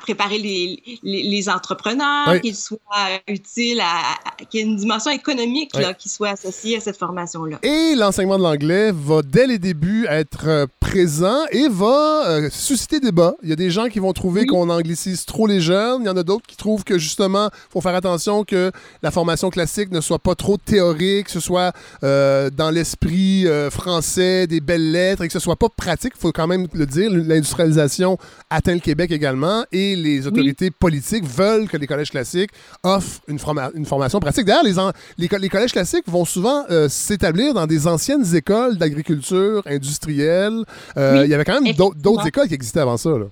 [0.00, 2.78] préparer les, les, entrepreneurs, qu'ils soient
[3.28, 3.82] utiles,
[4.50, 7.58] qu'il y ait une dimension économique là, qui soit associée à cette formation-là.
[7.62, 13.00] Et l'enseignement de l'anglais va dès les débuts être euh, présent et va euh, susciter
[13.00, 13.34] débat.
[13.42, 16.02] Il y a des gens qui vont trouver qu'on anglicise trop les jeunes.
[16.02, 18.70] Il y en a d'autres qui trouvent que justement, il faut faire attention que
[19.02, 21.72] la formation classique ne soit pas trop théorique, que ce soit
[22.02, 26.12] euh, dans l'esprit français des belles lettres et que ce soit pas pratique.
[26.16, 28.18] Il faut quand même le dire, l'industrialisation
[28.50, 32.50] atteint le Québec également et les autorités politiques veulent que les collèges classiques
[32.82, 33.38] offrent une,
[33.74, 34.44] une formation pratique.
[34.44, 34.64] D'ailleurs,
[35.18, 40.64] les, les, collèges classiques vont souvent euh, s'établir dans des anciennes écoles d'agriculture industrielle.
[40.96, 43.10] Euh, il y avait quand même d'autres écoles qui existaient avant ça.
[43.10, 43.26] Là.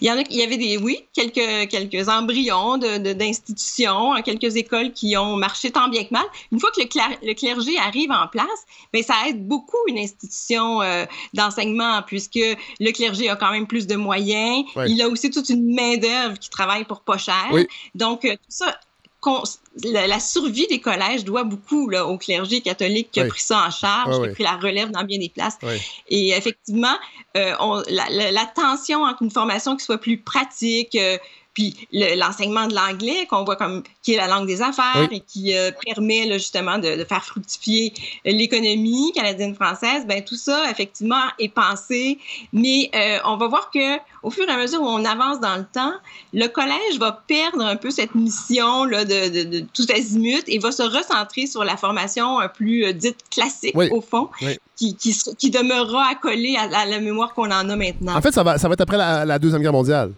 [0.00, 4.56] Il y, en a, il y avait des, oui, quelques, quelques embryons d'institutions, de, quelques
[4.56, 6.24] écoles qui ont marché tant bien que mal.
[6.52, 8.48] Une fois que le, clergé arrive en place,
[8.92, 12.40] bien, ça aide beaucoup une institution euh, d'enseignement puisque
[12.80, 14.64] le clergé a quand même plus de moyens.
[14.86, 17.48] Il a aussi toute une main-d'œuvre qui travaille pour pas cher.
[17.94, 18.78] Donc, euh, tout ça
[19.82, 23.70] la, survie des collèges doit beaucoup là, au clergé catholique qui a pris ça en
[23.70, 25.58] charge, qui a pris la relève dans bien des places.
[26.08, 26.96] Et effectivement,
[27.36, 27.54] euh,
[27.88, 31.18] la, tension entre une formation qui soit plus pratique, euh,
[31.54, 35.56] puis l'enseignement de l'anglais qu'on voit comme qui est la langue des affaires et qui
[35.56, 37.94] euh, permet là, justement de, de, faire fructifier
[38.24, 42.18] l'économie canadienne française, ben tout ça effectivement est pensé,
[42.52, 45.56] mais euh, on va voir que au fur et à mesure où on avance dans
[45.56, 45.94] le temps,
[46.32, 50.72] le collège va perdre un peu cette mission là, de, de, tout azimut et va
[50.72, 54.28] se recentrer sur la formation un plus euh, dite classique au fond.
[54.76, 58.16] Qui, qui, qui, demeurera accolée à, à la mémoire qu'on en a maintenant.
[58.16, 60.10] En fait, ça va, ça va être après la, la Deuxième Guerre mondiale.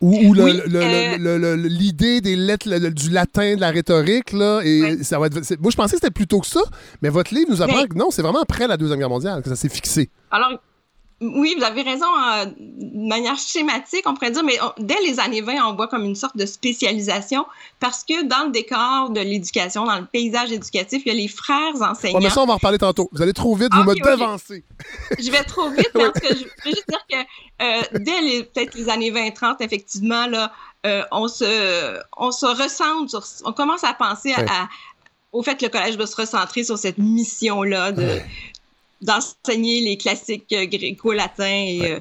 [0.00, 5.34] Ou, euh, l'idée des lettres, du latin, de la rhétorique, là, et ça va être,
[5.60, 6.60] moi je pensais que c'était plutôt que ça,
[7.00, 9.48] mais votre livre nous apprend que non, c'est vraiment après la Deuxième Guerre mondiale que
[9.48, 10.10] ça s'est fixé.
[10.30, 10.60] Alors,
[11.20, 12.06] oui, vous avez raison.
[12.06, 16.04] Euh, de manière schématique, on pourrait dire, mais dès les années 20, on voit comme
[16.04, 17.46] une sorte de spécialisation
[17.80, 21.28] parce que dans le décor de l'éducation, dans le paysage éducatif, il y a les
[21.28, 22.20] frères enseignants.
[22.20, 23.08] mais ça, on va en reparler tantôt.
[23.12, 24.64] Vous allez trop vite, vous ah, me devancez.
[25.18, 27.16] Je, vais trop vite parce que je veux juste dire que
[27.62, 30.52] euh, dès peut-être les années 20-30, effectivement, là,
[30.86, 34.68] euh, on, se, on se recentre, sur, on commence à penser à,
[35.32, 38.20] au fait que le collège va se recentrer sur cette mission-là de
[39.04, 42.00] d'enseigner les classiques euh, gréco-latins et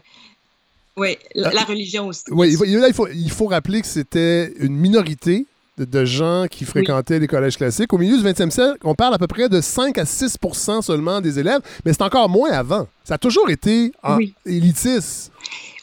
[0.97, 1.19] ouais.
[1.35, 2.23] Euh, la, religion aussi.
[2.31, 5.45] Oui, il faut, il faut rappeler que c'était une minorité
[5.77, 7.91] de, gens qui fréquentaient les collèges classiques.
[7.93, 11.19] Au milieu du 20e siècle, on parle à peu près de 5 à 6% seulement
[11.19, 12.87] des élèves, mais c'est encore moins avant.
[13.03, 15.31] Ça a toujours été en élitiste.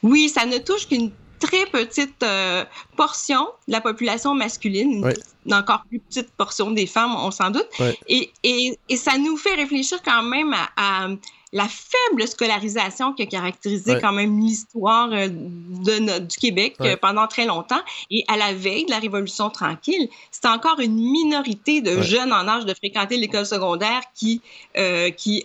[0.03, 1.11] Oui, ça ne touche qu'une
[1.41, 2.65] très petite euh,
[2.97, 5.05] portion de la population masculine,
[5.47, 7.69] une encore plus petite portion des femmes, on s'en doute.
[8.07, 11.09] Et, et, et, ça nous fait réfléchir quand même à,
[11.53, 17.45] la faible scolarisation qui a caractérisé quand même l'histoire euh, du Québec euh, pendant très
[17.45, 17.81] longtemps.
[18.11, 22.47] Et à la veille de la Révolution tranquille, c'était encore une minorité de jeunes en
[22.47, 24.41] âge de fréquenter l'école secondaire qui,
[24.77, 25.45] euh, qui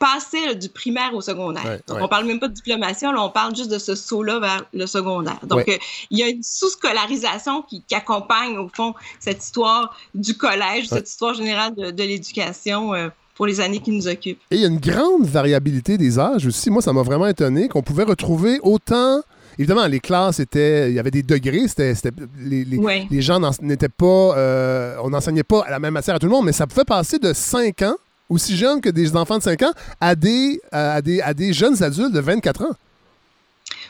[0.00, 1.78] passaient du primaire au secondaire.
[1.86, 4.64] Donc, on parle même pas de diplomation, là, on parle juste de ce saut-là vers
[4.72, 5.38] le secondaire.
[5.44, 5.70] Donc,
[6.10, 11.34] il y a une sous-scolarisation qui, accompagne, au fond, cette histoire du collège, cette histoire
[11.34, 12.92] générale de, l'éducation
[13.40, 14.40] pour les années qui nous occupent.
[14.50, 16.70] Et il y a une grande variabilité des âges aussi.
[16.70, 19.22] Moi, ça m'a vraiment étonné qu'on pouvait retrouver autant.
[19.58, 20.90] Évidemment, les classes étaient.
[20.90, 21.66] Il y avait des degrés.
[21.68, 21.94] C'était,
[22.38, 24.36] les, les, gens n'étaient pas.
[24.36, 26.84] Euh, on n'enseignait pas à la même matière à tout le monde, mais ça pouvait
[26.84, 27.96] passer de 5 ans,
[28.30, 31.82] aussi jeunes que des enfants de 5 ans, à des, à des, à des jeunes
[31.82, 32.76] adultes de 24 ans.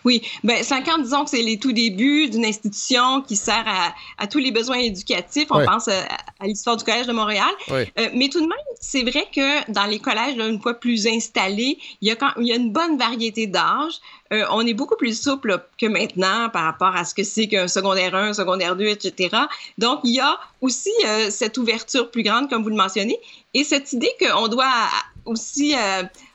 [0.04, 3.92] Oui, ben 5 ans, disons que c'est les tout débuts d'une institution qui sert à,
[4.18, 5.48] à, tous les besoins éducatifs.
[5.50, 6.00] On pense euh,
[6.38, 7.50] à, l'histoire du Collège de Montréal.
[7.70, 7.84] Euh,
[8.14, 12.08] mais tout de même, c'est vrai que dans les collèges, une fois plus installés, il
[12.08, 13.94] y a, quand, il y a une bonne variété d'âge.
[14.32, 17.68] Euh, on est beaucoup plus souple que maintenant par rapport à ce que c'est qu'un
[17.68, 19.36] secondaire 1, un secondaire 2, etc.
[19.76, 20.90] Donc, il y a aussi
[21.30, 23.18] cette ouverture plus grande, comme vous le mentionnez,
[23.54, 24.88] et cette idée qu'on doit
[25.24, 25.74] aussi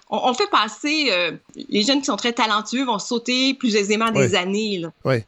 [0.09, 1.31] on, fait passer euh,
[1.69, 4.81] les jeunes qui sont très talentueux vont sauter plus aisément des années.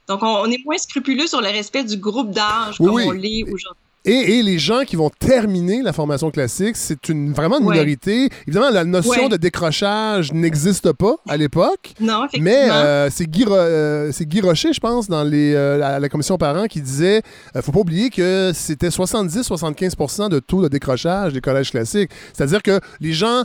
[0.08, 3.84] Donc, on, est moins scrupuleux sur le respect du groupe d'âge comme on l'est aujourd'hui.
[4.08, 8.30] Et, les gens qui vont terminer la formation classique, c'est une vraiment une minorité.
[8.48, 11.94] Évidemment, la notion de décrochage n'existe pas à l'époque.
[12.00, 16.38] Non, Mais euh, c'est Guy, euh, Guy, Rocher, je pense, dans les, euh, la, commission
[16.38, 17.22] parents, qui disait
[17.62, 22.12] faut pas oublier que c'était 70-75% de taux de décrochage des collèges classiques.
[22.32, 23.44] C'est-à-dire que les gens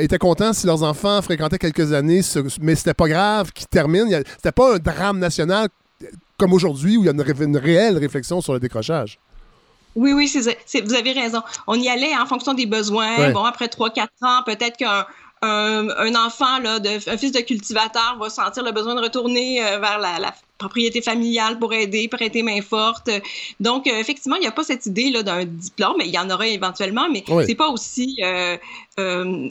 [0.00, 2.20] étaient contents si leurs enfants fréquentaient quelques années,
[2.60, 4.10] mais c'était pas grave qu'ils terminent.
[4.36, 5.68] C'était pas un drame national
[6.36, 9.18] comme aujourd'hui où il y a une, une réelle réflexion sur le décrochage.
[9.94, 11.42] Oui, oui, c'est, vous avez raison.
[11.66, 13.30] On y allait en fonction des besoins.
[13.32, 15.06] Bon, après 3-4 ans, peut-être qu'un
[15.42, 19.78] un, enfant, là, de, un fils de cultivateur va sentir le besoin de retourner euh,
[19.78, 23.10] vers la, propriété familiale pour aider, prêter main forte.
[23.58, 26.18] Donc, euh, effectivement, il n'y a pas cette idée là, d'un diplôme, mais il y
[26.18, 29.48] en aura éventuellement, mais c'est pas aussi euh,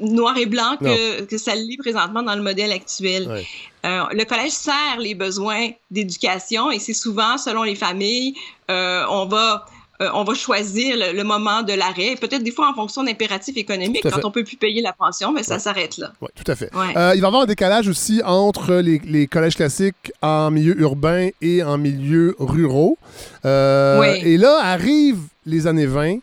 [0.00, 3.42] noir et blanc que, que, ça l'est présentement dans le modèle actuel.
[3.84, 8.34] le collège sert les besoins d'éducation et c'est souvent, selon les familles,
[8.68, 9.64] on va
[10.00, 14.02] euh, on va choisir le, moment de l'arrêt, peut-être des fois en fonction d'impératifs économiques.
[14.02, 16.12] Quand on peut plus payer la pension, mais ça s'arrête là.
[16.22, 16.70] Oui, tout à fait.
[16.74, 21.28] Euh, il va y avoir un décalage aussi entre les, collèges classiques en milieu urbain
[21.42, 22.96] et en milieu ruraux.
[23.44, 26.18] Euh, et là arrivent les années 20.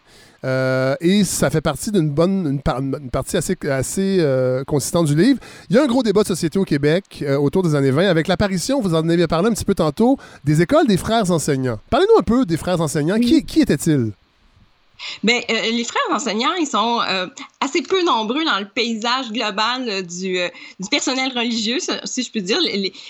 [0.46, 5.40] Euh, et ça fait partie d'une bonne une, partie assez, assez euh, consistante du livre.
[5.70, 8.08] Il y a un gros débat de société au Québec euh, autour des années 20
[8.08, 11.80] avec l'apparition, vous en avez parlé un petit peu tantôt, des écoles des frères enseignants.
[11.90, 13.20] Parlez-nous un peu des frères enseignants.
[13.20, 14.12] Qui, qui étaient-ils?
[15.24, 17.28] Bien, euh, les frères enseignants, ils sont euh,
[17.60, 20.40] assez peu nombreux dans le paysage global euh, du,
[20.80, 22.60] du, personnel religieux, si je peux dire,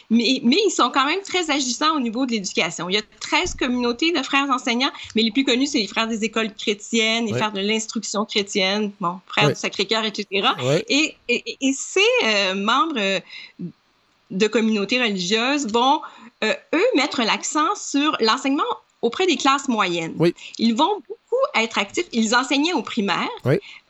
[0.09, 2.89] mais, mais, ils sont quand même très agissants au niveau de l'éducation.
[2.89, 6.07] Il y a 13 communautés de frères enseignants, mais les plus connus, c'est les frères
[6.07, 10.49] des écoles chrétiennes, les frères de l'instruction chrétienne, bon, frères du Sacré-Cœur, etc.
[10.89, 13.21] Et, et, et, ces membres
[14.31, 16.01] de communautés religieuses vont,
[16.43, 18.63] eux, mettre l'accent sur l'enseignement
[19.01, 20.15] auprès des classes moyennes.
[20.57, 21.01] Ils vont
[21.55, 22.07] être actifs.
[22.11, 23.29] Ils enseignaient au primaire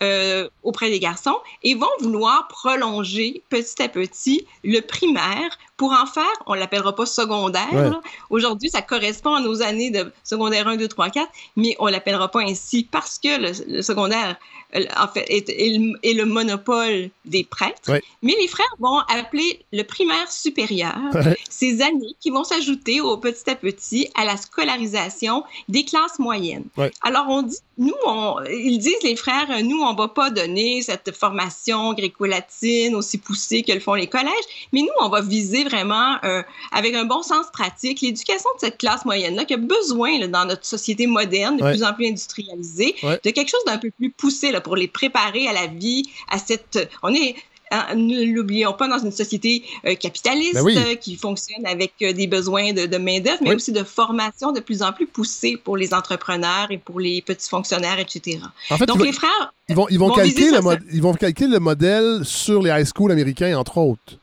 [0.04, 6.06] euh, auprès des garçons et vont vouloir prolonger petit à petit le primaire pour en
[6.06, 8.02] faire, on l'appellera pas secondaire.
[8.30, 12.30] Aujourd'hui, ça correspond à nos années de secondaire 1, 2, 3, 4, mais on l'appellera
[12.30, 14.38] pas ainsi parce que le secondaire
[14.76, 17.92] euh, en fait, est, le monopole des prêtres.
[18.22, 20.98] Mais les frères vont appeler le primaire supérieur
[21.50, 26.66] ces années qui vont s'ajouter au petit à petit à la scolarisation des classes moyennes.
[27.02, 31.16] Alors, on dit, nous, on, ils disent, les frères, nous, on va pas donner cette
[31.16, 34.34] formation gréco-latine aussi poussée que le font les collèges,
[34.74, 36.42] mais nous, on va viser vraiment, euh,
[36.72, 40.66] avec un bon sens pratique, l'éducation de cette classe moyenne-là qui a besoin, dans notre
[40.66, 44.76] société moderne, de plus en plus industrialisée, de quelque chose d'un peu plus poussé pour
[44.76, 46.90] les préparer à la vie, à cette...
[47.04, 47.36] On est
[47.72, 52.28] hein, ne l'oublions pas, dans une société euh, capitaliste ben qui fonctionne avec euh, des
[52.28, 56.68] besoins de, main-d'œuvre, mais aussi de formation de plus en plus poussée pour les entrepreneurs
[56.70, 58.40] et pour les petits fonctionnaires, etc.
[58.88, 59.54] Donc, les frères.
[59.70, 63.58] Ils vont, ils vont, le ils vont calquer le modèle sur les high schools américains,
[63.58, 64.14] entre autres.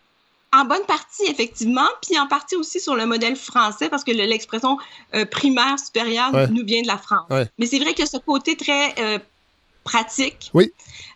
[0.52, 4.78] En bonne partie, effectivement, puis en partie aussi sur le modèle français, parce que l'expression
[5.14, 7.26] euh, primaire supérieure nous vient de la France.
[7.58, 8.94] Mais c'est vrai que ce côté très
[9.84, 10.50] pratique.
[10.54, 10.72] Oui.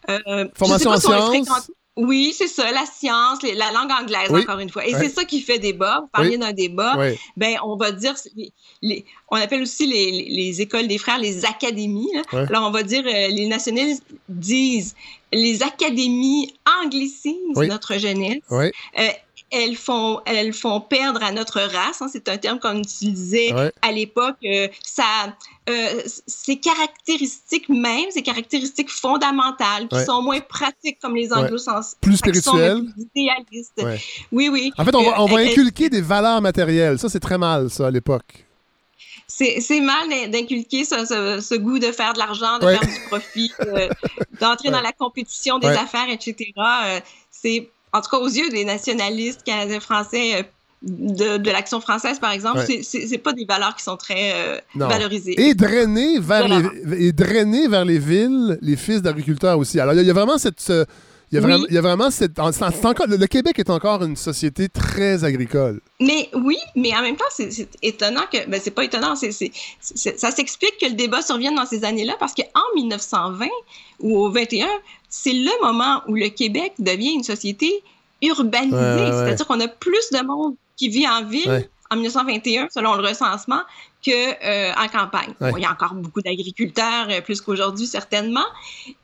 [0.09, 1.71] Euh, Formation en sciences.
[1.99, 4.87] Oui, c'est ça, la science, la langue anglaise, encore une fois.
[4.87, 6.03] Et c'est ça qui fait débat.
[6.03, 6.97] Vous parliez d'un débat.
[7.37, 8.15] Ben, on va dire,
[9.31, 12.11] on appelle aussi les, écoles des frères les académies.
[12.33, 14.95] Alors, on va dire, euh, les nationalistes disent
[15.33, 18.43] les académies anglicisent notre jeunesse.
[18.51, 19.09] Euh,
[19.51, 22.03] elles font, elles font perdre à notre race.
[22.03, 23.53] Hein, c'est un terme qu'on utilisait
[23.83, 24.37] à l'époque.
[24.45, 25.05] Euh, ça,
[25.69, 31.97] euh, ces caractéristiques même, ces caractéristiques fondamentales qui sont moins pratiques comme les anglo-saxons.
[32.01, 32.83] Plus spirituelles.
[32.95, 33.83] Plus idéalistes.
[34.33, 34.73] Oui, oui.
[34.77, 36.99] En fait, on va, on va inculquer des valeurs matérielles.
[36.99, 38.45] Ça, c'est très mal, ça, à l'époque.
[39.27, 41.05] C'est mal d'inculquer ce,
[41.41, 43.53] ce, goût de faire de l'argent, de faire du profit,
[44.41, 46.53] d'entrer dans la compétition des affaires, etc.
[47.31, 50.43] c'est en tout cas aux yeux des nationalistes canadiens français euh,
[50.82, 55.35] de, l'action française, par exemple, ce c'est pas des valeurs qui sont très euh, valorisées.
[55.36, 59.81] Et drainer, vers les, et drainer vers les villes les fils d'agriculteurs aussi.
[59.81, 60.73] Alors, il y, a vraiment cette...
[61.31, 62.39] Il y, a vraiment, il y a vraiment cette.
[62.39, 65.81] Encore, le, Québec est encore une société très agricole.
[66.01, 68.49] Mais oui, mais en même temps, c'est étonnant que.
[68.49, 69.15] Ben, c'est pas étonnant.
[69.15, 73.47] ça s'explique que le débat survienne dans ces années-là parce qu'en 1920
[74.01, 74.67] ou au 21,
[75.11, 77.83] c'est le moment où le Québec devient une société
[78.23, 78.77] urbanisée.
[78.77, 83.61] C'est-à-dire qu'on a plus de monde qui vit en ville en 1921, selon le recensement,
[84.05, 85.35] qu'en euh, en campagne.
[85.41, 88.47] il y a encore beaucoup d'agriculteurs, euh, plus qu'aujourd'hui certainement,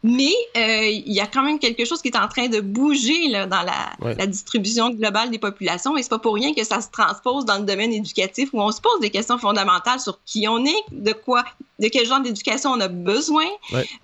[0.03, 3.29] mais euh, il y a quand même quelque chose qui est en train de bouger
[3.29, 6.81] là, dans la, la, distribution globale des populations, et c'est pas pour rien que ça
[6.81, 10.47] se transpose dans le domaine éducatif où on se pose des questions fondamentales sur qui
[10.49, 11.45] on est, de quoi,
[11.81, 13.47] de quel genre d'éducation on a besoin,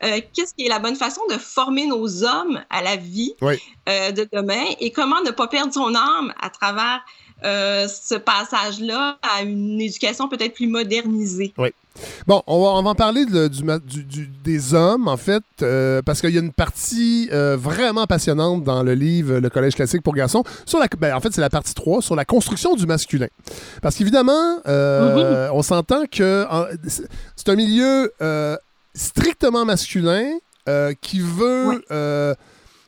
[0.01, 4.65] qu'est-ce qui est la bonne façon de former nos hommes à la vie de demain,
[4.81, 7.01] et comment ne pas perdre son âme à travers
[7.45, 11.53] euh, ce passage-là à une éducation peut-être plus modernisée.
[11.59, 11.69] Oui.
[12.27, 16.31] Bon, on va, on va en parler du, des hommes, en fait, euh, parce qu'il
[16.31, 20.45] y a une partie euh, vraiment passionnante dans le livre Le Collège classique pour garçons.
[20.67, 23.29] Sur la, ben, en fait, c'est la partie 3 sur la construction du masculin.
[23.83, 26.47] Parce qu'évidemment, on s'entend que
[27.37, 28.13] c'est un milieu
[28.95, 30.39] strictement masculin
[31.01, 31.83] qui veut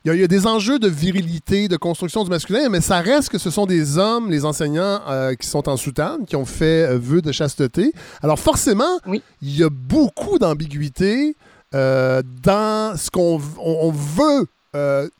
[0.04, 3.38] il y, a des enjeux de virilité, de construction du masculin, mais ça reste que
[3.38, 6.98] ce sont des hommes, les enseignants, euh, qui sont en soutane, qui ont fait euh,
[6.98, 7.92] vœu de chasteté.
[8.20, 11.36] Alors forcément, il y a beaucoup d'ambiguïté
[11.74, 14.46] euh, dans ce qu'on veut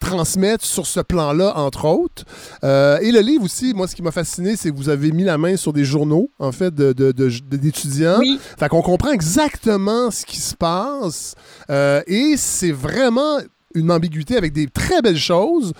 [0.01, 2.25] transmettre sur ce plan-là, entre autres.
[2.63, 5.37] et le livre aussi, moi, ce qui m'a fasciné, c'est que vous avez mis la
[5.37, 8.19] main sur des journaux, en fait, d'étudiants.
[8.19, 11.35] De, Fait qu'on comprend exactement ce qui se passe.
[11.69, 13.41] et c'est vraiment
[13.74, 15.73] une ambiguïté avec des très belles choses.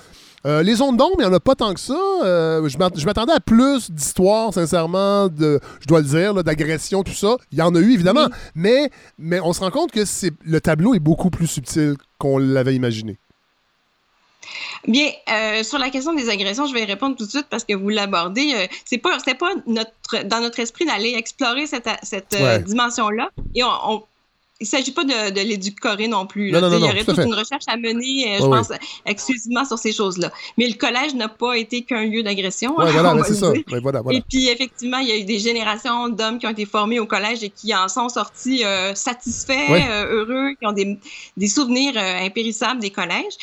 [0.45, 1.99] Euh, les ondes d'ombre, il n'y en a pas tant que ça.
[2.25, 7.37] Euh, je m'attendais à plus d'histoires, sincèrement, de, je dois le dire, d'agression, tout ça.
[7.53, 8.27] Il y en a eu, évidemment.
[8.55, 10.01] Mais, mais on se rend compte que
[10.45, 13.19] le tableau est beaucoup plus subtil qu'on l'avait imaginé.
[14.89, 17.75] Bien, euh, sur la question des agressions, je vais répondre tout de suite parce que
[17.75, 18.69] vous l'abordez.
[18.85, 22.37] c'est pas, pas notre, dans notre esprit d'aller explorer cette, cette
[22.67, 23.31] dimension-là.
[23.55, 24.03] Et on
[24.63, 26.51] il ne s'agit pas de, de l'éducorer non plus.
[26.51, 28.69] il y aurait toute une recherche à mener, euh, je pense,
[29.05, 30.31] exclusivement sur ces choses-là.
[30.57, 32.75] Mais le collège n'a pas été qu'un lieu d'agression.
[32.77, 33.53] voilà, c'est ça.
[34.11, 37.07] Et puis, effectivement, il y a eu des générations d'hommes qui ont été formés au
[37.07, 40.97] collège et qui en sont sortis euh, satisfaits, euh, heureux, qui ont des,
[41.37, 43.35] des souvenirs impérissables des collèges.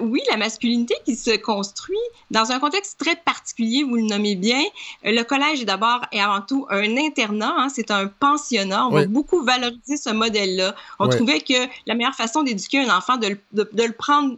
[0.00, 1.96] oui, la masculinité qui se construit
[2.30, 4.62] dans un contexte très particulier, vous le nommez bien.
[5.02, 8.86] Le collège est d'abord et avant tout un internat, hein, c'est un pensionnat.
[8.86, 10.51] On va beaucoup valoriser ce modèle
[10.98, 14.36] on trouvait que la meilleure façon d'éduquer un enfant, de, le prendre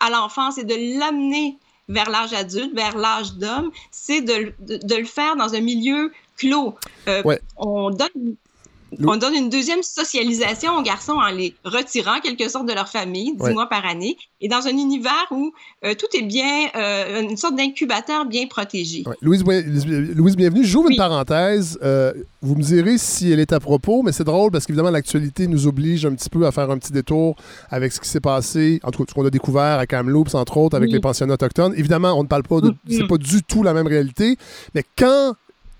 [0.00, 1.56] à l'enfance et de l'amener
[1.88, 6.74] vers l'âge adulte, vers l'âge d'homme, c'est de, le faire dans un milieu clos.
[7.08, 7.22] Euh,
[7.56, 8.36] on donne
[9.04, 13.34] on donne une deuxième socialisation aux garçons en les retirant quelque sorte de leur famille,
[13.36, 15.52] dix mois par année, et dans un univers où
[15.84, 19.04] euh, tout est bien, euh, une sorte d'incubateur bien protégé.
[19.20, 20.64] Louise, Louise, bienvenue.
[20.64, 21.78] J'ouvre une parenthèse.
[21.82, 25.46] Euh, vous me direz si elle est à propos, mais c'est drôle parce qu'évidemment, l'actualité
[25.46, 27.36] nous oblige un petit peu à faire un petit détour
[27.70, 30.56] avec ce qui s'est passé, en tout cas, ce qu'on a découvert à Kamloops, entre
[30.56, 31.74] autres, avec les pensionnats autochtones.
[31.76, 32.70] Évidemment, on ne parle pas de.
[32.70, 32.76] Mm-hmm.
[32.88, 34.36] C'est pas du tout la même réalité,
[34.74, 35.34] mais quand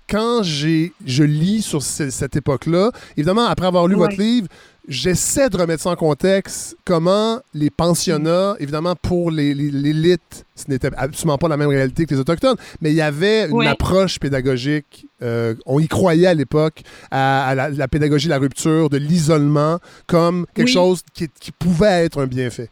[0.09, 4.47] quand j'ai, je lis sur cette époque-là, évidemment, après avoir lu votre livre,
[4.87, 11.37] j'essaie de remettre ça en contexte, comment les pensionnats, évidemment, pour l'élite, ce n'était absolument
[11.37, 15.55] pas la même réalité que les Autochtones, mais il y avait une approche pédagogique, euh,
[15.65, 16.81] on y croyait à l'époque,
[17.11, 22.21] à, la, pédagogie de la rupture, de l'isolement, comme quelque chose qui, qui pouvait être
[22.21, 22.69] un bienfait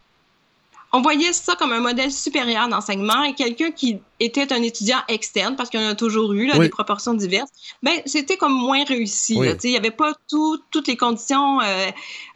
[0.92, 5.56] on voyait ça comme un modèle supérieur d'enseignement et quelqu'un qui était un étudiant externe,
[5.56, 7.50] parce en a toujours eu, là, des proportions diverses,
[7.82, 9.34] ben, c'était comme moins réussi.
[9.34, 11.86] Il n'y avait pas toutes les conditions euh,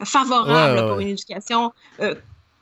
[0.03, 2.15] favorables pour une éducation euh,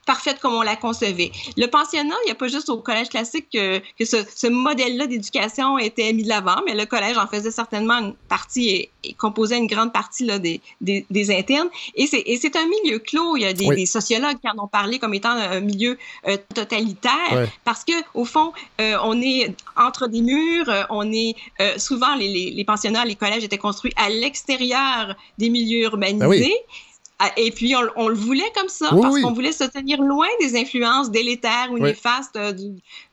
[0.06, 1.32] parfaite comme on la concevait.
[1.57, 5.07] Le pensionnat, il n'y a pas juste au collège classique que, que ce, ce modèle-là
[5.07, 9.57] d'éducation était mis de l'avant, mais le collège en faisait certainement une partie et, composait
[9.57, 11.69] une grande partie là, des, des, des internes.
[11.95, 13.38] Et c'est un milieu clos.
[13.38, 16.38] Il y a des, des, sociologues qui en ont parlé comme étant un milieu euh,
[16.53, 18.52] totalitaire parce que au fond,
[18.82, 21.36] euh, on est entre des murs, euh, on est
[21.77, 26.26] souvent les, les, les, pensionnats, les collèges étaient construits à l'extérieur des milieux urbanisés.
[26.26, 26.95] Ben ah,
[27.38, 31.10] et puis, on, le voulait comme ça, parce qu'on voulait se tenir loin des influences
[31.12, 32.52] délétères ou néfastes euh,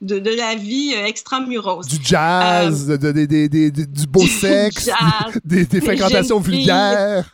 [0.01, 1.87] de, de, la vie euh, extramuros.
[1.87, 4.91] Du jazz, euh, de, du beau sexe,
[5.45, 7.33] des, fréquentations vulgaires.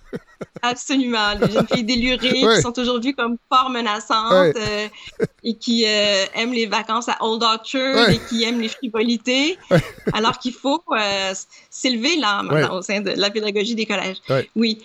[0.63, 1.35] Absolument.
[1.41, 4.89] Les jeunes filles délurées qui sont aujourd'hui comme fort menaçantes euh,
[5.45, 9.59] et qui euh, aiment les vacances à Old Orchard et qui aiment les frivolités,
[10.13, 11.33] alors qu'il faut euh,
[11.71, 12.43] s'élever là
[12.73, 14.19] au sein de la pédagogie des collèges.
[14.57, 14.79] Oui.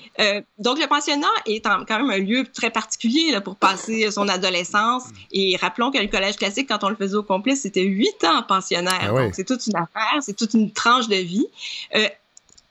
[0.60, 5.04] donc, le pensionnat est quand même un lieu très particulier là, pour passer son adolescence.
[5.32, 8.44] Et rappelons que le collège classique, quand on le faisait au complet, c'était huit ans
[8.48, 8.94] pensionnaire.
[9.02, 11.48] Ah donc, c'est toute une affaire, c'est toute une tranche de vie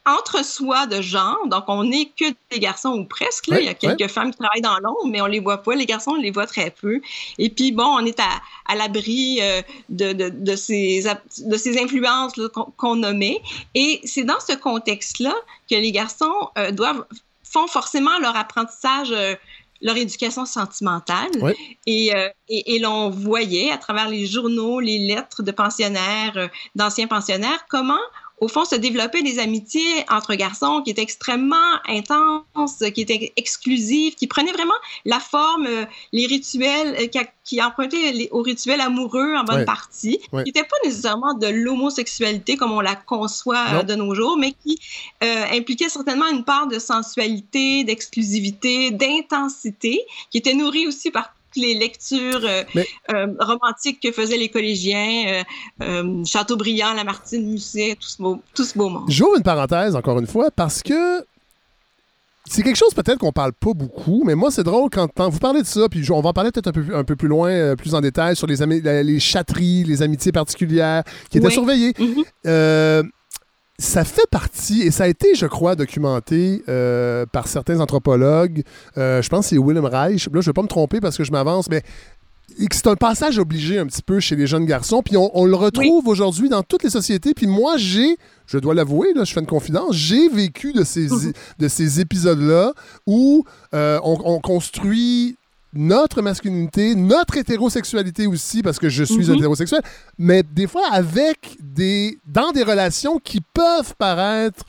[0.04, 1.38] entre-soi de genre.
[1.46, 3.46] Donc, on n'est que des garçons ou presque.
[3.46, 3.60] Là.
[3.60, 5.74] Il y a quelques femmes qui travaillent dans l'ombre, mais on les voit pas.
[5.74, 7.00] Les garçons, on les voit très peu.
[7.38, 8.28] Et puis, bon, on est à,
[8.66, 11.04] à l'abri euh, de, de, de, ces,
[11.38, 12.32] de ces influences
[12.76, 13.40] qu'on nommait.
[13.74, 15.34] Et c'est dans ce contexte-là
[15.70, 17.04] que les garçons euh, doivent
[17.44, 19.34] font forcément leur apprentissage euh,
[19.82, 21.28] leur éducation sentimentale.
[21.86, 22.12] Et,
[22.48, 27.98] et, et l'on voyait à travers les journaux, les lettres de pensionnaires, d'anciens pensionnaires, comment
[28.42, 34.16] au fond, se développer des amitiés entre garçons qui étaient extrêmement intenses, qui étaient exclusives,
[34.16, 34.74] qui prenaient vraiment
[35.04, 40.18] la forme, euh, les rituels, euh, qui, qui empruntaient aux rituels amoureux en bonne partie,
[40.18, 44.54] qui n'étaient pas nécessairement de l'homosexualité comme on la conçoit euh, de nos jours, mais
[44.64, 44.76] qui
[45.20, 50.00] impliquaient certainement une part de sensualité, d'exclusivité, d'intensité,
[50.32, 52.62] qui était nourrie aussi par les lectures euh,
[53.12, 55.42] euh, romantiques que faisaient les collégiens,
[55.80, 59.04] euh, Chateaubriand, Lamartine, Musset, tout ce beau, tout ce beau monde.
[59.08, 61.24] J'ouvre une parenthèse encore une fois parce que
[62.44, 65.62] c'est quelque chose peut-être qu'on parle pas beaucoup, mais moi c'est drôle quand, vous parlez
[65.62, 67.94] de ça, puis on va en parler peut-être un peu, un peu plus loin, plus
[67.94, 68.56] en détail sur les,
[69.02, 71.92] les chatteries, les amitiés particulières qui étaient surveillées.
[71.92, 73.10] Mm-hmm
[73.82, 78.62] ça fait partie, et ça a été, je crois, documenté euh, par certains anthropologues.
[78.96, 80.26] Euh, je pense que c'est Willem Reich.
[80.26, 81.82] Là, je ne vais pas me tromper parce que je m'avance, mais
[82.70, 85.02] c'est un passage obligé un petit peu chez les jeunes garçons.
[85.02, 87.34] Puis on, le retrouve aujourd'hui dans toutes les sociétés.
[87.34, 91.08] Puis moi, j'ai, je dois l'avouer, là, je fais une confidence, j'ai vécu de ces,
[91.58, 92.72] de ces épisodes-là
[93.06, 93.44] où
[93.74, 95.36] euh, on, on, construit
[95.74, 99.36] notre masculinité, notre hétérosexualité aussi, parce que je suis mhm.
[99.36, 99.82] hétérosexuel,
[100.18, 102.18] mais des fois avec des.
[102.26, 104.64] dans des relations qui peuvent paraître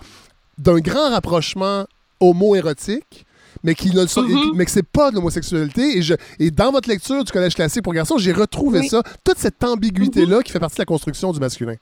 [0.57, 1.85] d'un grand rapprochement
[2.19, 3.25] homo-érotique,
[3.63, 4.53] mais qui ne sont, mhm.
[4.55, 5.97] mais que c'est pas de l'homosexualité.
[5.97, 9.37] Et, je, et dans votre lecture du collège classique pour garçons, j'ai retrouvé ça, toute
[9.37, 10.43] cette ambiguïté-là mhm.
[10.43, 11.75] qui fait partie de la construction du masculin.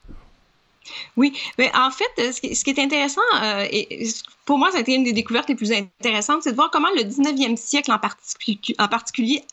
[1.18, 4.08] Oui, mais en fait, ce qui, est intéressant, euh, et
[4.46, 6.90] pour moi, ça a été une des découvertes les plus intéressantes, c'est de voir comment
[6.96, 9.44] le 19e siècle en, en particulier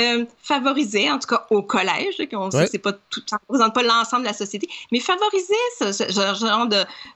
[0.00, 3.74] euh, favorisait, en tout cas au collège, qu'on sait c'est pas tout, ça ne représente
[3.74, 6.68] pas l'ensemble de la société, mais favorisait ce, genre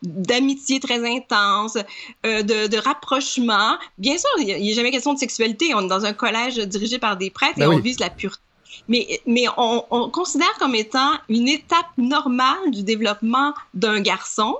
[0.02, 1.76] d'amitié très intense,
[2.24, 3.76] euh, de, rapprochement.
[3.98, 5.74] Bien sûr, il n'y a, jamais question de sexualité.
[5.74, 8.40] On est dans un collège dirigé par des prêtres et ben on vise la pureté
[8.89, 14.56] mais, mais on, considère comme étant une étape normale du développement d'un garçon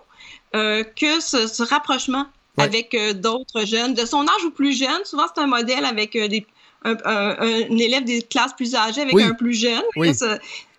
[0.55, 2.27] euh, que ce, rapprochement
[2.57, 5.05] avec euh, d'autres jeunes, de son âge ou plus jeune.
[5.05, 6.47] Souvent, c'est un modèle avec euh, des,
[6.85, 7.37] un,
[7.71, 9.83] élève des classes plus âgées avec un plus jeune.
[9.97, 10.13] Oui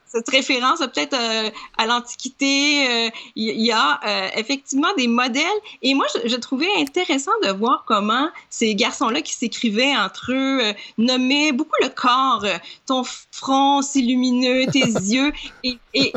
[0.10, 2.88] cette référence peut-être euh, à l'Antiquité.
[2.88, 5.46] Euh, il y, a euh, effectivement des modèles.
[5.82, 11.52] Et moi, je, trouvais intéressant de voir comment ces garçons-là qui s'écrivaient entre eux nommaient
[11.52, 12.46] beaucoup le corps,
[12.86, 14.80] ton front si lumineux, tes
[15.14, 15.32] yeux.
[15.64, 16.14] Et, et,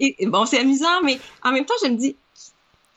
[0.00, 2.16] et bon, c'est amusant, mais en même temps, je me dis,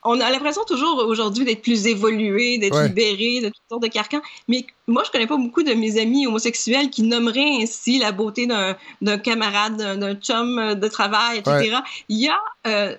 [0.06, 4.22] on a l'impression toujours aujourd'hui d'être plus évolué, d'être libéré de toutes sortes de carcans.
[4.48, 8.48] Mais moi, je connais pas beaucoup de mes amis homosexuels qui nommeraient ainsi la beauté
[9.02, 11.78] d'un camarade, d'un chum de travail, etc.
[12.08, 12.96] Il y a, euh,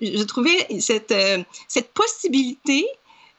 [0.00, 2.86] je trouvais cette, euh, cette possibilité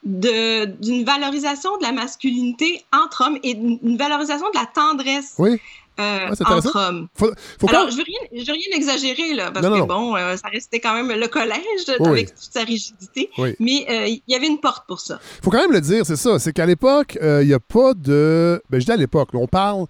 [0.04, 5.34] d'une valorisation de la masculinité entre hommes et d'une valorisation de la tendresse.
[5.38, 5.60] Oui.
[6.00, 7.08] Euh, entre hommes.
[7.68, 11.18] Alors, je ne veux, rien exagérer, là, parce que bon, euh, ça restait quand même
[11.18, 11.58] le collège
[12.00, 15.18] avec toute sa rigidité, mais euh, il y avait une porte pour ça.
[15.40, 17.94] Il faut quand même le dire, c'est ça, c'est qu'à l'époque, il n'y a pas
[17.94, 18.62] de...
[18.70, 19.86] Ben, je dis à l'époque, on parle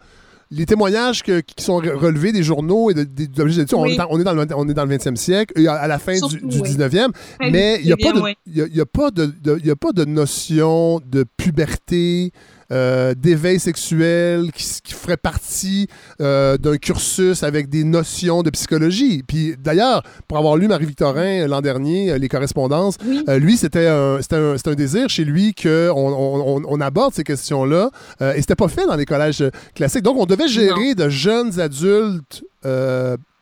[0.50, 4.24] les témoignages qui sont relevés des journaux et des de, d'études, on, est on, est
[4.24, 7.08] dans le, on est dans le 20e siècle, et à, la fin du, 19e,
[7.40, 12.32] mais il n'y a, a, de, a, de, a pas de notion de puberté,
[12.70, 15.88] d'éveil sexuel qui, qui, ferait partie
[16.18, 19.22] d'un cursus avec des notions de psychologie.
[19.26, 22.96] Puis d'ailleurs, pour avoir lu Marie-Victorin l'an dernier, les correspondances,
[23.38, 27.90] lui, c'était un, un, un, désir chez lui qu'on on, on, aborde ces questions-là.
[28.20, 30.02] et c'était pas fait dans les collèges classiques.
[30.02, 32.44] Donc, on devait gérer de jeunes adultes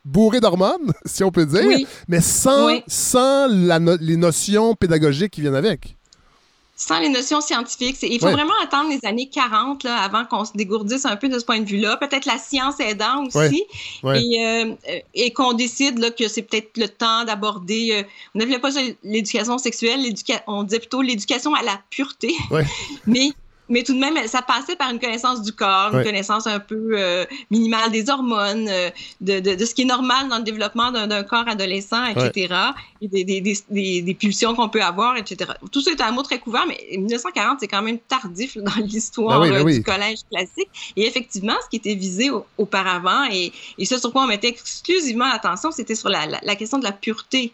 [0.07, 5.96] bourré d'hormones, si on peut dire, mais sans, sans les notions pédagogiques qui viennent avec
[6.77, 7.97] sans les notions scientifiques.
[8.03, 11.39] Il faut vraiment attendre les années 40 là, avant qu'on se dégourdisse un peu de
[11.39, 11.97] ce point de vue-là.
[11.97, 13.65] Peut-être la science aidant aussi.
[14.05, 14.75] Et, euh,
[15.15, 17.89] et qu'on décide là, que c'est peut-être le temps d'aborder.
[17.93, 18.03] Euh,
[18.35, 18.69] on n'appelait pas
[19.03, 20.01] l'éducation sexuelle,
[20.45, 22.35] on disait plutôt l'éducation à la pureté.
[23.07, 23.31] Mais
[23.69, 26.91] mais tout de même, ça passait par une connaissance du corps, une connaissance un peu
[26.93, 28.89] euh, minimale des hormones, euh,
[29.21, 32.53] de, de, de, ce qui est normal dans le développement d'un corps adolescent, etc.,
[33.01, 35.51] et des, des, des, des pulsions qu'on peut avoir, etc.
[35.71, 39.41] Tout ça est un mot très couvert, mais 1940, c'est quand même tardif dans l'histoire
[39.41, 40.69] ben ben euh, du collège classique.
[40.95, 45.25] Et effectivement, ce qui était visé auparavant, et, et ce sur quoi on mettait exclusivement
[45.25, 47.51] attention, c'était sur la, la, question de la pureté,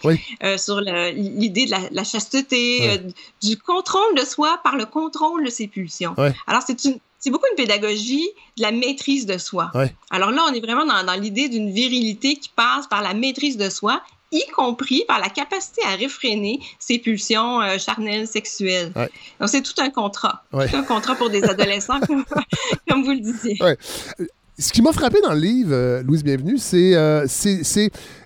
[0.57, 3.01] sur l'idée de la, la chasteté,
[3.41, 6.02] du contrôle de soi par le contrôle de ses pulsions.
[6.47, 6.77] Alors, c'est
[7.23, 8.27] c'est beaucoup une pédagogie
[8.57, 9.71] de la maîtrise de soi.
[10.11, 13.69] Alors là, on est vraiment dans, l'idée d'une virilité qui passe par la maîtrise de
[13.69, 14.01] soi,
[14.33, 18.91] y compris par la capacité à réfréner ses pulsions euh, charnelles sexuelles.
[19.39, 20.43] Donc, c'est tout un contrat.
[20.51, 23.57] Tout un contrat pour des adolescents, comme, vous le disiez.
[24.59, 27.25] Ce qui m'a frappé dans le livre, euh, Louise Bienvenue, c'est euh,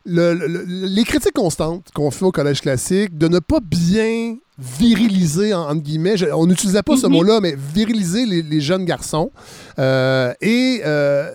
[0.05, 6.15] les critiques constantes qu'on fait au collège classique de ne pas bien viriliser, entre guillemets.
[6.33, 7.13] on n'utilisait pas ce mhm.
[7.13, 9.31] mot-là, mais viriliser les, jeunes garçons.
[9.79, 11.29] Euh, et euh,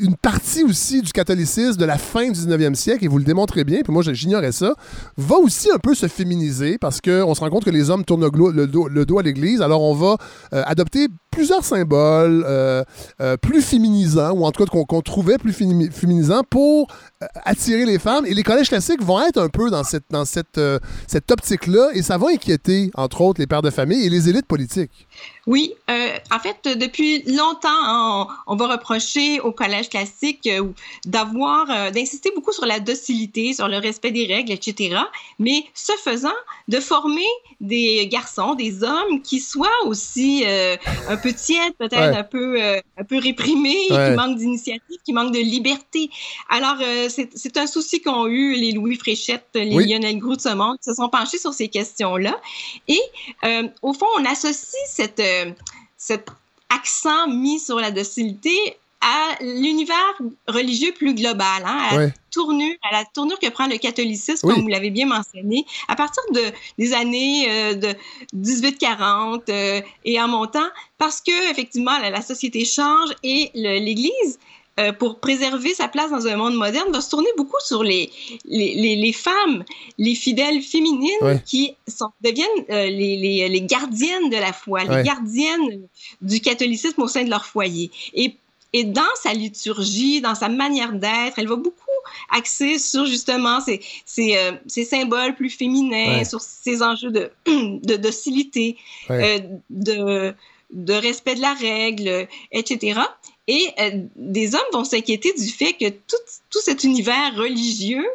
[0.00, 3.64] une partie aussi du catholicisme de la fin du 19e siècle, et vous le démontrez
[3.64, 4.74] bien, puis moi j'ignorais ça,
[5.16, 8.24] va aussi un peu se féminiser parce qu'on se rend compte que les hommes tournent
[8.24, 10.16] le, dos, à l'Église, alors on va
[10.52, 12.84] euh, adopter plusieurs symboles euh,
[13.20, 16.86] euh, plus féminisants, ou en tout cas qu'on trouvait plus féminisants pour
[17.44, 18.24] attirer les femmes.
[18.26, 20.60] Et les collèges classiques vont être un peu dans cette, dans cette,
[21.06, 24.46] cette optique-là, et ça va inquiéter, entre autres, les pères de famille et les élites
[24.46, 25.06] politiques.
[25.46, 30.48] Oui, en fait, depuis longtemps, on, va reprocher au collège classique
[31.04, 34.96] d'avoir, d'insister beaucoup sur la docilité, sur le respect des règles, etc.
[35.38, 36.28] Mais ce faisant,
[36.68, 37.26] de former
[37.60, 40.44] des garçons, des hommes qui soient aussi
[41.08, 45.38] un tiède, peut-être un peu euh, un peu réprimé, qui manque d'initiative, qui manque de
[45.38, 46.10] liberté.
[46.48, 50.54] Alors euh, c'est un souci qu'ont eu les Louis Fréchette, les Lionel Groux de ce
[50.54, 52.36] monde, qui se sont penchés sur ces questions-là.
[52.88, 53.00] Et
[53.44, 55.22] euh, au fond, on associe cette
[55.96, 56.28] cet
[56.68, 58.56] accent mis sur la docilité
[59.00, 60.14] à l'univers
[60.48, 64.68] religieux plus global, hein, à, tournure, à la tournure que prend le catholicisme, comme vous
[64.68, 66.42] l'avez bien mentionné, à partir de,
[66.78, 67.88] des années euh, de
[68.34, 74.38] 1840 euh, et en montant, parce que effectivement la, société change et l'Église
[74.80, 78.10] euh, pour préserver sa place dans un monde moderne, va se tourner beaucoup sur les,
[78.44, 79.64] les, les, femmes,
[79.98, 85.86] les fidèles féminines qui sont, deviennent les, les, gardiennes de la foi, les gardiennes
[86.20, 87.90] du catholicisme au sein de leur foyer.
[88.14, 88.34] Et
[88.74, 91.84] et dans sa liturgie, dans sa manière d'être, elle va beaucoup
[92.30, 97.94] axer sur justement ces, ces, euh, ces symboles plus féminins, sur ces enjeux de, de
[97.94, 98.76] docilité,
[99.10, 99.38] euh,
[99.70, 100.34] de,
[100.72, 103.00] de respect de la règle, etc.
[103.46, 106.16] Et euh, des hommes vont s'inquiéter du fait que tout,
[106.50, 108.06] tout cet univers religieux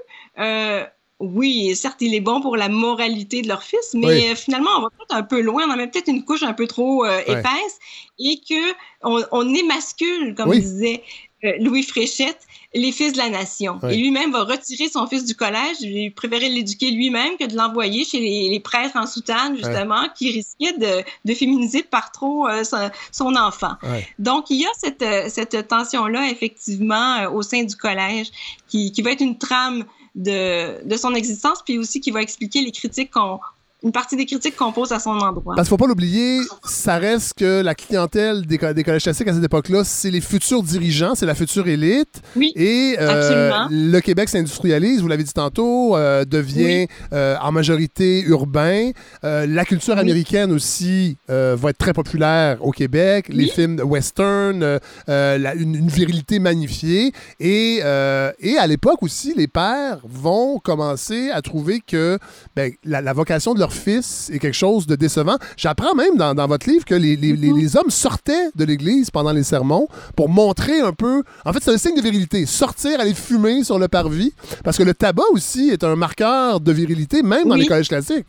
[1.19, 4.89] oui, certes, il est bon pour la moralité de leur fils, mais finalement, on va
[4.89, 7.79] peut-être un peu loin, on en met peut-être une couche un peu trop euh, épaisse
[8.19, 8.73] et que
[9.03, 11.03] on, on émascule, comme disait
[11.43, 12.39] euh, Louis Fréchette,
[12.73, 13.79] les fils de la nation.
[13.89, 15.77] Et lui-même va retirer son fils du collège.
[15.81, 20.77] Il préférait l'éduquer lui-même que de l'envoyer chez les, prêtres en soutane, justement, qui risquaient
[20.77, 22.63] de, de, féminiser par trop euh,
[23.11, 23.73] son, enfant.
[24.19, 28.27] Donc, il y a cette, cette tension-là, effectivement, au sein du collège,
[28.67, 32.71] qui, qui va être une trame de, son existence, puis aussi qui va expliquer les
[32.71, 33.39] critiques qu'on
[33.81, 35.55] une partie des critiques qu'on pose à son endroit.
[35.55, 39.33] Parce qu'il faut pas l'oublier, ça reste que la clientèle des, des collèges classiques à
[39.33, 42.21] cette époque-là, c'est les futurs dirigeants, c'est la future élite.
[42.35, 48.21] Oui, Et euh, le Québec s'industrialise, vous l'avez dit tantôt, euh, devient euh, en majorité
[48.23, 48.91] urbain.
[49.23, 53.27] la culture américaine aussi va être très populaire au Québec.
[53.29, 57.13] Les films western, une, virilité magnifiée.
[57.39, 62.19] Et, et à l'époque aussi, les pères vont commencer à trouver que
[62.55, 65.37] ben, la, la vocation de leur fils est quelque chose de décevant.
[65.57, 67.57] J'apprends même dans, votre livre que mhm.
[67.57, 71.23] les, hommes sortaient de l'église pendant les sermons pour montrer un peu.
[71.45, 72.45] En fait, c'est un signe de virilité.
[72.45, 74.33] Sortir, aller fumer sur le parvis.
[74.63, 78.27] Parce que le tabac aussi est un marqueur de virilité, même dans les collèges classiques.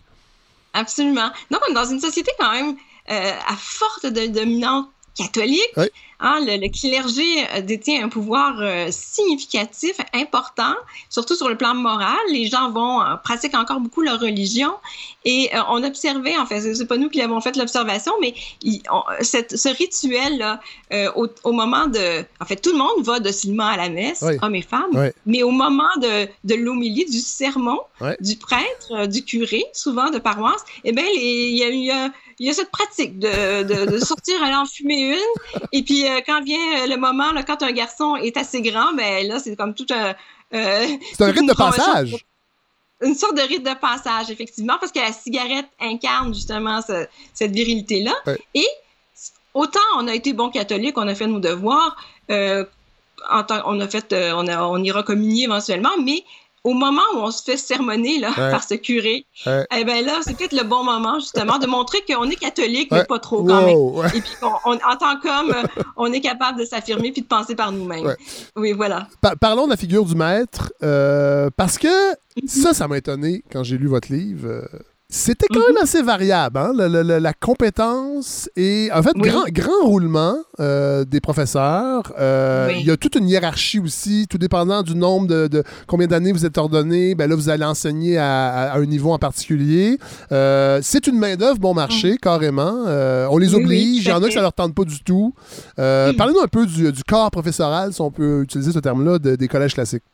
[0.72, 1.30] Absolument.
[1.50, 2.76] Donc, dans une société quand même
[3.10, 5.74] euh, à forte de, dominante catholique.
[6.22, 10.74] Hein, le, clergé euh, détient un pouvoir euh, significatif, important,
[11.08, 12.18] surtout sur le plan moral.
[12.30, 14.72] Les gens vont euh, pratiquer encore beaucoup leur religion.
[15.24, 18.34] Et on observait, en fait, c'est pas nous qui avons fait l'observation, mais
[19.20, 20.60] cette, ce rituel-là,
[21.14, 22.24] au, moment de...
[22.40, 25.50] En fait, tout le monde va docilement à la messe, hommes et femmes, mais au
[25.50, 27.80] moment de, de l'homélie, du sermon,
[28.20, 32.10] du prêtre, du curé, souvent de paroisse, eh bien, il y a eu
[32.40, 35.60] il y a cette pratique de, de, de sortir aller en fumer une.
[35.72, 39.28] Et puis, euh, quand vient le moment, là, quand un garçon est assez grand, ben
[39.28, 40.14] là, c'est comme tout un.
[40.54, 42.16] Euh, c'est un rite de passage.
[43.02, 48.12] Une sorte de rite de passage, effectivement, parce que la cigarette incarne justement cette virilité-là.
[48.54, 48.66] Et
[49.54, 51.96] autant on a été bon catholique, on a fait nos devoirs,
[52.30, 52.64] euh,
[53.30, 56.24] on a fait, on, a, on ira communier éventuellement, mais
[56.64, 60.36] au moment où on se fait sermonner là, par ce curé, eh ben là, c'est
[60.36, 64.06] peut-être le bon moment, justement, de montrer qu'on est catholique, mais pas trop quand même.
[64.14, 65.54] Et puis, on, en tant qu'homme,
[65.96, 68.14] on est capable de s'affirmer puis de penser par nous-mêmes.
[68.56, 69.08] Oui, voilà.
[69.40, 71.88] parlons de la figure du maître, euh, parce que
[72.46, 74.48] ça, ça m'a étonné quand j'ai lu votre livre.
[74.48, 74.62] Euh,
[75.12, 75.82] c'était quand même mhm.
[75.82, 76.72] assez variable, hein?
[76.72, 82.12] la, compétence et en fait, grand, grand roulement euh, des professeurs.
[82.20, 86.30] Euh, il y a toute une hiérarchie aussi, tout dépendant du nombre de, combien d'années
[86.30, 87.16] vous êtes ordonné.
[87.16, 89.98] Ben là, vous allez enseigner à, un niveau en particulier.
[90.30, 92.18] Euh, c'est une main-d'œuvre bon marché, mhm.
[92.18, 92.84] carrément.
[93.30, 94.04] on les oblige.
[94.04, 95.34] il y en a que ça leur tente pas du tout.
[95.76, 99.74] Parlez-nous un peu du, du, corps professoral, si on peut utiliser ce terme-là, des collèges
[99.74, 100.04] classiques.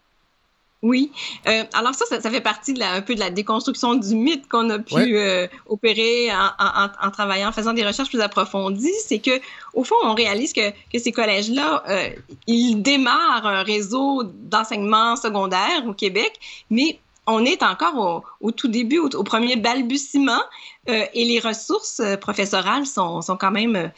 [0.86, 1.10] Oui.
[1.48, 4.48] Euh, alors ça, ça, fait partie de la, un peu de la déconstruction du mythe
[4.48, 8.94] qu'on a pu euh, opérer en, travaillant, en faisant des recherches plus approfondies.
[9.04, 9.40] C'est que,
[9.74, 12.10] au fond, on réalise que, que ces collèges-là, euh,
[12.46, 16.38] ils démarrent un réseau d'enseignement secondaire au Québec,
[16.70, 20.42] mais on est encore au, tout début, au, premier balbutiement,
[20.86, 23.90] et les ressources professorales sont, sont quand même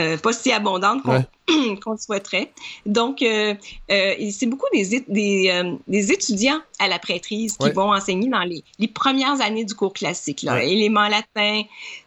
[0.00, 1.02] euh, pas si abondante
[1.84, 2.50] qu'on souhaiterait.
[2.86, 3.54] Donc, euh,
[3.90, 8.88] euh, c'est beaucoup des, des, étudiants à la prêtrise qui vont enseigner dans les, les,
[8.88, 11.62] premières années du cours classique, là, éléments latins,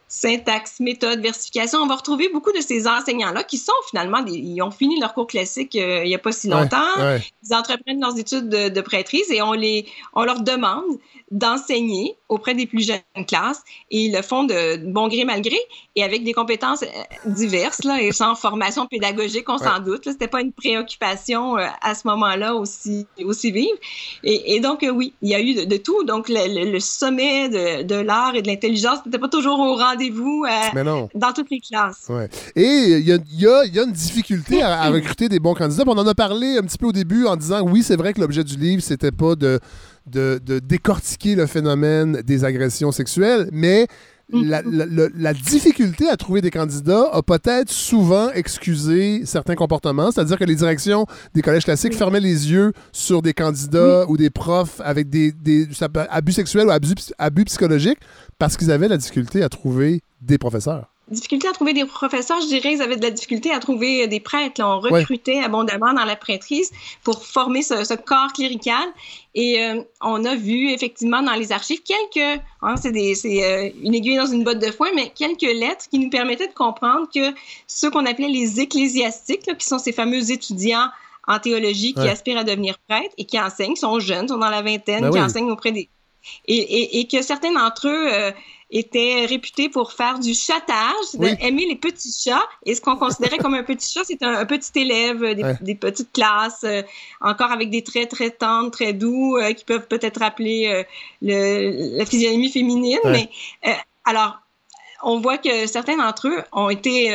[0.08, 1.78] syntaxe, méthode, versification.
[1.78, 5.28] On va retrouver beaucoup de ces enseignants-là qui sont finalement, ils ont fini leur cours
[5.28, 7.18] classique il n'y a pas si longtemps.
[7.44, 10.98] Ils entreprennent leurs études de, de, prêtrise et on, les, on leur demande
[11.30, 15.58] d'enseigner auprès des plus jeunes classes et ils le font de bon gré mal gré
[15.96, 20.04] et avec des compétences euh, diverses là, et sans formation pédagogique, on s'en doute.
[20.04, 23.74] Ce n'était pas une préoccupation euh, à ce moment-là aussi, aussi vive.
[24.22, 26.04] Et, donc, euh, oui, il y a eu de, tout.
[26.04, 30.44] Donc, le, sommet de, de l'art et de l'intelligence n'était pas toujours au rendez-vous
[31.14, 32.10] dans toutes les classes.
[32.54, 35.54] Et il y a, y, a, y a, une difficulté à, à recruter des bons
[35.54, 35.84] candidats.
[35.86, 38.20] On en a parlé un petit peu au début en disant oui, c'est vrai que
[38.20, 39.60] l'objet du livre, c'était pas de
[40.06, 43.86] de, décortiquer le phénomène des agressions sexuelles, mais
[44.32, 44.50] mm.
[45.16, 50.56] la, difficulté à trouver des candidats a peut-être souvent excusé certains comportements, c'est-à-dire que les
[50.56, 55.34] directions des collèges classiques fermaient les yeux sur des candidats ou des profs avec des,
[56.10, 58.00] abus sexuels ou abus, abus psychologiques
[58.38, 62.46] parce qu'ils avaient la difficulté à trouver des professeurs difficulté à trouver des professeurs, je
[62.46, 64.60] dirais, ils avaient de la difficulté à trouver des prêtres.
[64.62, 66.72] On recrutait abondamment dans la prêtrise
[67.04, 68.84] pour former ce, corps clérical.
[69.34, 74.16] Et euh, on a vu effectivement dans les archives quelques, hein, c'est euh, une aiguille
[74.16, 77.34] dans une botte de foin, mais quelques lettres qui nous permettaient de comprendre que
[77.66, 80.88] ceux qu'on appelait les ecclésiastiques, qui sont ces fameux étudiants
[81.28, 84.62] en théologie qui aspirent à devenir prêtres et qui enseignent, sont jeunes, sont dans la
[84.62, 85.88] vingtaine, ben qui enseignent auprès des...
[86.48, 88.08] Et, et, que certains d'entre eux...
[88.12, 88.32] Euh,
[88.70, 92.42] était réputé pour faire du chattage, aimer les petits chats.
[92.64, 95.20] Et ce qu'on considérait comme un petit chat, c'est un, petit élève,
[95.60, 96.82] des, petites classes, euh,
[97.20, 100.82] encore avec des traits très tendres, très doux, euh, qui peuvent peut-être rappeler euh,
[101.22, 102.98] le, la physionomie féminine.
[103.04, 103.30] Mais
[104.04, 104.40] alors,
[105.02, 107.14] on voit que certains d'entre eux ont été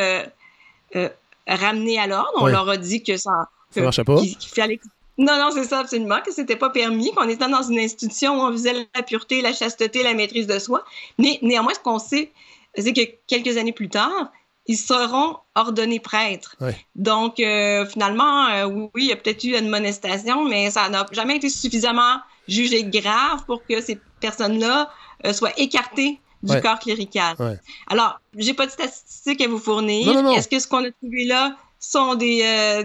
[1.46, 2.32] ramenés à l'ordre.
[2.36, 4.16] On leur a dit que ça, ça marchait pas.
[4.20, 4.80] Qu'il fallait
[5.22, 8.40] non, non, c'est ça, absolument, que c'était pas permis, qu'on était dans une institution où
[8.42, 10.84] on visait la pureté, la chasteté, la maîtrise de soi.
[11.18, 12.32] Mais néanmoins, ce qu'on sait,
[12.76, 14.32] c'est que quelques années plus tard,
[14.66, 16.56] ils seront ordonnés prêtres.
[16.96, 21.06] Donc, euh, finalement, euh, oui, il y a peut-être eu une monestation, mais ça n'a
[21.12, 22.16] jamais été suffisamment
[22.48, 24.90] jugé grave pour que ces personnes-là
[25.24, 27.36] euh, soient écartées du corps clérical.
[27.86, 30.08] Alors, j'ai pas de statistiques à vous fournir.
[30.30, 32.84] Est-ce que ce qu'on a trouvé là sont des,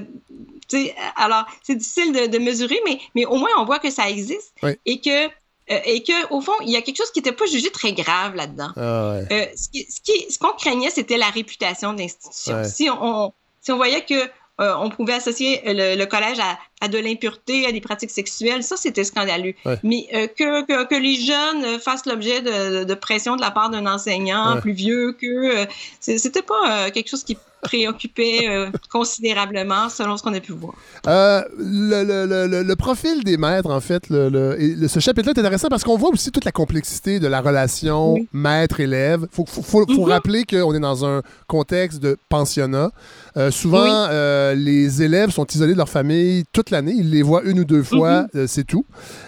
[1.15, 4.53] alors, c'est difficile de, mesurer, mais, mais au moins, on voit que ça existe
[4.85, 5.29] et que
[5.69, 7.91] euh, et que au fond, il y a quelque chose qui n'était pas jugé très
[7.91, 8.71] grave là-dedans.
[8.77, 9.85] Ah, euh, ce, qui,
[10.31, 12.63] ce, qu'on craignait, c'était la réputation de l'institution.
[12.63, 14.29] Si on, si on voyait que
[14.59, 16.37] euh, on pouvait associer le, collège
[16.79, 19.53] à, de l'impureté, à des pratiques sexuelles, ça c'était scandaleux.
[19.83, 20.07] Mais
[20.37, 24.59] que, que, que, les jeunes fassent l'objet de, de, pression de la part d'un enseignant
[24.61, 25.67] plus vieux, que
[25.99, 30.73] c'était pas quelque chose qui préoccupait euh, considérablement selon ce qu'on a pu voir.
[31.07, 36.09] Euh, le, profil des maîtres, en fait, le, ce chapitre-là est intéressant parce qu'on voit
[36.09, 39.27] aussi toute la complexité de la relation maître-élève.
[39.37, 40.03] Il faut, mhm.
[40.03, 42.91] rappeler qu'on est dans un contexte de pensionnat.
[43.37, 44.07] Euh, souvent,
[44.55, 46.93] les élèves sont isolés de leur famille toute l'année.
[46.97, 48.47] Ils les voient une ou deux fois, mhm.
[48.47, 48.85] c'est tout.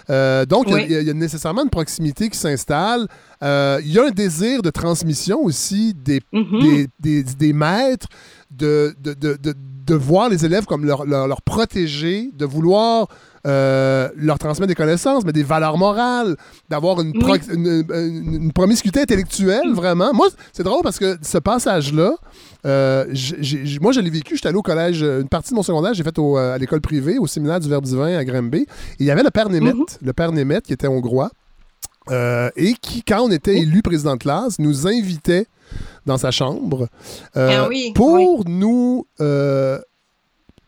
[0.08, 3.06] donc, il y, a nécessairement une proximité qui s'installe.
[3.42, 6.86] Il y a un désir de transmission aussi des, mhm.
[6.98, 8.08] des, des maîtres
[8.50, 9.38] de, de, de,
[9.86, 13.08] de, voir les élèves comme leur, leur, protéger, de vouloir
[13.46, 16.36] euh, leur transmettre des connaissances, mais des valeurs morales,
[16.68, 20.12] d'avoir une, une, promiscuité intellectuelle, vraiment.
[20.12, 22.14] Moi, c'est drôle parce que ce passage-là,
[22.66, 23.04] euh,
[23.80, 24.36] moi, je l'ai vécu.
[24.36, 27.26] J'étais allé au collège, une partie de mon secondaire, j'ai fait à l'école privée, au
[27.26, 28.58] séminaire du Verbe divin à Granby.
[28.58, 28.66] Et
[29.00, 29.84] il y avait le père Német, mhm.
[30.02, 31.30] le père Német, qui était hongrois,
[32.10, 35.46] euh, et qui, quand on était élu président de classe, nous invitait
[36.06, 36.88] dans sa chambre
[37.36, 39.78] euh, ah pour nous euh,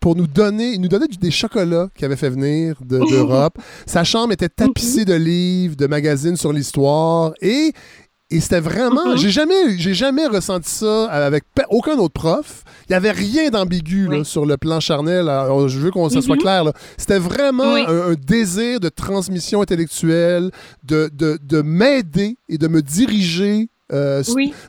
[0.03, 3.57] pour nous donner, il nous donnait des chocolats qu'il avait fait venir d'Europe.
[3.87, 7.73] Sa chambre était tapissée de livres, de magazines sur l'histoire et
[8.29, 9.09] et c'était vraiment.
[9.09, 9.19] Mm-hmm.
[9.19, 12.65] J'ai jamais, j'ai jamais ressenti ça avec aucun autre prof.
[12.89, 15.27] Il n'y avait rien d'ambigu sur le plan charnel.
[15.67, 16.41] je veux qu'on se soit mm-hmm.
[16.41, 16.73] clair.
[16.97, 20.51] C'était vraiment un, désir de transmission intellectuelle,
[20.83, 24.23] de, de, de m'aider et de me diriger euh,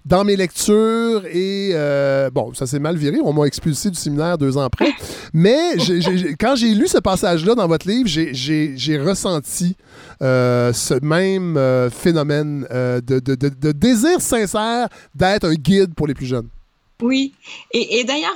[0.06, 3.18] dans mes lectures et euh, bon, ça s'est mal viré.
[3.24, 4.92] On m'a expulsé du séminaire deux ans après.
[5.34, 5.76] Mais
[6.40, 9.76] quand j'ai lu ce passage-là dans votre livre, j'ai ressenti
[10.22, 11.60] euh, ce même
[11.92, 16.48] phénomène de, de, de, désir sincère d'être un guide pour les plus jeunes.
[17.02, 17.34] Oui,
[17.72, 18.36] et, et d'ailleurs,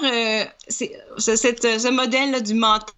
[0.69, 2.93] ce modèle du mentor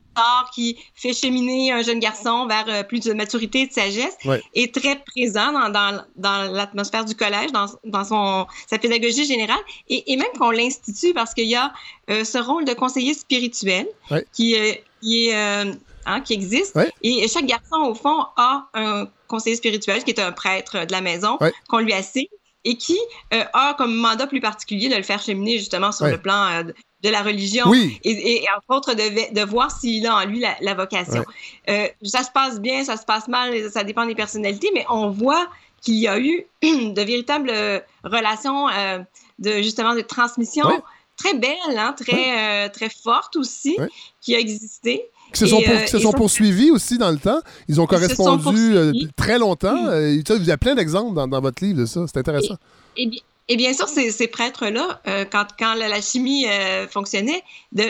[0.54, 4.18] qui fait cheminer un jeune garçon vers euh, plus de maturité et de sagesse
[4.54, 9.60] est très présent dans, dans, l'atmosphère du collège, dans, dans son, sa pédagogie générale,
[9.90, 11.72] et, et même qu'on l'institue parce qu'il y a
[12.10, 13.88] euh, ce rôle de conseiller spirituel
[14.34, 16.78] qui, euh, qui, hein, qui existe.
[17.04, 21.02] Et chaque garçon, au fond, a un conseiller spirituel qui est un prêtre de la
[21.02, 21.38] maison
[21.68, 22.26] qu'on lui assigne
[22.66, 22.98] et qui
[23.32, 26.64] a comme mandat plus particulier de le faire cheminer justement sur le plan
[27.02, 31.24] de la religion et, entre autres de, de voir s'il a en lui la, vocation.
[31.70, 35.10] Euh, ça se passe bien, ça se passe mal, ça dépend des personnalités, mais on
[35.10, 35.48] voit
[35.82, 39.00] qu'il y a eu de véritables euh, relations euh,
[39.40, 40.68] de justement de transmission
[41.16, 43.78] très belles, hein, très très fortes aussi,
[44.22, 45.06] qui a existé.
[45.34, 47.40] Qui se sont, se sont poursuivis aussi dans le temps.
[47.68, 48.74] Ils ont correspondu
[49.16, 49.76] très longtemps.
[49.76, 50.22] Mm.
[50.30, 52.06] il y a plein d'exemples dans, dans, votre livre de ça.
[52.08, 52.56] C'est intéressant.
[52.98, 53.10] Et,
[53.50, 57.84] et bien sûr, ces, ces prêtres-là, euh, quand, quand la, chimie euh, fonctionnait, de,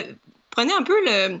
[0.48, 1.38] prenaient un peu le,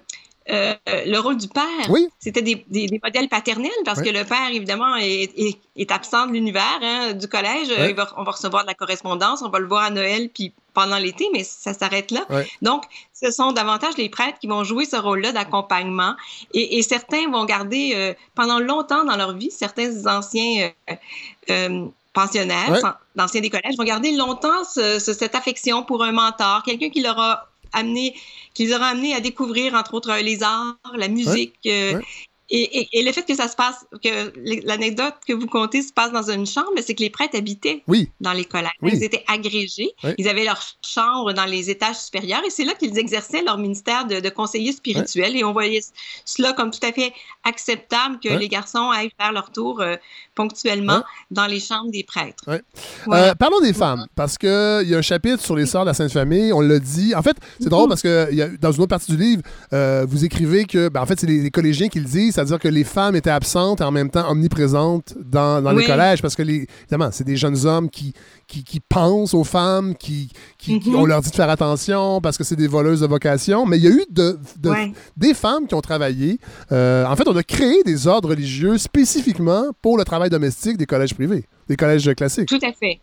[0.50, 1.88] euh, le rôle du père.
[1.88, 2.06] Oui.
[2.18, 5.32] C'était des, des, modèles paternels parce que le père, évidemment, est,
[5.74, 7.68] est, absent de l'univers, hein, du collège.
[8.16, 11.28] on va recevoir de la correspondance, on va le voir à Noël puis pendant l'été,
[11.32, 12.26] mais ça s'arrête là.
[12.62, 16.14] Donc, ce sont davantage les prêtres qui vont jouer ce rôle-là d'accompagnement.
[16.54, 20.70] Et, et, certains vont garder pendant longtemps dans leur vie, certains anciens
[22.12, 27.18] pensionnaires, d'anciens des collèges, vont garder longtemps cette affection pour un mentor, quelqu'un qui leur
[27.18, 28.14] a amené,
[28.54, 32.00] qui les aura amenés à découvrir, entre autres, les arts, la musique, euh,
[32.50, 34.32] et, le fait que ça se passe, que
[34.66, 37.82] l'anecdote que vous contez se passe dans une chambre, c'est que les prêtres habitaient
[38.20, 38.72] dans les collèges.
[38.82, 39.92] Ils étaient agrégés.
[40.18, 44.06] Ils avaient leur chambre dans les étages supérieurs et c'est là qu'ils exerçaient leur ministère
[44.06, 45.36] de, de conseiller spirituel.
[45.36, 45.80] Et on voyait
[46.24, 47.12] cela comme tout à fait
[47.44, 49.96] acceptable que les garçons aillent faire leur tour euh,
[50.40, 52.44] ponctuellement dans les chambres des prêtres.
[52.48, 55.94] Euh, parlons des femmes, parce qu'il y a un chapitre sur les sœurs de la
[55.94, 56.52] Sainte Famille.
[56.52, 57.14] On l'a dit.
[57.14, 59.42] En fait, c'est drôle parce que y a, dans une autre partie du livre,
[59.72, 62.58] euh, vous écrivez que, ben, en fait, c'est les, les collégiens qui le disent c'est-à-dire
[62.58, 66.36] que les femmes étaient absentes et en même temps omniprésentes dans, dans les collèges, parce
[66.36, 68.14] que, les, évidemment, c'est des jeunes hommes qui,
[68.46, 70.96] qui, pensent aux femmes, qui, qui, mm-hmm.
[70.96, 73.66] on leur dit de faire attention parce que c'est des voleuses de vocation.
[73.66, 74.38] Mais il y a eu de,
[75.16, 76.38] des femmes qui ont travaillé.
[76.72, 80.86] Euh, en fait, on a créé des ordres religieux spécifiquement pour le travail domestique des
[80.86, 82.48] collèges privés, des collèges classiques.
[82.48, 83.00] Tout à fait.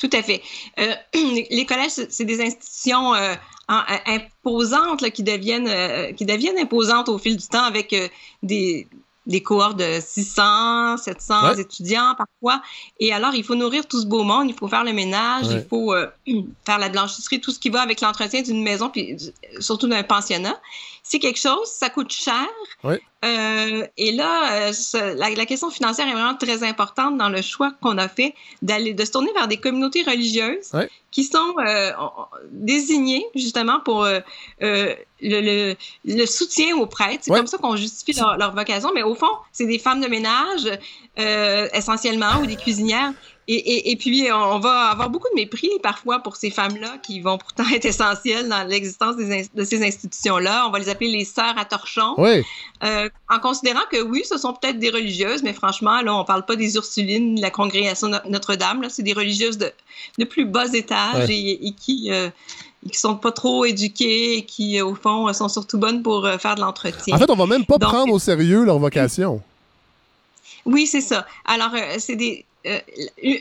[0.00, 0.42] Tout à fait.
[0.78, 0.94] Euh,
[1.50, 3.34] les collèges, c'est des institutions euh,
[3.68, 7.94] imposantes qui, deviennent, euh, qui deviennent imposantes au fil du temps avec
[8.42, 8.88] des,
[9.26, 12.62] des cohortes de 600, 700 étudiants parfois.
[12.98, 15.66] Et alors, il faut nourrir tout ce beau monde, il faut faire le ménage, il
[15.68, 15.94] faut
[16.64, 19.18] faire la blanchisserie, tout ce qui va avec l'entretien d'une maison, puis
[19.58, 20.58] surtout d'un pensionnat
[21.10, 22.46] c'est quelque chose, ça coûte cher.
[22.84, 27.98] Euh, et là, euh, la, question financière est vraiment très importante dans le choix qu'on
[27.98, 28.32] a fait
[28.62, 30.70] d'aller de se tourner vers des communautés religieuses
[31.10, 31.90] qui sont euh,
[32.52, 34.06] désignées justement pour
[34.60, 34.94] le,
[36.04, 37.24] le, soutien aux prêtres.
[37.24, 38.92] C'est comme ça qu'on justifie leur, leur, vocation.
[38.94, 40.70] Mais au fond, c'est des femmes de ménage
[41.74, 43.12] essentiellement ou des cuisinières
[43.48, 47.36] Et, et, puis, on va avoir beaucoup de mépris parfois pour ces femmes-là qui vont
[47.36, 50.66] pourtant être essentielles dans l'existence de ces institutions-là.
[50.68, 52.14] On va les appeler les sœurs à torchon.
[52.18, 52.44] Oui.
[52.84, 56.44] Euh, en considérant que oui, ce sont peut-être des religieuses, mais franchement, là, on parle
[56.44, 58.86] pas des Ursulines, de la congrégation Notre-Dame.
[58.88, 59.72] C'est des religieuses de,
[60.18, 62.12] de, plus bas étage et, qui.
[62.12, 62.30] Euh,
[62.90, 66.54] qui sont pas trop éduquées et qui, au fond, sont surtout bonnes pour euh, faire
[66.54, 67.14] de l'entretien.
[67.14, 69.42] En fait, on va même pas prendre au sérieux leur vocation.
[70.66, 71.26] Oui, c'est ça.
[71.44, 72.78] Alors, c'est des euh,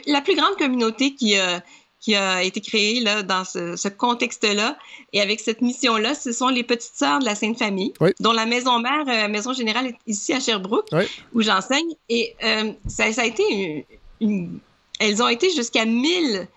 [0.07, 1.61] la plus grande communauté qui a,
[1.99, 4.77] qui a été créée là, dans ce, contexte-là.
[5.11, 8.45] Et avec cette mission-là, ce sont les petites sœurs de la Sainte Famille, dont la
[8.45, 10.87] maison mère, euh, maison générale est ici à Sherbrooke,
[11.33, 11.95] où j'enseigne.
[12.07, 13.85] Et euh, ça, a été
[14.21, 14.59] une,
[14.99, 16.47] Elles ont été jusqu'à 1000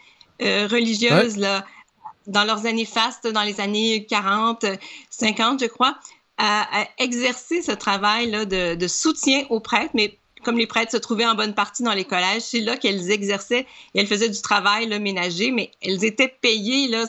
[0.41, 1.65] religieuses là,
[2.27, 4.67] dans leurs années fastes, dans les années 40,
[5.11, 5.97] 50, je crois,
[6.39, 10.97] à, exercer ce travail là, de, de soutien aux prêtres, mais comme les prêtres se
[10.97, 14.41] trouvaient en bonne partie dans les collèges, c'est là qu'elles exerçaient et elles faisaient du
[14.41, 16.89] travail là, ménager, mais elles étaient payées.
[16.89, 17.07] Là,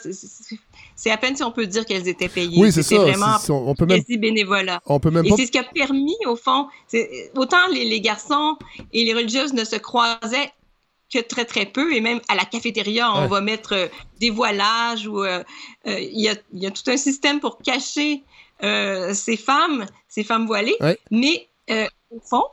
[0.95, 2.61] c'est à peine si on peut dire qu'elles étaient payées.
[2.61, 2.97] Oui, c'est ça.
[2.97, 4.81] vraiment on peut même, bénévolat.
[4.85, 6.68] On peut même et c'est ce qui a permis, au fond,
[7.35, 8.57] autant les, garçons
[8.91, 10.51] et les religieuses ne se croisaient
[11.11, 11.93] que très, très peu.
[11.93, 13.88] Et même à la cafétéria, on va mettre euh,
[14.19, 15.43] des voilages ou euh,
[15.88, 18.23] euh, il y, a, y, a, tout un système pour cacher
[18.61, 20.77] ces femmes, ces femmes voilées.
[21.11, 21.49] Mais
[22.22, 22.44] fond,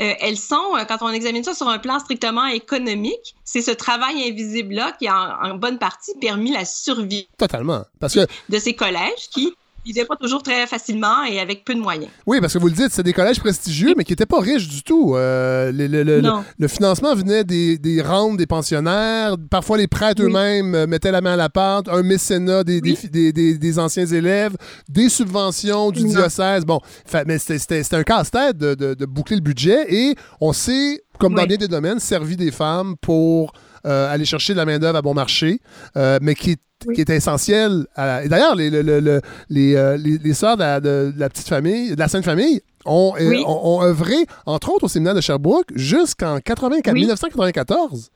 [0.00, 3.70] euh, elles sont, euh, quand on examine ça sur un plan strictement économique, c'est ce
[3.70, 7.28] travail invisible-là qui a en, bonne partie permis la survie.
[7.38, 7.84] Totalement.
[7.98, 8.26] Parce que...
[8.48, 9.54] De ces collèges qui
[9.86, 12.10] n'étaient pas toujours très facilement et avec peu de moyens.
[12.26, 14.68] Oui, parce que vous le dites, c'est des collèges prestigieux, mais qui n'étaient pas riches
[14.68, 15.14] du tout.
[15.16, 19.36] Euh, le, financement venait des, des, rentes des pensionnaires.
[19.50, 21.88] Parfois, les prêtres eux-mêmes mettaient la main à la pâte.
[21.88, 24.56] Un mécénat des, des, des, anciens élèves,
[24.88, 26.64] des subventions du diocèse.
[26.64, 26.80] Bon,
[27.26, 31.56] mais c'était un casse-tête de, de, boucler le budget et on s'est, comme dans bien
[31.56, 33.52] des domaines, servi des femmes pour
[33.86, 35.60] euh, aller chercher de la main-d'œuvre à bon marché,
[35.96, 36.60] euh, mais qui est,
[36.94, 37.86] qui est essentiel.
[37.96, 42.24] Et d'ailleurs, les, les, euh, les, les, sœurs de la, petite famille, de la Sainte
[42.24, 43.14] Famille, ont,
[43.46, 44.16] ont, œuvré,
[44.46, 48.10] entre autres, au séminaire de Sherbrooke jusqu'en 1994.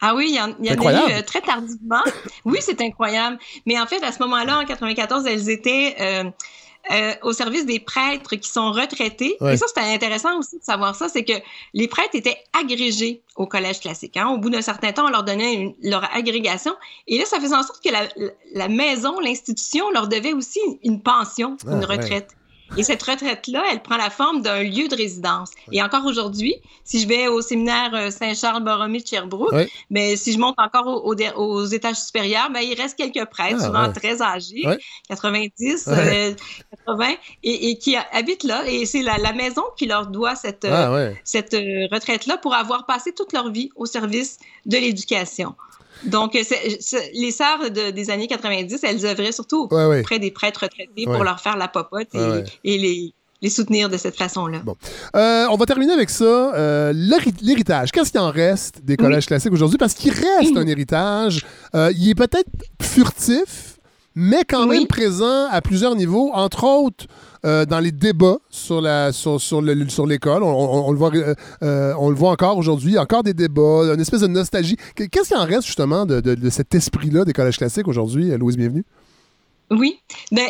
[0.00, 2.02] Ah oui, il y en, y en a eu très tardivement.
[2.44, 3.38] oui, c'est incroyable.
[3.64, 6.24] Mais en fait, à ce moment-là, en 94, elles étaient euh,
[7.22, 9.36] au service des prêtres qui sont retraités.
[9.40, 11.32] Et ça, c'était intéressant aussi de savoir ça, c'est que
[11.74, 14.16] les prêtres étaient agrégés au collège classique.
[14.16, 14.28] Hein.
[14.28, 16.72] Au bout d'un certain temps, on leur donnait leur agrégation.
[17.06, 18.08] Et là, ça faisait en sorte que la,
[18.54, 22.30] la maison, l'institution, leur devait aussi une pension, une ah, retraite.
[22.76, 25.50] Et cette retraite-là, elle prend la forme d'un lieu de résidence.
[25.72, 29.54] Et encore aujourd'hui, si je vais au séminaire euh, Saint-Charles-Borromée de Sherbrooke,
[29.90, 33.92] mais si je monte encore aux étages supérieurs, ben, il reste quelques prêtres, ah, souvent
[33.92, 34.62] très âgés,
[35.08, 36.34] 90, 80,
[36.88, 38.64] euh, et, qui habitent là.
[38.66, 43.12] Et c'est la, maison qui leur doit cette, euh, ah, cette retraite-là pour avoir passé
[43.12, 45.54] toute leur vie au service de l'éducation.
[46.04, 51.40] Donc, les sœurs des années 90, elles œuvraient surtout auprès des prêtres retraités pour leur
[51.40, 52.08] faire la popote
[52.64, 54.60] et, les, les soutenir de cette façon-là.
[54.64, 54.76] Bon.
[55.14, 56.24] Euh, on va terminer avec ça.
[56.24, 57.92] Euh, l'héritage.
[57.92, 59.78] Qu'est-ce qu'il en reste des collèges classiques aujourd'hui?
[59.78, 61.44] Parce qu'il reste un héritage.
[61.74, 62.50] Euh, il est peut-être
[62.80, 63.78] furtif,
[64.14, 67.06] mais quand même présent à plusieurs niveaux, entre autres
[67.46, 70.42] euh, dans les débats sur la sur, sur l'école.
[70.42, 74.76] On, le voit euh, euh, encore aujourd'hui, encore des débats, une espèce de nostalgie.
[74.96, 78.56] Qu'est-ce qui en reste justement de, de cet esprit-là des collèges classiques aujourd'hui, Louise?
[78.56, 78.84] Bienvenue?
[79.70, 80.00] Oui.
[80.30, 80.48] Ben,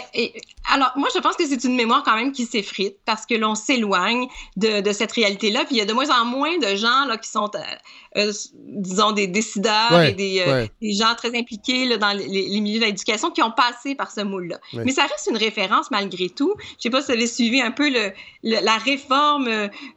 [0.72, 3.54] alors, moi, je pense que c'est une mémoire quand même qui s'effrite parce que l'on
[3.54, 4.26] s'éloigne
[4.56, 5.64] de, de, cette réalité-là.
[5.64, 8.32] Puis il y a de moins en moins de gens là, qui sont, euh, euh,
[8.56, 12.80] disons, des décideurs et des, euh, des, gens très impliqués là, dans les, les, milieux
[12.80, 14.58] de l'éducation qui ont passé par ce moule-là.
[14.74, 16.54] Mais ça reste une référence malgré tout.
[16.76, 18.12] Je sais pas si vous avez suivi un peu le,
[18.42, 19.48] la réforme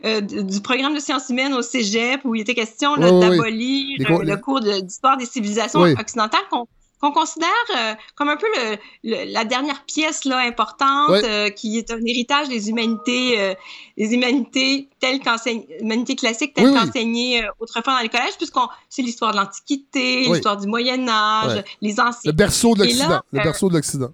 [0.03, 5.17] du programme de sciences humaines au cégep où il était question d'abolir le cours d'histoire
[5.17, 6.67] des civilisations occidentales qu'on
[6.99, 8.47] qu'on considère euh, comme un peu
[9.03, 13.53] le, la dernière pièce là importante euh, qui est un héritage des humanités euh,
[13.97, 15.19] des humanités telles
[15.81, 20.67] humanités classiques telles qu'enseignées autrefois dans les collèges puisqu'on c'est l'histoire de l'antiquité l'histoire du
[20.67, 22.19] Moyen Âge les anciens.
[22.25, 24.11] Le berceau de l'Occident le berceau de l'Occident.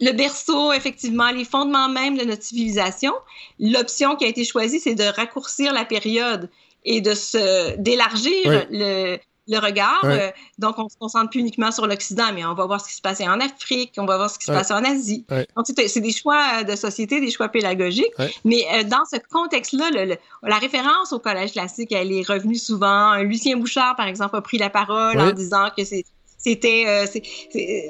[0.00, 3.12] le berceau, effectivement, les fondements même de notre civilisation.
[3.58, 6.50] L'option qui a été choisie, c'est de raccourcir la période
[6.84, 9.18] et de se d'élargir le,
[9.48, 10.00] le regard.
[10.04, 12.94] Euh, donc, on se concentre plus uniquement sur l'Occident, mais on va voir ce qui
[12.94, 15.24] se passait en Afrique, on va voir ce qui se passait en Asie.
[15.56, 18.12] Donc, c'est des choix euh, de société, des choix pédagogiques.
[18.44, 23.16] Mais euh, dans ce contexte-là, la référence au collège classique, elle est revenue souvent.
[23.16, 26.04] Lucien Bouchard, par exemple, a pris la parole en disant que c'est
[26.44, 27.06] c'était, euh,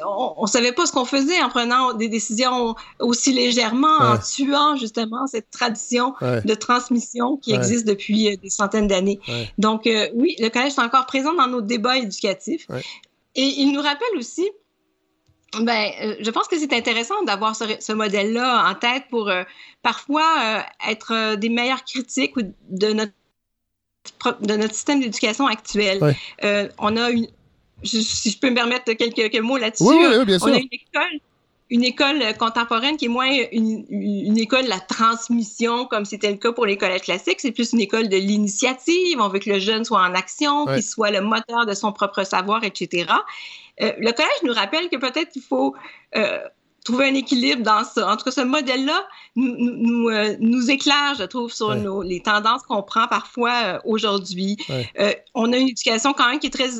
[0.07, 4.77] on, on, savait pas ce qu'on faisait en prenant des décisions aussi légèrement, en tuant
[4.77, 9.19] justement cette tradition de transmission qui existe depuis euh, des centaines d'années.
[9.59, 12.69] Donc euh, oui, le collège est encore présent dans nos débats éducatifs.
[13.35, 14.49] Et il nous rappelle aussi
[15.61, 19.31] ben, je pense que c'est intéressant d'avoir ce, ce modèle-là en tête pour
[19.83, 22.35] parfois être des meilleurs critiques
[22.71, 23.13] de notre
[24.41, 26.01] de notre système d'éducation actuel.
[26.79, 27.29] on a une,
[27.85, 29.85] si je peux me permettre quelques, mots là-dessus.
[29.85, 30.49] Oui, oui, bien sûr.
[30.49, 31.21] On a une école,
[31.71, 36.37] une école contemporaine qui est moins une, une école de la transmission, comme c'était le
[36.37, 37.41] cas pour les collèges classiques.
[37.41, 39.21] C'est plus une école de l'initiative.
[39.21, 42.25] On veut que le jeune soit en action, qu'il soit le moteur de son propre
[42.25, 43.07] savoir, etc.
[43.83, 45.75] Euh, le collège nous rappelle que peut-être il faut
[46.17, 46.39] euh,
[46.85, 48.13] trouver un équilibre dans ça.
[48.13, 49.07] En tout cas, ce modèle-là
[49.37, 53.79] nous, nous, euh, nous, éclaire, je trouve, sur nos, les tendances qu'on prend parfois euh,
[53.85, 54.57] aujourd'hui.
[54.71, 56.71] Euh, on a une éducation quand même qui est très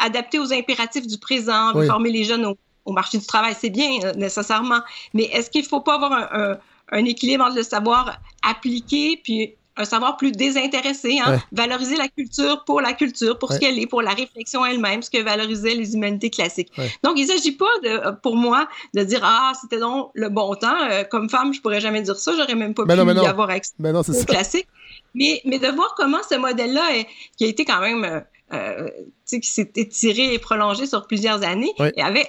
[0.00, 2.56] adaptée aux impératifs du présent, former les jeunes au,
[2.86, 4.80] au marché du travail, c'est bien nécessairement,
[5.12, 6.58] mais est-ce qu'il ne faut pas avoir un, un,
[6.92, 11.40] un, équilibre entre le savoir appliqué puis un savoir plus désintéressé, hein?
[11.52, 15.10] valoriser la culture pour la culture, pour ce qu'elle est, pour la réflexion elle-même, ce
[15.10, 16.72] que valorisaient les humanités classiques.
[17.02, 20.54] Donc, il ne s'agit pas, de, pour moi, de dire ah c'était donc le bon
[20.54, 20.76] temps.
[20.90, 23.72] Euh, comme femme, je pourrais jamais dire ça, j'aurais même pas pu y avoir accès
[23.78, 24.68] au classique.
[25.14, 27.04] Mais, mais de voir comment ce modèle-là,
[27.36, 28.20] qui a été quand même, euh,
[28.52, 28.90] euh
[29.26, 32.26] qui s'est étiré et prolongé sur plusieurs années, et avait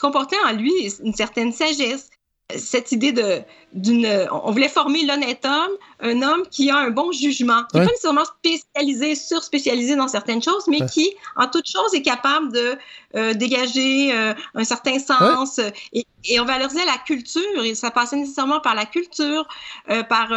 [0.00, 0.72] comporté en lui
[1.04, 2.10] une certaine sagesse,
[2.56, 5.70] cette idée de d'une on voulait former l'honnête homme,
[6.00, 10.42] un homme qui a un bon jugement, qui n'est pas nécessairement spécialisé, sur-spécialisé dans certaines
[10.42, 12.76] choses, mais qui, en toute chose, est capable de
[13.14, 15.60] euh, dégager euh, un certain sens.
[15.92, 19.46] Et, et, on valorisait la culture, et ça passait nécessairement par la culture,
[19.88, 20.30] euh, par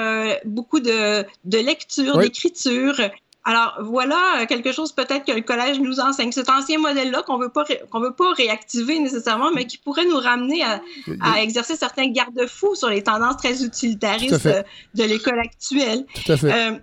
[0.45, 2.99] beaucoup de, de lecture, d'écriture,
[3.45, 6.31] alors voilà euh, quelque chose peut-être que le collège nous enseigne.
[6.31, 10.17] Cet ancien modèle-là qu'on veut pas qu'on veut pas réactiver nécessairement, mais qui pourrait nous
[10.17, 10.81] ramener à,
[11.21, 14.47] à exercer certains garde-fous sur les tendances très utilitaristes
[14.95, 16.05] de, l'école actuelle.
[16.25, 16.53] Tout à fait.
[16.53, 16.77] Euh,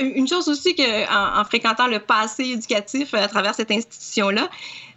[0.00, 4.48] une chose aussi que en, fréquentant le passé éducatif à travers cette institution-là,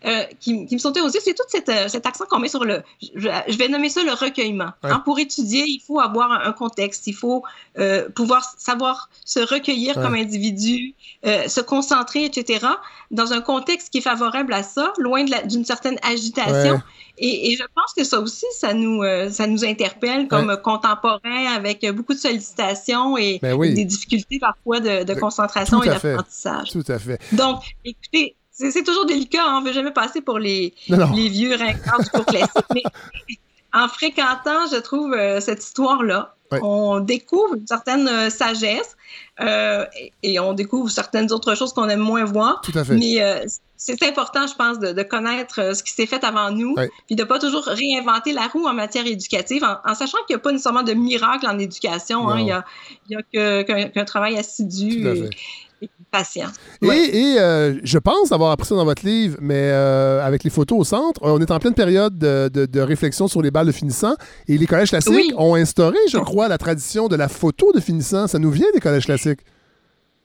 [0.06, 2.64] euh, qui, qui, me sautait aussi, c'est tout cet, euh, cet accent qu'on met sur
[2.64, 2.84] le,
[3.16, 4.70] je, vais nommer ça le recueillement.
[4.84, 7.44] Hein, pour étudier, il faut avoir un, contexte, il faut
[7.78, 10.94] euh, pouvoir savoir se recueillir comme individu,
[11.24, 12.66] se concentrer, etc.,
[13.12, 16.82] dans un contexte qui est favorable à ça, loin d'une certaine agitation.
[17.18, 21.86] Et, et, je pense que ça aussi, ça nous, ça nous interpelle comme contemporains avec
[21.92, 26.72] beaucoup de sollicitations et, ben des difficultés parfois de, de ben, concentration et d'apprentissage.
[26.72, 27.20] Tout à fait.
[27.34, 31.56] Donc, écoutez, c'est toujours délicat, hein, on ne veut jamais passer pour les, les vieux
[31.56, 32.84] rincards du cours classique, mais
[33.74, 38.98] en fréquentant, je trouve, euh, cette histoire-là, on découvre une certaine euh, sagesse
[39.40, 39.86] euh,
[40.24, 42.62] et, on découvre certaines autres choses qu'on aime moins voir.
[42.62, 42.96] Tout à fait.
[42.96, 43.46] Mais
[43.78, 46.76] c'est important, je pense, de, connaître ce qui s'est fait avant nous,
[47.06, 50.40] puis de pas toujours réinventer la roue en matière éducative, en, sachant qu'il n'y a
[50.40, 52.28] pas nécessairement de miracle en éducation.
[52.30, 52.66] Hein, il n'y a,
[53.10, 55.08] y a qu'un travail assidu.
[55.08, 55.30] Et,
[56.12, 56.48] patient.
[56.82, 60.80] Et, euh, je pense avoir appris ça dans votre livre, mais euh, avec les photos
[60.80, 64.16] au centre, on est en pleine période de, réflexion sur les balles de finissant
[64.48, 68.28] et les collèges classiques ont instauré, je crois, la tradition de la photo de finissant.
[68.28, 69.42] Ça nous vient des collèges classiques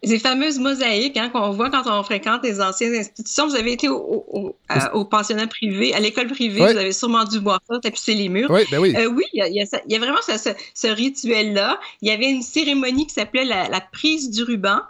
[0.07, 3.47] ces fameuses mosaïques hein, qu'on voit quand on fréquente les anciennes institutions.
[3.47, 4.57] Vous avez été au, au,
[4.93, 8.51] au pensionnat privé, à l'école privée, vous avez sûrement dû voir ça, tapisser les murs.
[8.51, 8.95] Oui, ben oui.
[8.97, 11.79] Euh, oui, il y, a, il y a, vraiment ce, ce, rituel-là.
[12.03, 14.81] Il y avait une cérémonie qui s'appelait la, la, prise du ruban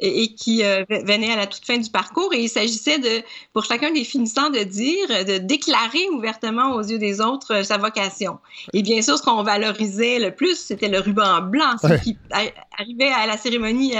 [0.00, 2.32] et, qui euh, venait à la toute fin du parcours.
[2.34, 3.22] Et il s'agissait de,
[3.52, 7.78] pour chacun des finissants, de dire, de déclarer ouvertement aux yeux des autres euh, sa
[7.78, 8.38] vocation.
[8.72, 11.76] Et bien sûr, ce qu'on valorisait le plus, c'était le ruban blanc.
[11.80, 12.16] Ceux qui
[12.78, 13.94] arrivaient à la cérémonie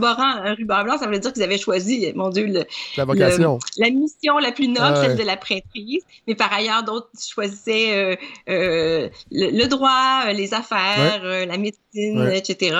[0.00, 2.64] arborant un ruban blanc, ça veut dire qu'ils avaient choisi, mon Dieu, le,
[2.96, 3.58] la vocation.
[3.78, 6.02] la mission la plus noble, celle de la prêtrise.
[6.26, 8.16] Mais par ailleurs, d'autres choisissaient euh,
[8.48, 12.76] euh, le, droit, euh, les affaires, la médecine, etc.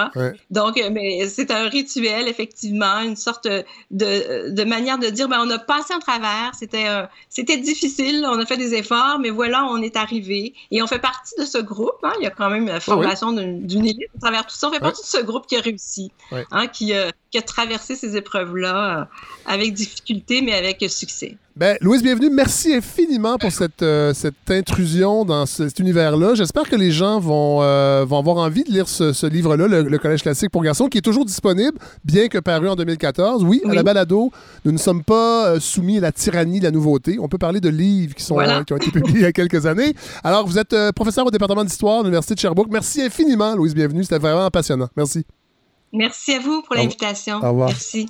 [0.51, 5.51] Donc, mais c'est un rituel, effectivement, une sorte de, de manière de dire, ben, on
[5.51, 6.87] a passé en travers, c'était
[7.29, 10.55] c'était difficile, on a fait des efforts, mais voilà, on est arrivé.
[10.71, 11.99] Et on fait partie de ce groupe.
[12.03, 14.69] Hein, il y a quand même la formation d'une élite à travers tout ça.
[14.69, 16.13] On fait partie de ce groupe qui a réussi,
[16.51, 16.95] hein, qui,
[17.31, 19.05] qui a traversé ces épreuves-là euh,
[19.47, 21.37] avec difficulté, mais avec succès.
[21.57, 22.31] Ben, Louise, bienvenue.
[22.31, 26.35] Merci infiniment pour cette, euh, cette intrusion dans cet univers-là.
[26.35, 30.23] J'espère que les gens vont, euh, vont avoir envie de lire ce, livre-là, le, Collège
[30.23, 33.45] classique pour garçons, qui est toujours disponible, bien que paru en 2014.
[33.45, 34.33] Oui, à la balado,
[34.65, 37.19] nous ne sommes pas soumis à la tyrannie de la nouveauté.
[37.21, 39.67] On peut parler de livres qui, sont, qui ont été publiés il y a quelques
[39.67, 39.95] années.
[40.25, 42.69] Alors, vous êtes professeur au département d'histoire de l'Université de Sherbrooke.
[42.71, 44.03] Merci infiniment, Louise, bienvenue.
[44.03, 44.89] C'était vraiment passionnant.
[44.97, 45.25] Merci.
[45.93, 47.37] Merci à vous pour l'invitation.
[47.37, 47.69] Au revoir.
[47.69, 48.09] Merci.